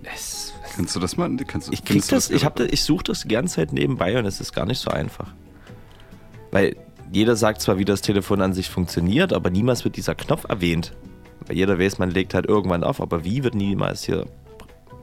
[0.04, 1.30] Es, Kannst du das mal?
[1.48, 4.26] Kannst du, ich krieg das, ich, hab ich suche das die ganze Zeit nebenbei und
[4.26, 5.28] es ist gar nicht so einfach.
[6.52, 6.76] Weil
[7.14, 10.94] jeder sagt zwar, wie das Telefon an sich funktioniert, aber niemals wird dieser Knopf erwähnt.
[11.46, 14.26] Weil jeder weiß, man legt halt irgendwann auf, aber wie wird niemals hier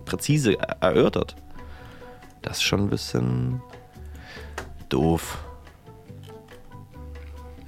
[0.06, 1.36] präzise er- erörtert.
[2.42, 3.62] Das ist schon ein bisschen
[4.88, 5.38] doof.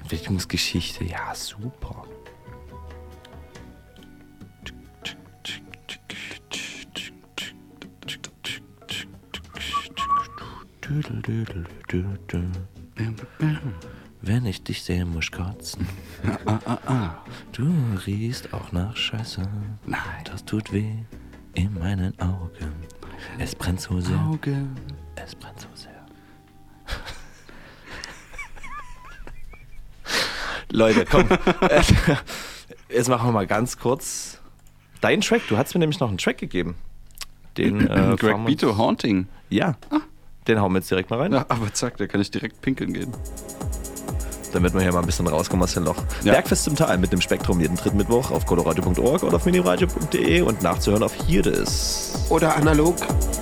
[0.01, 2.05] Entwicklungsgeschichte, ja, super.
[14.22, 15.88] Wenn ich dich sehe, muss ich kotzen.
[17.52, 17.70] Du
[18.06, 19.42] riechst auch nach Scheiße.
[19.86, 20.00] Nein.
[20.24, 20.92] Das tut weh
[21.54, 22.72] in meinen Augen.
[23.38, 24.18] Es brennt so sehr.
[24.18, 24.74] Augen.
[25.16, 25.92] Es brennt so sehr.
[30.70, 31.28] Leute, komm.
[32.88, 34.40] Jetzt machen wir mal ganz kurz
[35.00, 35.42] deinen Track.
[35.48, 36.74] Du hast mir nämlich noch einen Track gegeben.
[37.56, 39.26] Den äh, Greg uns- Haunting.
[39.50, 39.76] Ja.
[40.48, 41.32] Den hauen wir jetzt direkt mal rein.
[41.32, 43.12] Ja, aber zack, da kann ich direkt pinkeln gehen.
[44.52, 45.96] Damit wir hier mal ein bisschen rauskommen aus dem Loch.
[46.22, 46.32] Ja.
[46.34, 50.62] Bergfest zum Tal mit dem Spektrum jeden dritten Mittwoch auf coloradio.org oder auf miniradio.de und
[50.62, 52.96] nachzuhören auf Hirdes Oder analog.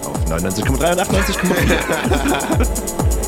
[0.05, 3.11] auf 99,3 und 98,4.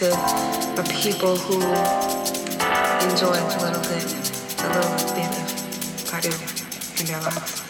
[0.00, 0.16] to
[0.74, 1.60] for people who
[3.06, 4.04] enjoy a little bit,
[4.58, 5.46] a little bit of
[6.06, 6.32] Purdue
[7.00, 7.60] in their lives.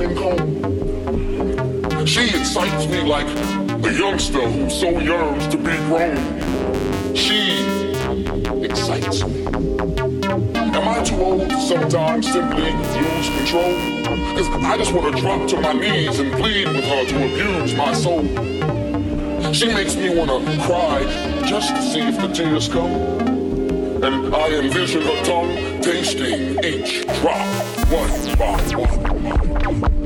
[0.00, 2.06] From an ice cream cone.
[2.06, 3.26] She excites me like
[3.84, 7.14] a youngster who so yearns to be grown.
[7.14, 7.64] She
[8.64, 9.46] excites me.
[9.46, 13.74] Am I too old to sometimes simply lose control?
[14.36, 17.92] Cause I just wanna drop to my knees and plead with her to abuse my
[17.92, 18.22] soul.
[19.52, 21.02] She makes me wanna cry
[21.44, 22.90] just to see if the tears come.
[24.02, 27.46] And I envision her tongue tasting each drop,
[27.90, 29.09] one by one.
[29.52, 29.99] Thank you.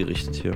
[0.00, 0.54] Eingerichtet hier.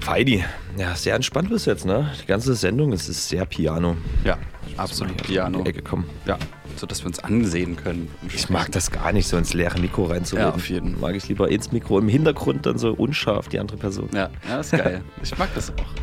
[0.00, 0.44] Feidi,
[0.76, 2.10] ja, sehr entspannt bis jetzt, ne?
[2.20, 3.96] Die ganze Sendung, es ist sehr Piano.
[4.24, 4.36] Ja,
[4.76, 5.58] absolut Piano.
[5.58, 6.06] In die Ecke kommen.
[6.26, 6.38] Ja,
[6.76, 8.08] so dass wir uns ansehen können.
[8.34, 10.50] Ich mag das gar nicht, so ins leere Mikro reinzureden.
[10.50, 10.98] Ja, auf jeden.
[11.00, 14.08] Mag ich lieber ins Mikro, im Hintergrund dann so unscharf die andere Person.
[14.12, 15.02] Ja, ja ist geil.
[15.22, 15.94] ich mag das auch.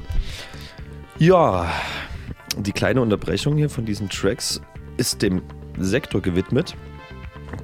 [1.18, 1.70] Ja,
[2.58, 4.62] die kleine Unterbrechung hier von diesen Tracks
[4.96, 5.42] ist dem
[5.78, 6.76] Sektor gewidmet.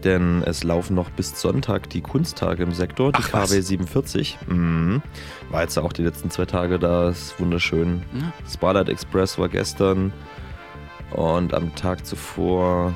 [0.05, 3.31] Denn es laufen noch bis Sonntag die Kunsttage im Sektor, die Ach?
[3.31, 4.37] KW 47.
[4.47, 5.01] Mhm.
[5.49, 8.03] War jetzt auch die letzten zwei Tage da, ist wunderschön.
[8.13, 8.31] Ja.
[8.47, 10.13] Starlight Express war gestern
[11.11, 12.93] und am Tag zuvor.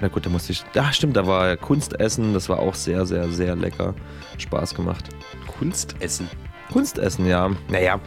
[0.00, 0.64] Na gut, da musste ich.
[0.74, 3.94] Ja, stimmt, da war Kunstessen, das war auch sehr, sehr, sehr lecker.
[4.38, 5.10] Spaß gemacht.
[5.58, 6.28] Kunstessen.
[6.72, 7.50] Kunstessen, ja.
[7.68, 8.00] Naja,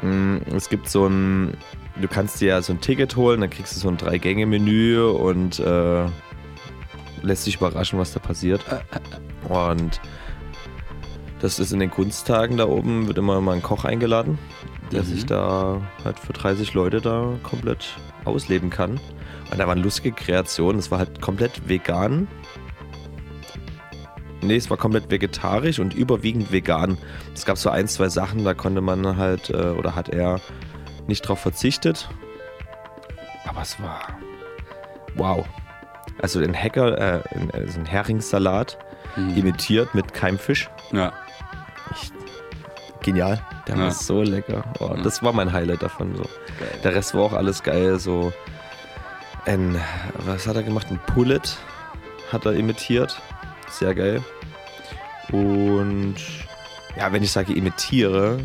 [0.00, 1.54] mh, es gibt so ein.
[2.00, 5.60] Du kannst dir ja so ein Ticket holen, dann kriegst du so ein Drei-Gänge-Menü und
[5.60, 6.06] äh,
[7.22, 8.64] lässt dich überraschen, was da passiert.
[9.48, 10.00] Und
[11.40, 14.38] das ist in den Kunsttagen da oben, wird immer mal ein Koch eingeladen,
[14.92, 15.06] der Mhm.
[15.06, 19.00] sich da halt für 30 Leute da komplett ausleben kann.
[19.50, 22.28] Und da waren lustige Kreationen, es war halt komplett vegan.
[24.40, 26.98] Nee, es war komplett vegetarisch und überwiegend vegan.
[27.34, 30.40] Es gab so ein, zwei Sachen, da konnte man halt, äh, oder hat er
[31.06, 32.08] nicht drauf verzichtet.
[33.46, 34.00] Aber es war.
[35.14, 35.46] Wow.
[36.20, 38.78] Also ein Hacker, äh, ein, also ein Heringssalat,
[39.36, 40.70] imitiert mit Keimfisch.
[40.92, 41.12] Ja.
[43.02, 43.40] Genial.
[43.66, 43.82] Der Ja.
[43.84, 44.64] war so lecker.
[44.78, 45.02] Oh, Ja.
[45.02, 46.14] Das war mein Highlight davon.
[46.16, 46.24] So.
[46.84, 47.98] Der Rest war auch alles geil.
[47.98, 48.32] So
[49.44, 49.80] ein,
[50.18, 50.86] was hat er gemacht?
[50.90, 51.56] Ein Pullet
[52.30, 53.20] hat er imitiert.
[53.70, 54.22] Sehr geil.
[55.32, 56.14] Und
[56.96, 58.38] ja, wenn ich sage imitiere,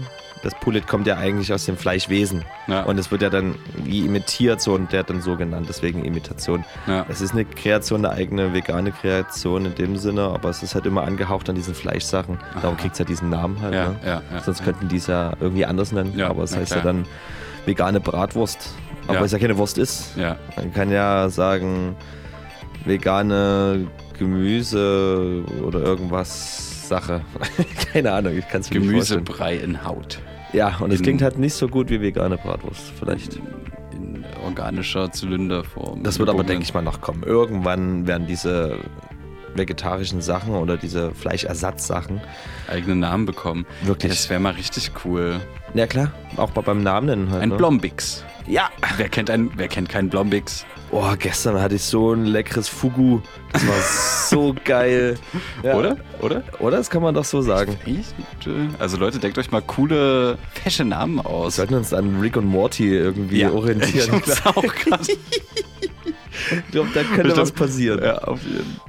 [0.43, 2.43] das Pullet kommt ja eigentlich aus dem Fleischwesen.
[2.67, 2.83] Ja.
[2.83, 6.63] Und es wird ja dann wie imitiert so und der dann so genannt, deswegen Imitation.
[6.87, 7.05] Ja.
[7.09, 10.85] Es ist eine Kreation, eine eigene vegane Kreation in dem Sinne, aber es ist halt
[10.85, 12.37] immer angehaucht an diesen Fleischsachen.
[12.61, 13.73] Darum kriegt es ja diesen Namen halt.
[13.73, 13.95] Ja, ne?
[14.05, 14.65] ja, ja, Sonst ja.
[14.65, 16.93] könnten die es ja irgendwie anders nennen, Ja, aber es heißt ja klar.
[16.93, 17.05] dann
[17.65, 18.73] vegane Bratwurst.
[19.07, 19.25] Aber Ja.
[19.25, 20.15] es ja keine Wurst ist.
[20.17, 20.35] Ja.
[20.55, 21.95] Man kann ja sagen,
[22.85, 27.21] vegane Gemüse oder irgendwas Sache.
[27.93, 28.89] Keine Ahnung, ich kann es mir nicht.
[28.89, 30.19] Gemüsebrei in Haut.
[30.53, 33.39] Ja, und es In- klingt halt nicht so gut wie vegane Bratwurst, vielleicht.
[33.91, 36.03] In organischer Zylinderform.
[36.03, 37.23] Das wird aber, denke ich mal, noch kommen.
[37.23, 38.77] Irgendwann werden diese
[39.55, 42.21] vegetarischen Sachen oder diese Fleischersatzsachen
[42.67, 43.65] eigenen Namen bekommen.
[43.83, 44.11] Wirklich.
[44.11, 45.39] Das wäre mal richtig cool.
[45.73, 47.41] Ja klar, auch mal beim Namen nennen halt.
[47.41, 47.55] Ein ne?
[47.55, 48.23] Blombix.
[48.47, 48.69] Ja.
[48.97, 50.65] Wer kennt, ein, wer kennt keinen Blombix?
[50.89, 53.19] Oh, gestern hatte ich so ein leckeres Fugu.
[53.51, 53.75] Das war
[54.29, 55.17] so geil.
[55.61, 55.75] Ja.
[55.75, 55.97] Oder?
[56.21, 56.43] Oder?
[56.59, 56.77] Oder?
[56.77, 57.77] Das kann man doch so sagen.
[57.85, 58.15] Echt?
[58.79, 61.57] Also Leute, denkt euch mal coole, fesche Namen Wir aus.
[61.57, 64.21] sollten uns an Rick und Morty irgendwie orientieren.
[64.25, 64.63] Ich auch.
[66.51, 68.03] Ich glaube, da könnte Ich was glaub- passieren.
[68.03, 68.79] Ja, auf jeden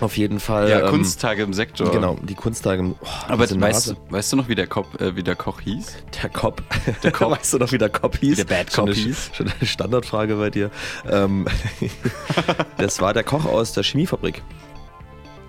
[0.00, 0.68] Auf jeden Fall.
[0.68, 1.90] Ja, ähm, Kunsttage im Sektor.
[1.90, 2.80] Genau, die Kunsttage.
[2.80, 5.60] im- Oh, Aber weißt, du- weißt du noch, wie der, Koch, äh, wie der Koch
[5.60, 5.96] hieß?
[6.22, 6.62] Der Cop.
[7.02, 7.30] Der Cop.
[7.38, 8.38] weißt du noch, wie der Cop hieß?
[8.38, 9.30] Wie der Bad schon Cop eine, hieß?
[9.32, 10.70] Schon eine Standardfrage bei dir.
[11.08, 11.46] Ähm,
[12.78, 14.42] das war der Koch aus der Chemiefabrik.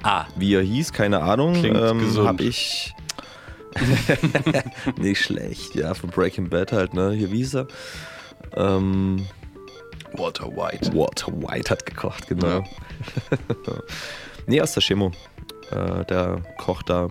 [0.04, 0.26] Ah.
[0.36, 1.54] Wie er hieß, keine Ahnung.
[1.54, 2.28] Klingt ähm, gesund.
[2.28, 2.94] Hab ich.
[4.98, 7.12] Nicht schlecht, ja, von Breaking Bad halt, ne?
[7.12, 7.68] Hier, wie hieß er?
[8.56, 9.26] Ähm,
[10.14, 10.94] Walter White.
[10.96, 12.64] Walter White hat gekocht, genau.
[14.48, 15.12] Nee, aus der Chemo.
[15.72, 17.10] Äh, der Koch da.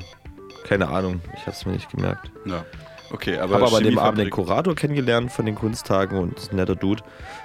[0.67, 2.31] Keine Ahnung, ich hab's mir nicht gemerkt.
[2.47, 2.65] Ja.
[3.11, 6.53] Okay, aber, Aber, aber an dem Abend den Kurator kennengelernt von den Kunsttagen und ist
[6.53, 7.03] ein netter Dude.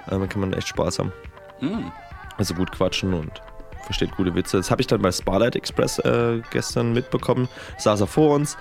[0.08, 1.12] Da kann man echt Spaß haben.
[1.60, 1.92] Hm.
[2.38, 3.42] Also gut quatschen und
[3.84, 4.56] versteht gute Witze.
[4.56, 7.48] Das habe ich dann bei Starlight Express äh, gestern mitbekommen.
[7.76, 8.56] Saß er vor uns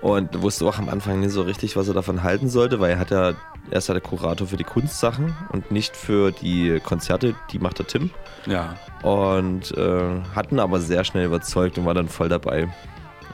[0.00, 2.98] und wusste auch am Anfang nicht so richtig, was er davon halten sollte, weil er
[2.98, 3.34] hat ja,
[3.70, 7.78] er ist ja der Kurator für die Kunstsachen und nicht für die Konzerte, die macht
[7.78, 8.10] der Tim.
[8.46, 8.74] Ja.
[9.02, 12.68] Und äh, hatten aber sehr schnell überzeugt und war dann voll dabei.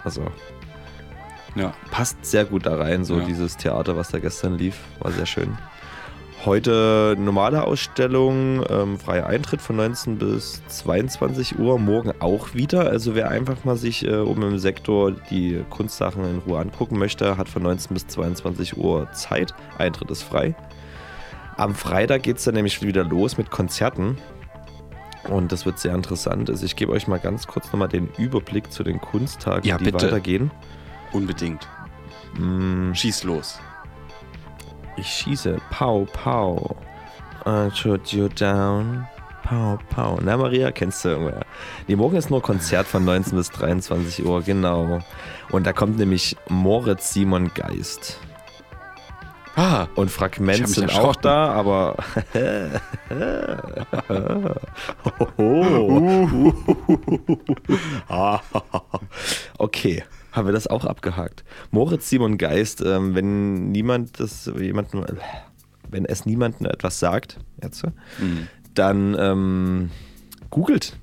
[0.04, 0.22] Also
[1.54, 1.72] Ja.
[1.90, 3.24] passt sehr gut da rein, so Ja.
[3.24, 4.76] dieses Theater, was da gestern lief.
[5.00, 5.56] War sehr schön.
[6.46, 12.88] Heute normale Ausstellung, ähm, freier Eintritt von 19 bis 22 Uhr, morgen auch wieder.
[12.88, 17.36] Also wer einfach mal sich äh, oben im Sektor die Kunstsachen in Ruhe angucken möchte,
[17.36, 19.54] hat von 19 bis 22 Uhr Zeit.
[19.76, 20.54] Eintritt ist frei.
[21.56, 24.16] Am Freitag geht es dann nämlich wieder los mit Konzerten.
[25.28, 26.48] Und das wird sehr interessant.
[26.48, 29.86] Also ich gebe euch mal ganz kurz nochmal den Überblick zu den Kunsttagen, Ja, die
[29.86, 30.06] bitte.
[30.06, 30.52] weitergehen.
[31.10, 31.66] Unbedingt.
[32.38, 33.58] Mm, Schieß los.
[34.96, 35.58] Ich schieße.
[35.70, 36.76] Pow, pow.
[37.46, 39.06] I shoot you down.
[39.44, 40.18] Pow, pow.
[40.22, 41.42] Na, Maria, kennst du irgendwer?
[41.86, 44.98] Nee, morgen ist nur Konzert von 19 bis 23 Uhr, genau.
[45.50, 48.18] Und da kommt nämlich Moritz Simon Geist.
[49.54, 51.96] Ah, Und Fragmente sind auch da, aber.
[59.58, 60.04] okay,
[60.36, 61.44] haben wir das auch abgehakt.
[61.70, 65.04] Moritz Simon Geist, ähm, wenn niemand das jemanden,
[65.90, 67.84] wenn es niemandem etwas sagt, jetzt,
[68.20, 68.48] Mhm.
[68.74, 69.90] dann ähm,
[70.50, 70.96] googelt.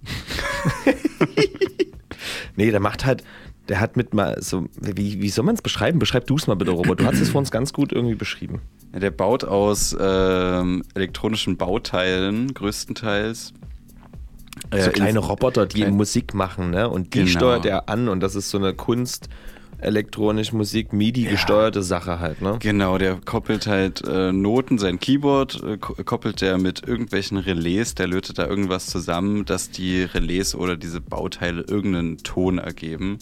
[2.55, 3.23] nee, der macht halt,
[3.69, 5.99] der hat mit mal so, wie, wie soll man es beschreiben?
[5.99, 6.99] Beschreib du es mal bitte, Robert.
[6.99, 8.61] Du hast es vor uns ganz gut irgendwie beschrieben.
[8.93, 13.53] Ja, der baut aus ähm, elektronischen Bauteilen größtenteils.
[14.81, 16.89] So Äh, kleine in- Roboter, die klein- Musik machen, ne?
[16.89, 17.29] Und die Genau.
[17.31, 19.29] steuert er an und das ist so eine Kunst,
[19.79, 22.57] elektronische Musik, MIDI gesteuerte Sache halt, ne?
[22.59, 27.93] Genau, der koppelt halt äh, Noten, sein Keyboard äh, ko- koppelt der mit irgendwelchen Relais,
[27.95, 33.17] der lötet da irgendwas zusammen, dass die Relais oder diese Bauteile irgendeinen Ton ergeben.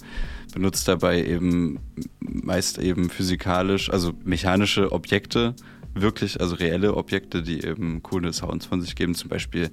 [0.54, 1.80] Benutzt dabei eben
[2.20, 5.56] meist eben physikalisch, also mechanische Objekte,
[5.96, 9.72] wirklich, also reelle Objekte, die eben coole Sounds von sich geben, zum Beispiel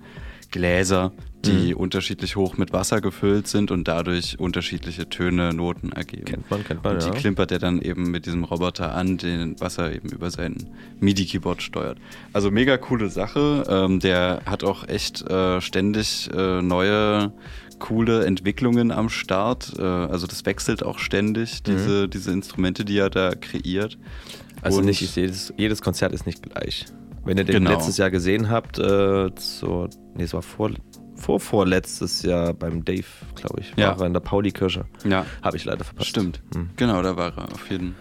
[0.50, 1.12] Gläser,
[1.44, 1.76] die Mhm.
[1.80, 6.24] unterschiedlich hoch mit Wasser gefüllt sind und dadurch unterschiedliche Töne, Noten ergeben.
[6.24, 7.14] Kennt man, kennt man, Und die ja.
[7.14, 10.68] klimpert er dann eben mit diesem Roboter an, den Wasser eben über sein
[11.00, 11.98] MIDI-Keyboard steuert.
[12.32, 13.64] Also mega coole Sache.
[13.68, 17.32] Ähm, der hat auch echt äh, ständig äh, neue
[17.78, 19.74] coole Entwicklungen am Start.
[19.78, 23.96] Äh, also das wechselt auch ständig, diese, diese Instrumente, die er da kreiert.
[23.96, 24.58] Mhm.
[24.62, 26.86] Also Und- nicht, jedes, jedes Konzert ist nicht gleich.
[27.24, 27.70] Wenn ihr den Genau.
[27.72, 30.70] letztes Jahr gesehen habt, äh, zur, nee, es war vor,
[31.16, 33.88] vor vorletztes Jahr beim Dave, glaube ich, Ja.
[33.96, 34.84] war er in der Pauli-Kirche.
[35.04, 35.26] Ja.
[35.42, 36.08] Habe ich leider verpasst.
[36.08, 36.42] Stimmt.
[36.54, 36.70] Hm.
[36.76, 37.94] Genau, da war er auf jeden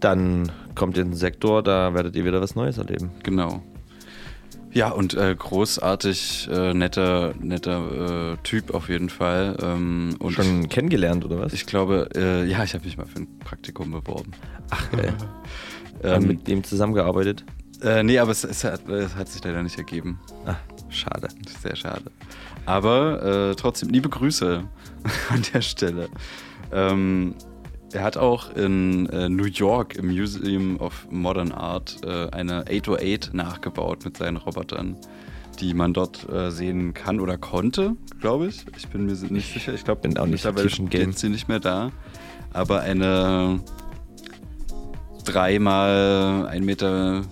[0.00, 3.10] Dann kommt in den Sektor, da werdet ihr wieder was Neues erleben.
[3.22, 3.62] Genau.
[4.72, 9.56] Ja, und äh, großartig äh, netter, netter äh, Typ auf jeden Fall.
[9.62, 11.54] Ähm, und Schon kennengelernt, oder was?
[11.54, 14.32] Ich glaube, äh, ja, ich habe mich mal für ein Praktikum beworben.
[14.70, 15.14] Ach, geil.
[16.02, 17.46] Ähm, mit dem zusammengearbeitet?
[17.82, 20.18] Äh, nee, aber es, es, hat, es hat sich leider nicht ergeben.
[20.46, 20.56] Ah,
[20.88, 21.28] schade.
[21.62, 22.10] Sehr schade.
[22.64, 24.64] Aber äh, trotzdem liebe Grüße
[25.28, 26.08] an der Stelle.
[26.72, 27.34] Ähm,
[27.92, 33.32] er hat auch in äh, New York im Museum of Modern Art äh, eine 808
[33.32, 34.96] nachgebaut mit seinen Robotern,
[35.60, 38.64] die man dort äh, sehen kann oder konnte, glaube ich.
[38.76, 39.72] Ich bin mir nicht sicher.
[39.72, 41.92] Ich glaube, bin auch nicht mittlerweile steht sie nicht mehr da.
[42.52, 43.60] Aber eine
[45.26, 47.24] dreimal 1,60 Meter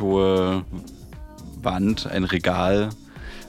[0.00, 0.64] hohe
[1.62, 2.90] Wand, ein Regal,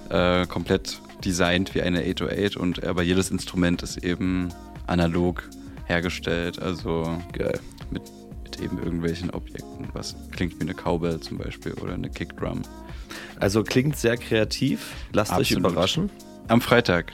[0.09, 4.49] äh, komplett designt wie eine 808 und aber jedes Instrument ist eben
[4.87, 5.43] analog
[5.85, 7.17] hergestellt, also
[7.91, 8.03] Mit,
[8.43, 12.61] mit eben irgendwelchen Objekten, was klingt wie eine Cowbell zum Beispiel oder eine Kickdrum.
[13.39, 14.93] Also klingt sehr kreativ.
[15.13, 15.71] Lasst euch Absolut.
[15.71, 16.09] überraschen.
[16.47, 17.13] Am Freitag.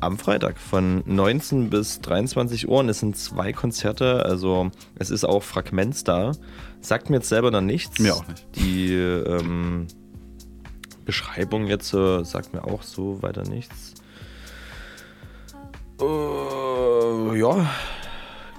[0.00, 2.78] Am Freitag von 19 bis 23 Uhr.
[2.78, 4.24] Und es sind zwei Konzerte.
[4.24, 6.32] Also es ist auch Fragments da.
[6.80, 7.98] Sagt mir jetzt selber noch nichts.
[7.98, 8.46] Mir auch nicht.
[8.54, 9.86] Die ähm,
[11.04, 13.94] Beschreibung jetzt äh, sagt mir auch so weiter nichts.
[16.00, 17.66] Äh, ja.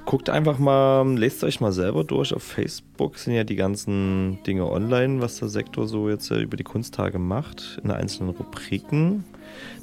[0.06, 2.34] Guckt einfach mal, lest euch mal selber durch.
[2.34, 6.58] Auf Facebook sind ja die ganzen Dinge online, was der Sektor so jetzt äh, über
[6.58, 9.24] die Kunsttage macht, in einzelnen Rubriken.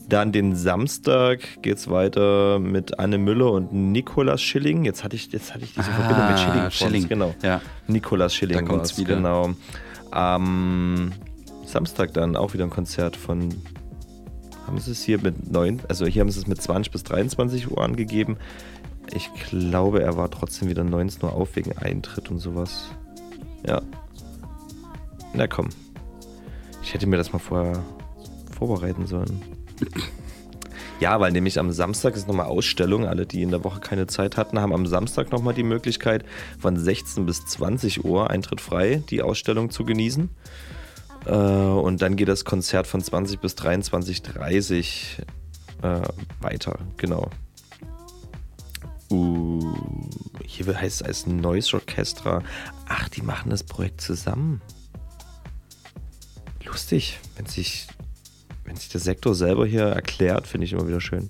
[0.09, 4.85] Dann den Samstag geht es weiter mit Anne Müller und Nikolas Schilling.
[4.85, 6.71] Jetzt hatte ich, jetzt hatte ich diese Ah, Verbindung mit Schilling.
[6.71, 7.09] Schilling.
[7.09, 7.35] Genau.
[7.43, 7.61] Ja.
[7.89, 9.17] Nikolas Schilling Da kommt's wieder.
[9.17, 9.51] Genau.
[10.13, 11.13] Am
[11.65, 13.55] Samstag dann auch wieder ein Konzert von.
[14.67, 17.71] Haben sie es hier mit 9, also hier haben sie es mit 20 bis 23
[17.71, 18.37] Uhr angegeben.
[19.15, 22.91] Ich glaube, er war trotzdem wieder 19 Uhr auf wegen Eintritt und sowas.
[23.65, 23.83] Ja.
[25.35, 25.69] Na komm.
[26.83, 27.85] Ich hätte mir das mal vorher
[28.57, 29.41] vorbereiten sollen.
[30.99, 33.07] Ja, weil nämlich am Samstag ist nochmal Ausstellung.
[33.07, 36.25] Alle, die in der Woche keine Zeit hatten, haben am Samstag nochmal die Möglichkeit,
[36.59, 40.31] von 16 bis 20 Uhr Eintritt frei die Ausstellung zu genießen.
[41.27, 45.21] Äh, und dann geht das Konzert von 20 bis 23.30
[45.83, 46.01] äh,
[46.41, 46.79] weiter.
[46.97, 47.31] Genau.
[49.11, 49.75] Uh,
[50.45, 52.43] hier heißt es als Noise Orchestra.
[52.89, 54.61] Ach, die machen das Projekt zusammen.
[56.65, 57.87] Lustig, wenn sich,
[58.67, 61.29] wenn sich der Sektor selber hier erklärt, finde ich immer wieder schön.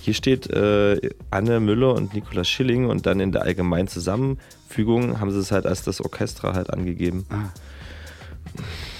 [0.00, 5.30] Hier steht äh, Anne Müller und Nikolaus Schilling und dann in der allgemeinen Zusammenfügung haben
[5.30, 7.26] sie es halt als das Orchestra halt angegeben.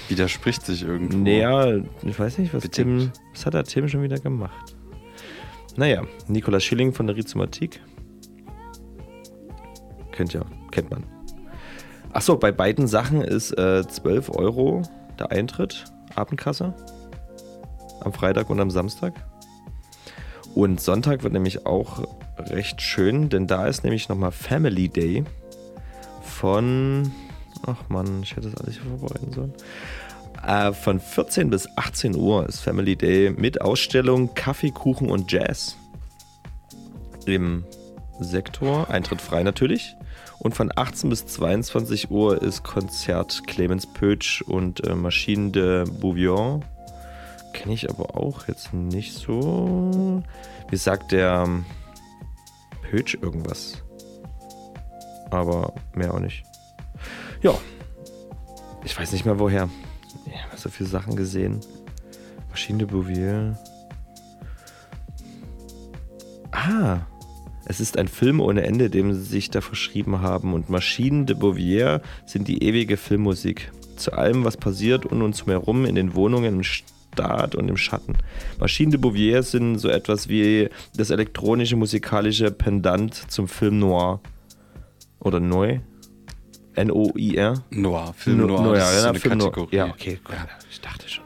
[0.07, 1.17] Widerspricht sich irgendwo.
[1.17, 4.75] Naja, ich weiß nicht, was Tim, was hat der Tim schon wieder gemacht?
[5.77, 7.81] Naja, Nikolaus Schilling von der Rhizomatik.
[10.11, 10.41] Kennt ja,
[10.71, 11.03] kennt man.
[12.11, 14.81] Achso, bei beiden Sachen ist äh, 12 Euro
[15.17, 15.85] der Eintritt,
[16.15, 16.73] Abendkasse.
[18.01, 19.13] Am Freitag und am Samstag.
[20.55, 22.03] Und Sonntag wird nämlich auch
[22.37, 25.23] recht schön, denn da ist nämlich nochmal Family Day
[26.21, 27.11] von.
[27.65, 29.53] Ach Mann, ich hätte das alles hier vorbereiten sollen.
[30.45, 35.75] Äh, von 14 bis 18 Uhr ist Family Day mit Ausstellung, Kaffee, Kuchen und Jazz.
[37.25, 37.65] Im
[38.19, 39.95] Sektor, Eintritt frei natürlich.
[40.39, 46.63] Und von 18 bis 22 Uhr ist Konzert Clemens Pötsch und äh, Maschinen de Bouvion.
[47.53, 50.23] Kenne ich aber auch jetzt nicht so.
[50.69, 51.65] Wie sagt der ähm,
[52.81, 53.83] Pötsch irgendwas?
[55.31, 56.43] Aber mehr auch nicht.
[57.41, 57.53] Ja.
[58.83, 59.69] Ich weiß nicht mehr woher.
[60.25, 61.59] Ich habe so viele Sachen gesehen.
[62.49, 63.57] Maschine de Bouvier.
[66.51, 66.99] Ah.
[67.65, 70.53] Es ist ein Film ohne Ende, dem sie sich da verschrieben haben.
[70.53, 73.71] Und Maschinen de Bouvier sind die ewige Filmmusik.
[73.95, 76.63] Zu allem, was passiert um uns herum in den Wohnungen, im
[77.13, 78.17] Staat und im Schatten.
[78.59, 84.21] Maschinen de Bouvier sind so etwas wie das elektronische musikalische Pendant zum Film Noir.
[85.19, 85.79] Oder Neu?
[86.75, 87.61] N-O-I-R?
[87.71, 89.51] Noir, Film Noir, No, das ja, ist ja, eine Film Noir.
[89.51, 89.75] Kategorie.
[89.75, 90.35] Ja, okay, gut.
[90.71, 91.25] Ich dachte schon.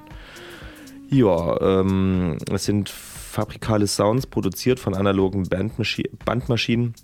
[1.09, 6.95] Ja, ähm, es sind fabrikale Sounds produziert von analogen Bandmaschi Bandmaschinen,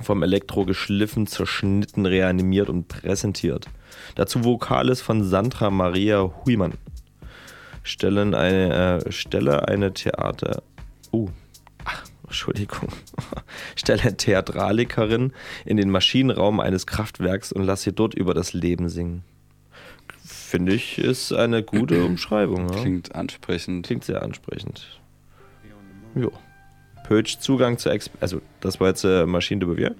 [0.00, 3.66] vom Elektro geschliffen, zerschnitten, reanimiert und präsentiert.
[4.14, 6.74] Dazu Vokales von Sandra Maria Huymann.
[7.82, 10.62] Stellen eine, äh, stelle eine Theater.
[11.12, 11.28] Uh,
[11.84, 12.88] ach, Entschuldigung.
[13.76, 15.32] stelle Theatralikerin
[15.64, 19.24] in den Maschinenraum eines Kraftwerks und lass sie dort über das Leben singen.
[20.24, 22.68] Finde ich, ist eine gute Umschreibung.
[22.72, 22.80] Ja?
[22.80, 23.86] Klingt ansprechend.
[23.86, 25.00] Klingt sehr ansprechend.
[26.14, 26.32] Jo.
[27.06, 29.94] Pötsch Zugang zu Ex also das war jetzt äh, Maschine de Bouvier.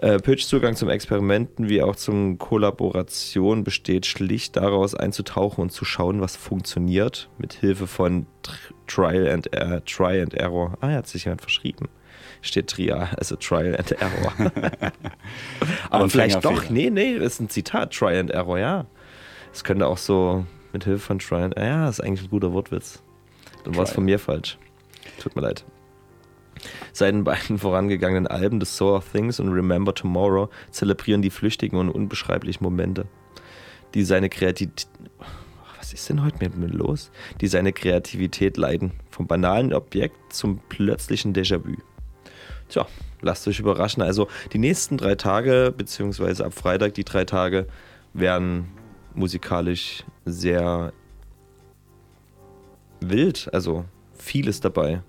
[0.00, 5.84] Äh, Pötsch Zugang zum Experimenten wie auch zum Kollaboration besteht schlicht daraus einzutauchen und zu
[5.84, 8.54] schauen, was funktioniert, mit Hilfe von Tr
[8.86, 10.78] Trial and äh, Try and Error.
[10.80, 11.88] Ah, hat sich jemand verschrieben.
[12.40, 14.32] Steht Trial, also Trial and Error.
[15.90, 18.86] Aber vielleicht doch, nee, nee, das ist ein Zitat, Try and Error, ja.
[19.52, 22.52] Es könnte auch so mit Hilfe von Try and Ja, das ist eigentlich ein guter
[22.52, 23.02] Wortwitz.
[23.64, 24.58] Dann war es von mir falsch.
[25.20, 25.64] Tut mir leid.
[26.92, 31.90] Seinen beiden vorangegangenen Alben The Soul of Things und Remember Tomorrow zelebrieren die flüchtigen und
[31.90, 33.06] unbeschreiblichen Momente,
[33.94, 34.88] die seine Kreativität.
[35.78, 37.10] Was ist denn heute mit mir los?
[37.40, 38.92] Die seine Kreativität leiden.
[39.10, 41.76] Vom banalen Objekt zum plötzlichen Déjà-vu.
[42.68, 42.86] Tja,
[43.22, 44.02] lasst euch überraschen.
[44.02, 47.66] Also die nächsten drei Tage, beziehungsweise ab Freitag die drei Tage,
[48.12, 48.68] werden
[49.14, 50.92] musikalisch sehr
[53.00, 53.48] wild.
[53.52, 55.02] Also vieles dabei.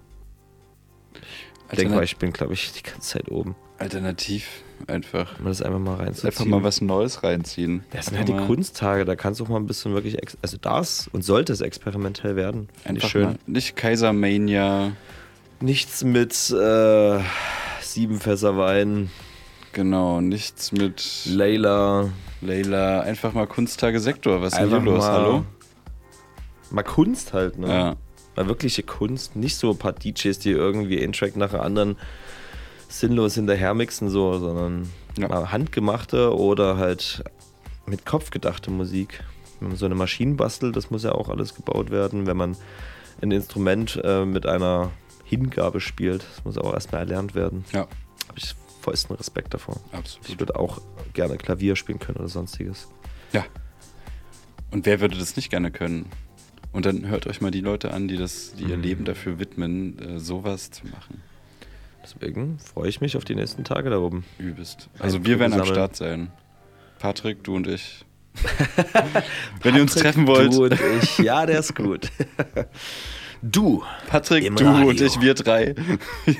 [1.72, 3.56] Ich denke mal, ich bin, glaube ich, die ganze Zeit oben.
[3.78, 4.48] Alternativ
[4.88, 5.40] einfach.
[5.40, 6.26] Mal das einfach mal reinziehen.
[6.28, 7.84] Einfach mal was Neues reinziehen.
[7.92, 10.18] Das sind halt die Einfach mal- Kunsttage, da kannst du auch mal ein bisschen wirklich,
[10.42, 12.68] also das und sollte es experimentell werden.
[12.84, 13.24] Einfach schön.
[13.24, 13.36] mal.
[13.48, 14.92] Nicht Kaisermania.
[15.62, 17.20] Nichts mit äh,
[17.82, 19.10] sieben Fässer Wein.
[19.74, 22.10] Genau, nichts mit Layla.
[22.42, 23.02] Layla.
[23.02, 24.42] Einfach mal Kunsttage Sektor.
[24.42, 25.00] Was ist denn hier los?
[25.00, 25.46] mal- Hallo?
[26.72, 27.68] Mal Kunst halt, ne?
[27.68, 27.96] Ja.
[28.36, 29.36] Mal wirkliche Kunst.
[29.36, 31.98] Nicht so ein paar DJs, die irgendwie einen Track nach dem anderen
[32.88, 37.24] sinnlos hinterher mixen, so, sondern mal handgemachte oder halt
[37.86, 39.24] mit Kopf gedachte Musik.
[39.60, 42.26] Wenn man so eine Maschine bastelt, das muss ja auch alles gebaut werden.
[42.26, 42.58] Wenn man
[43.22, 44.92] ein Instrument äh, mit einer
[45.24, 47.64] Hingabe spielt, das muss auch erstmal erlernt werden.
[47.72, 47.82] Ja.
[48.28, 49.78] Habe ich vollsten Respekt davor.
[49.92, 50.30] Absolut.
[50.30, 50.82] Ich würde auch
[51.14, 52.88] gerne Klavier spielen können oder sonstiges.
[53.32, 53.46] Ja.
[54.72, 56.08] Und wer würde das nicht gerne können?
[56.74, 58.84] Und dann hört euch mal die Leute an, die das, die ihr Mhm.
[58.84, 61.22] Leben dafür widmen, äh, sowas zu machen.
[62.04, 64.24] Deswegen freue ich mich auf die nächsten Tage da oben.
[64.40, 64.90] Übelst.
[64.98, 65.66] Also Ein wir werden am.
[65.66, 66.32] Start sein.
[67.00, 68.06] Patrick, du und ich.
[69.62, 70.54] Wenn ihr uns treffen wollt.
[70.54, 71.18] Du und ich.
[71.20, 72.10] Ja, der ist gut.
[73.44, 73.82] Du.
[74.08, 74.90] Patrick, du Radio.
[74.90, 75.74] und ich, wir drei.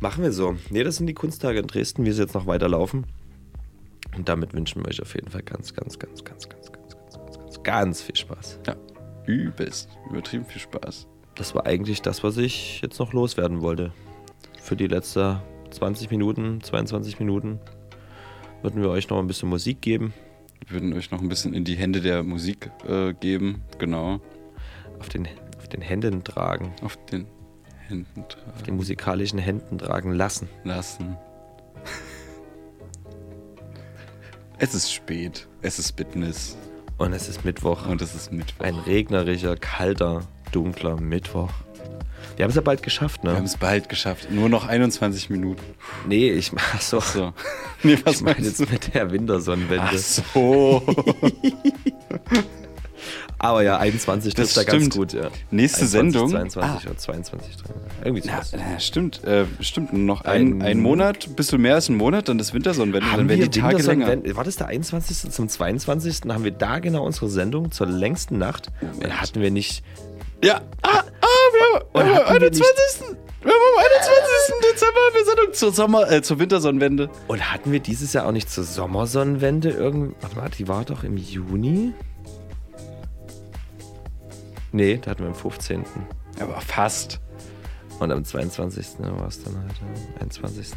[0.00, 0.56] Machen wir so.
[0.70, 3.06] Nee, das sind die Kunsttage in Dresden, wie sie jetzt noch weiterlaufen.
[4.16, 7.12] Und damit wünschen wir euch auf jeden Fall ganz, ganz, ganz, ganz, ganz, ganz, ganz,
[7.12, 8.60] ganz, ganz, ganz viel Spaß.
[8.66, 8.76] Ja,
[9.26, 9.88] übelst.
[10.10, 11.06] Übertrieben viel Spaß.
[11.34, 13.92] Das war eigentlich das, was ich jetzt noch loswerden wollte.
[14.60, 17.58] Für die letzten 20 Minuten, 22 Minuten
[18.62, 20.14] würden wir euch noch ein bisschen Musik geben.
[20.60, 23.62] Wir würden euch noch ein bisschen in die Hände der Musik äh, geben.
[23.78, 24.20] Genau.
[25.00, 25.28] Auf den,
[25.58, 26.72] auf den Händen tragen.
[26.82, 27.26] Auf den
[27.88, 28.52] Händen tragen.
[28.54, 30.48] Auf den musikalischen Händen tragen lassen.
[30.62, 31.16] Lassen.
[34.58, 35.48] Es ist spät.
[35.62, 36.56] Es ist Business.
[36.96, 37.86] Und es ist Mittwoch.
[37.86, 38.64] Und es ist Mittwoch.
[38.64, 41.50] Ein regnerischer, kalter, dunkler Mittwoch.
[42.36, 43.30] Wir haben es ja bald geschafft, ne?
[43.30, 44.30] Wir haben es bald geschafft.
[44.30, 45.62] Nur noch 21 Minuten.
[46.06, 47.00] Nee, ich ach so.
[47.00, 47.32] so.
[47.82, 49.90] Nee, was ich meine meinst jetzt mit der Wintersonnenwende.
[49.92, 50.82] Ach so.
[53.44, 55.28] Aber ja, 21 Das trifft da ganz gut, ja.
[55.50, 56.30] Nächste 21, Sendung.
[56.30, 57.54] 22 oder 22,
[58.04, 58.52] irgendwie sowas.
[58.52, 59.22] ja, stimmt.
[59.24, 59.92] Äh, stimmt.
[59.92, 63.06] Noch ein, Ein- ein Monat, ein bisschen mehr als ein Monat, dann ist Wintersonnenwende.
[63.10, 64.06] Dann werden wir die Tage länger.
[64.08, 65.30] Wintersonnenwende- War das der 21.
[65.30, 66.22] zum 22.
[66.28, 68.68] Haben wir da genau unsere Sendung zur längsten Nacht?
[69.02, 69.82] Und hatten wir nicht.
[70.42, 70.88] Ja, ah,
[71.20, 71.26] ah,
[71.92, 73.16] wir haben, wir 21.
[73.42, 74.54] Wir haben am 21.
[74.72, 77.10] Dezember wir Sendung zur, Sommer, äh, zur Wintersonnenwende.
[77.28, 80.14] Und hatten wir dieses Jahr auch nicht zur Sommersonnenwende irgend.
[80.22, 81.92] Warte mal, die war doch im Juni?
[84.74, 85.84] Nee, da hatten wir am 15.
[86.40, 87.20] Aber fast.
[88.00, 88.86] Und am 22.
[88.98, 90.72] war es dann halt am 21.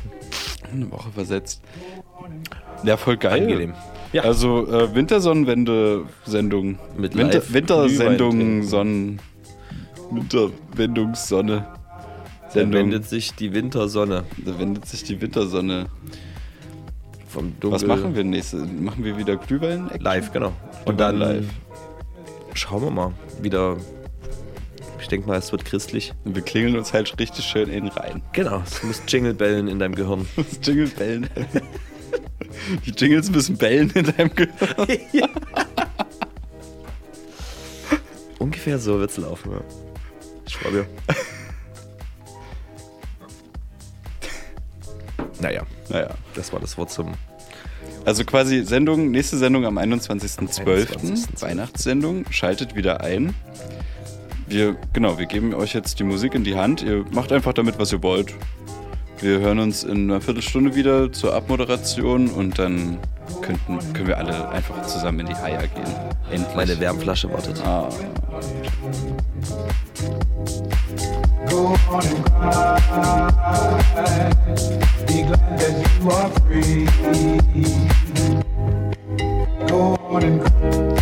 [0.72, 1.64] Eine Woche versetzt.
[2.84, 3.42] Ja, voll geil.
[3.42, 3.74] Angenehm.
[4.14, 4.22] Ja.
[4.22, 6.78] Also äh, Wintersonnenwende-Sendung.
[6.96, 9.20] Mit Winter, Wintersendung, Sonnen.
[10.12, 11.66] Winterwendungssonne.
[12.44, 12.82] Da Sendung.
[12.84, 15.88] wendet sich die Wintersonne Da wendet sich die Wintersonne.
[17.28, 17.72] vom Dunkel.
[17.72, 18.58] Was machen wir nächste?
[18.58, 19.90] Machen wir wieder Glühwein?
[20.00, 20.54] Live, genau.
[20.86, 21.46] Und Glühwein dann live.
[22.58, 23.14] Schauen wir mal.
[23.42, 23.78] Wieder.
[25.00, 26.14] Ich denke mal, es wird christlich.
[26.26, 28.22] Und wir klingeln uns halt richtig schön in rein.
[28.34, 30.28] Genau, es muss Jinglebellen in deinem Gehirn.
[30.36, 31.30] Das Jingle bellen.
[32.86, 34.88] Die Jingles müssen bellen in deinem Gehirn.
[38.40, 39.62] Ungefähr so wird's laufen, ja.
[40.46, 40.86] Ich dir.
[45.40, 46.10] naja, Naja.
[46.34, 47.14] das war das Wort zum.
[48.08, 50.64] Also quasi Sendung, nächste Sendung am 21.12.
[50.64, 51.42] 21.12..
[51.42, 52.24] Weihnachtssendung.
[52.30, 53.36] Schaltet wieder ein.
[54.48, 56.82] Wir, genau, wir geben euch jetzt die Musik in die Hand.
[56.82, 58.34] Ihr macht einfach damit, was ihr wollt.
[59.20, 62.98] Wir hören uns in einer Viertelstunde wieder zur Abmoderation und dann
[63.42, 65.94] könnten, können wir alle einfach zusammen in die Haia gehen.
[66.32, 66.56] Endlich.
[66.56, 67.62] Meine Wärmflasche wartet.
[67.66, 67.90] Ah.
[71.50, 72.80] Go on and cry.
[75.08, 76.86] Be glad that you are free.
[79.68, 80.97] Go on and cry.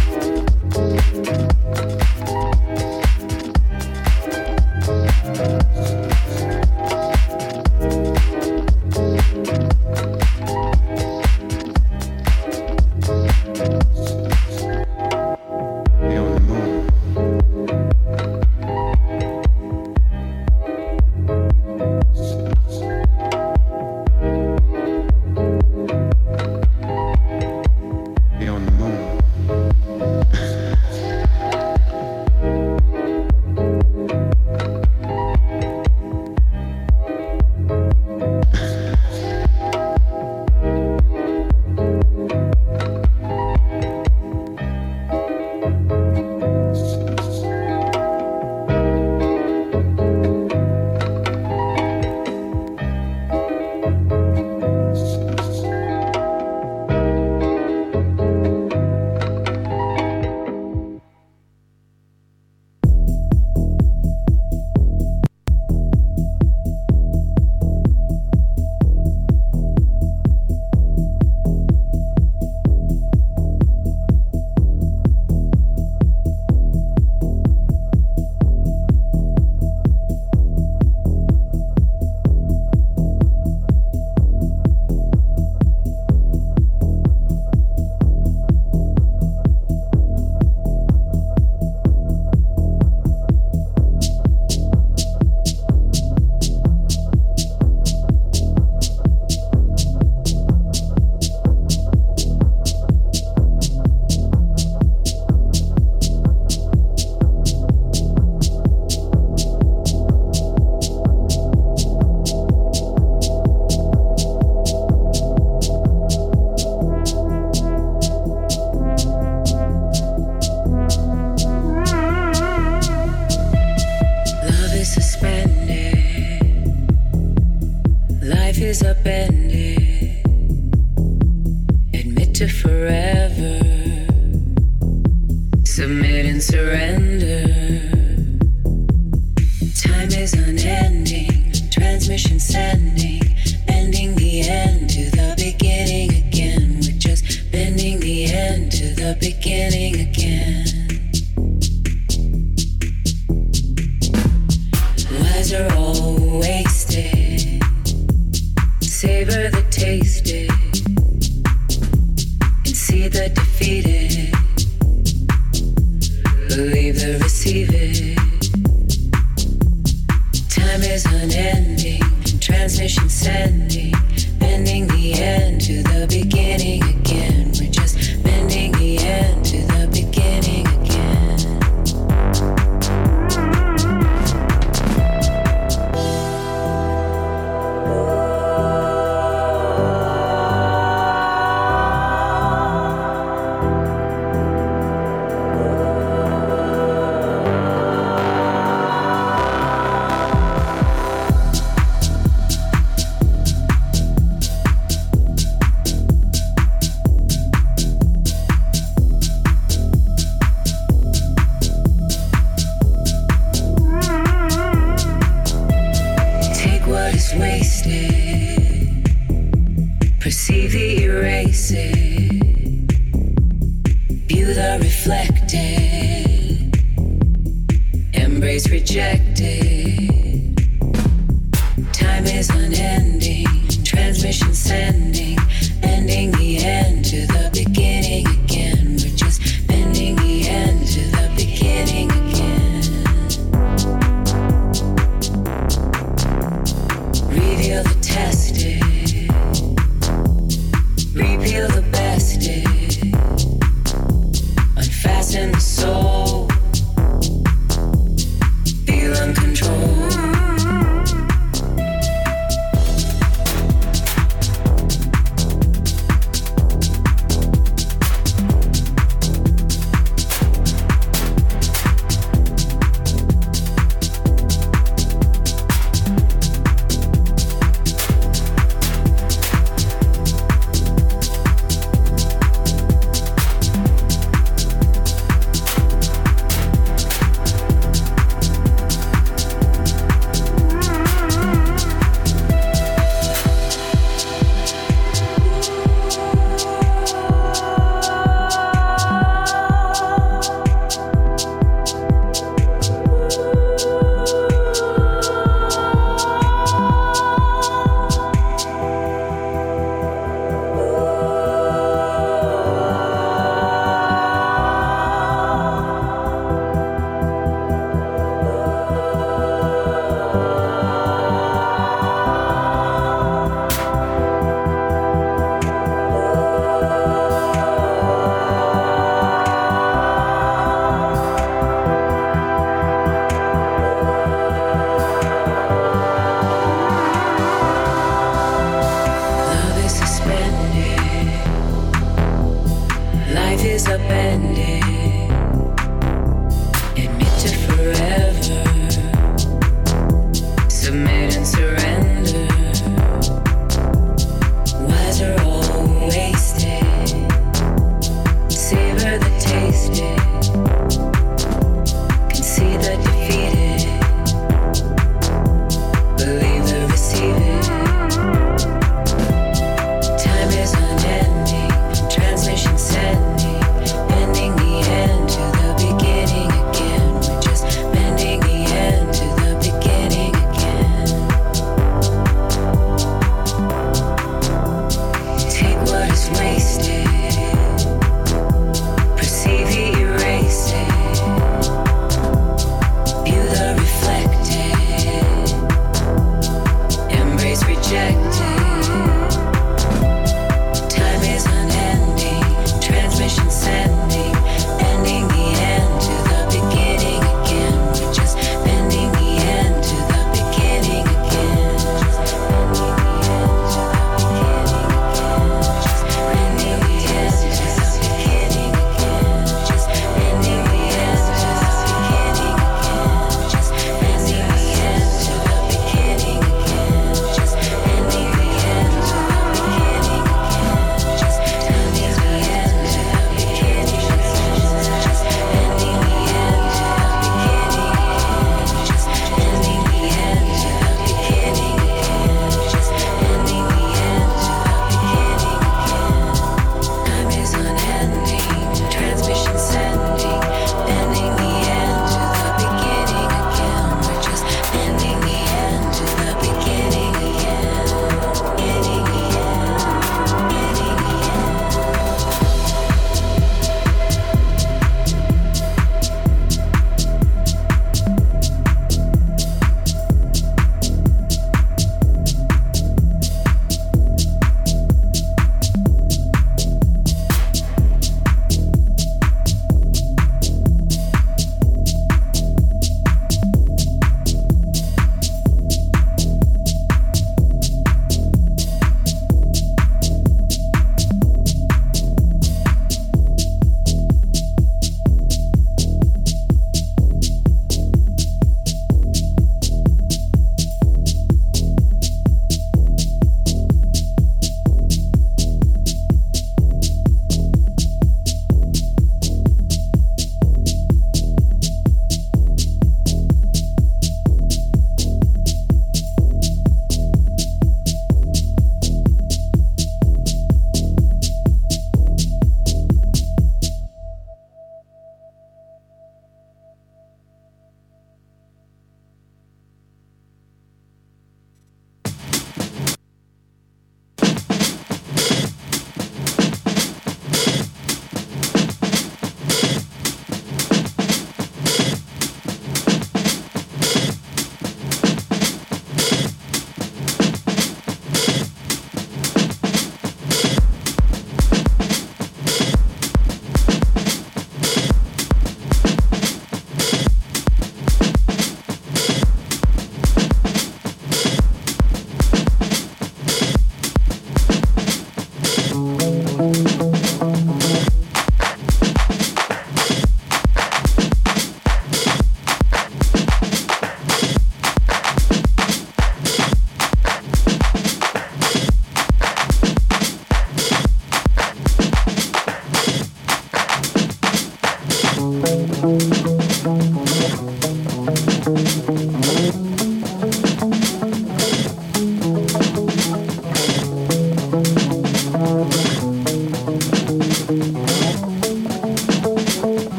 [128.85, 129.34] up and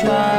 [0.00, 0.29] try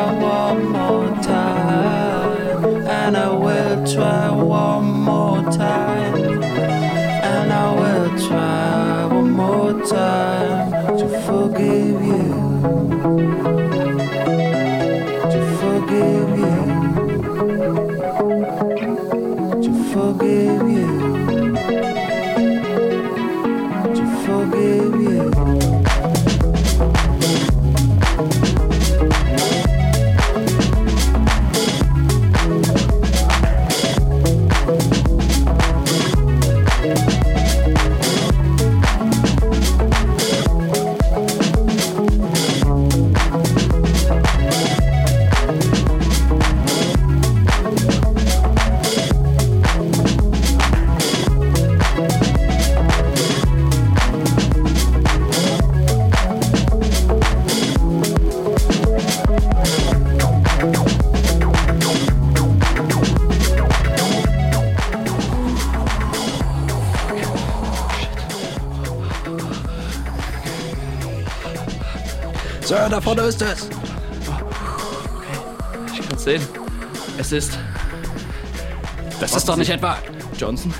[79.51, 79.97] doch nicht etwa
[80.37, 80.73] Johnson.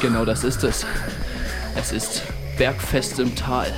[0.00, 0.84] Genau das ist es.
[1.76, 2.22] Es ist
[2.58, 3.72] Bergfest im Tal.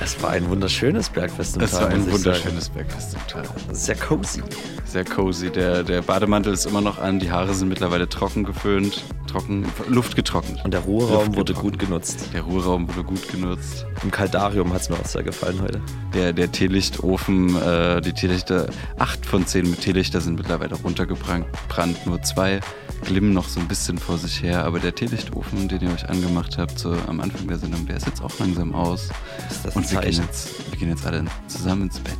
[0.00, 1.82] Es war ein wunderschönes Bergfest im Es Tal.
[1.82, 2.76] war ein wunderschönes sagen.
[2.78, 3.44] Bergfest im Tal.
[3.72, 4.42] Sehr cozy.
[4.84, 5.50] Sehr cozy.
[5.50, 9.04] Der, der Bademantel ist immer noch an, die Haare sind mittlerweile trocken geföhnt,
[9.34, 10.64] trocken, Luft getrocknet.
[10.64, 12.28] Und der Ruheraum wurde gut genutzt.
[12.32, 13.84] Der Ruheraum wurde gut genutzt.
[14.04, 15.80] Im Kaldarium hat es mir auch sehr gefallen heute.
[16.14, 22.22] Der, der Teelichtofen, äh, die Teelichter, acht von zehn Teelichter sind mittlerweile runtergebrannt, brannt, nur
[22.22, 22.60] zwei
[23.04, 26.56] glimmen noch so ein bisschen vor sich her, aber der Teelichtofen, den ihr euch angemacht
[26.56, 29.10] habt so am Anfang der Sendung, der ist jetzt auch langsam aus.
[29.50, 32.16] Ist das Und wir gehen, jetzt, wir gehen jetzt alle zusammen ins Bett.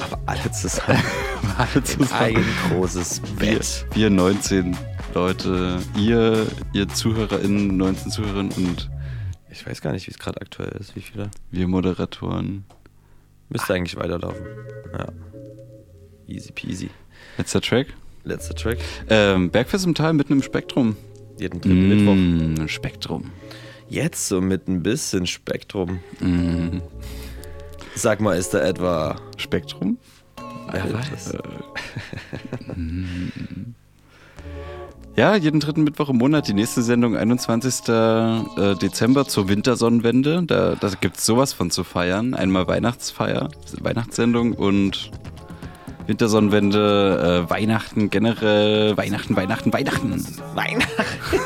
[0.00, 1.02] Aber alle zusammen.
[1.56, 2.36] alle zusammen.
[2.36, 3.86] Ein großes Wir, Bett.
[3.94, 4.76] wir 19
[5.14, 8.90] Leute, ihr, ihr ZuhörerInnen, 19 Zuhörerinnen und
[9.50, 10.94] Ich weiß gar nicht, wie es gerade aktuell ist.
[10.94, 11.30] Wie viele?
[11.50, 12.64] wir Moderatoren.
[13.48, 14.46] Müsste eigentlich weiterlaufen.
[14.92, 15.06] Ja.
[16.26, 16.90] Easy peasy.
[17.38, 17.88] Letzter Track.
[18.24, 18.78] Letzter Track.
[19.08, 20.96] Ähm, Bergfest im Tal mitten im Spektrum.
[21.38, 22.64] Jeden dritten Mittwoch.
[22.64, 23.30] Mm, Spektrum.
[23.88, 26.00] Jetzt so mit ein bisschen Spektrum.
[26.20, 26.80] Mm.
[27.94, 29.98] Sag mal, ist da etwa Spektrum?
[30.70, 31.32] Wer weiß.
[35.18, 36.46] Ja, jeden dritten Mittwoch im Monat.
[36.46, 37.88] Die nächste Sendung 21.
[37.88, 40.44] äh, Dezember zur Wintersonnenwende.
[40.46, 42.34] Da, da gibt es sowas von zu feiern.
[42.34, 43.48] Einmal Weihnachtsfeier,
[43.80, 45.10] Weihnachtssendung und
[46.06, 50.24] Wintersonnenwende, äh, Weihnachten generell, Weihnachten, Weihnachten, Weihnachten.
[50.54, 51.40] Weihnachten.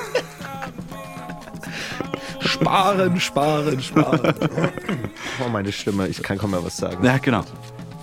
[2.40, 4.34] sparen, sparen, sparen.
[5.42, 6.08] oh, meine Stimme.
[6.08, 7.02] Ich kann kaum mehr was sagen.
[7.02, 7.42] Ja, genau.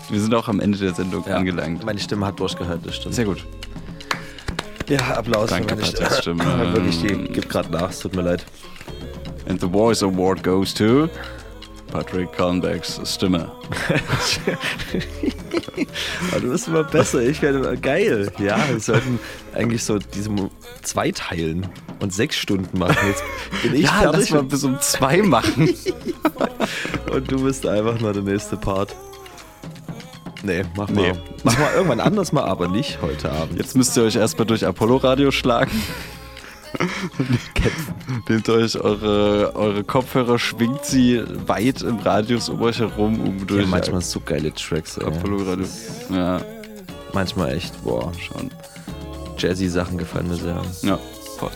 [0.09, 1.85] Wir sind auch am Ende der Sendung angelangt.
[1.85, 3.13] Meine Stimme hat durchgehört, das stimmt.
[3.13, 3.45] Sehr gut.
[4.89, 6.43] Ja, Applaus Danke, für meine Patrick's Stimme.
[6.43, 6.73] Stimme.
[6.73, 7.91] Wirklich, die gibt gerade nach.
[7.91, 8.45] Es tut mir leid.
[9.47, 11.07] And the Voice Award goes to
[11.91, 13.51] Patrick Kallenbergs Stimme.
[16.31, 17.21] Aber du bist immer besser.
[17.21, 18.31] Ich werde immer geil.
[18.39, 19.19] Ja, wir sollten
[19.53, 20.29] eigentlich so diese
[20.81, 21.67] zwei teilen
[21.99, 22.97] und sechs Stunden machen.
[23.07, 23.23] Jetzt
[23.63, 25.69] bin ich Ja, fertig lass mal bis um zwei machen.
[27.11, 28.95] und du bist einfach nur der nächste Part.
[30.43, 31.11] Nee, mach mal.
[31.11, 31.19] Nee.
[31.43, 33.57] Mach mal irgendwann anders mal, aber nicht heute Abend.
[33.57, 35.71] Jetzt müsst ihr euch erstmal durch Apollo Radio schlagen.
[38.29, 43.63] Nehmt euch eure, eure Kopfhörer, schwingt sie weit im Radius um euch herum, um durch
[43.63, 44.97] ja, manchmal so geile Tracks.
[44.99, 45.65] Apollo Radio.
[46.11, 46.41] Ja,
[47.13, 48.11] Manchmal echt, boah.
[48.13, 48.51] schon.
[49.37, 50.61] Jazzy Sachen gefallen mir sehr.
[50.83, 50.99] Ja,
[51.37, 51.51] voll.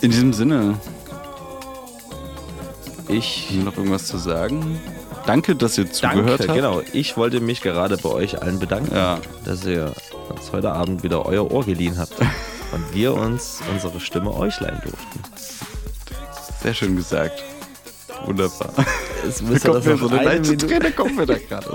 [0.00, 0.78] In diesem Sinne,
[3.08, 4.80] Ich noch irgendwas zu sagen?
[5.26, 6.54] Danke, dass ihr zugehört Danke, habt.
[6.54, 6.82] genau.
[6.92, 9.18] Ich wollte mich gerade bei euch allen bedanken, Ja.
[9.44, 9.92] dass ihr
[10.28, 12.14] uns heute Abend wieder euer Ohr geliehen habt
[12.72, 15.20] und wir uns unsere Stimme euch leihen durften.
[16.62, 17.42] Sehr schön gesagt.
[18.24, 18.72] Wunderbar.
[19.26, 21.66] Es müsste kommt das mir so eine leichte Träne kommt mir da gerade.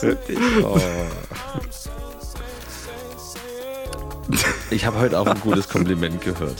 [0.00, 0.16] So.
[0.62, 0.78] Oh.
[4.70, 6.56] Ich habe heute auch ein gutes Kompliment gehört.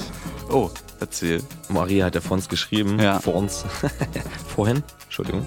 [0.48, 1.42] Oh, erzähl.
[1.68, 2.98] Maria hat ja vor uns geschrieben.
[3.00, 3.18] Ja.
[3.20, 3.64] Vor uns.
[4.54, 4.82] Vorhin.
[5.04, 5.44] Entschuldigung.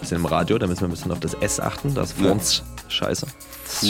[0.00, 1.94] Wir sind im Radio, da müssen wir ein bisschen auf das S achten.
[1.94, 2.32] Das vor Ja.
[2.32, 3.26] uns scheiße.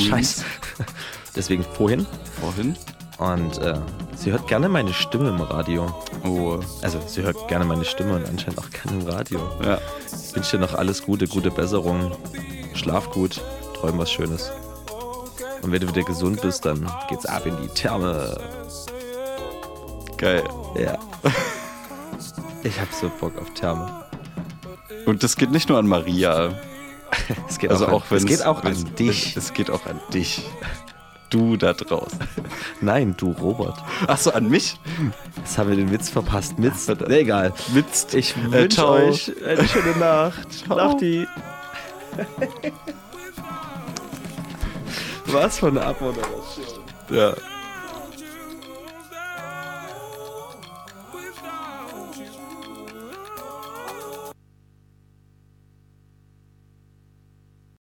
[0.09, 0.45] Scheiße.
[1.37, 2.07] Deswegen vorhin.
[2.41, 2.77] Vorhin?
[3.19, 3.75] Und äh,
[4.17, 5.87] sie hört gerne meine Stimme im Radio.
[6.25, 6.59] Oh.
[6.83, 9.41] Also sie hört gerne meine Stimme und anscheinend auch gerne im Radio.
[9.65, 9.79] Ja.
[10.07, 12.13] Ich wünsche dir noch alles Gute, gute Besserung.
[12.75, 13.41] Schlaf gut,
[13.75, 14.51] träum was Schönes.
[15.63, 18.39] Und wenn du wieder gesund bist, dann geht's ab in die Therme.
[20.19, 20.45] Geil.
[20.79, 20.99] Ja.
[22.63, 24.05] Ich hab so Bock auf Therme.
[25.07, 26.53] Und das geht nicht nur an Maria.
[27.49, 29.37] Es geht also auch, an- auch es geht auch an dich.
[29.37, 30.43] Es, geht auch an dich.
[31.31, 32.19] Du da draußen.
[32.81, 33.79] Nein, du Robert.
[34.07, 34.79] Achso, an mich?
[35.37, 36.59] Jetzt haben wir den Witz verpasst.
[36.59, 36.89] Mitz.
[36.89, 37.53] Nee, egal.
[37.69, 38.07] Witz.
[38.15, 38.93] Ich Äh, wünsche ciao.
[38.95, 40.49] euch eine schöne Nacht.
[40.69, 41.27] Nachti.
[45.27, 46.67] Was für eine Abmoderation.
[47.11, 47.35] Ja.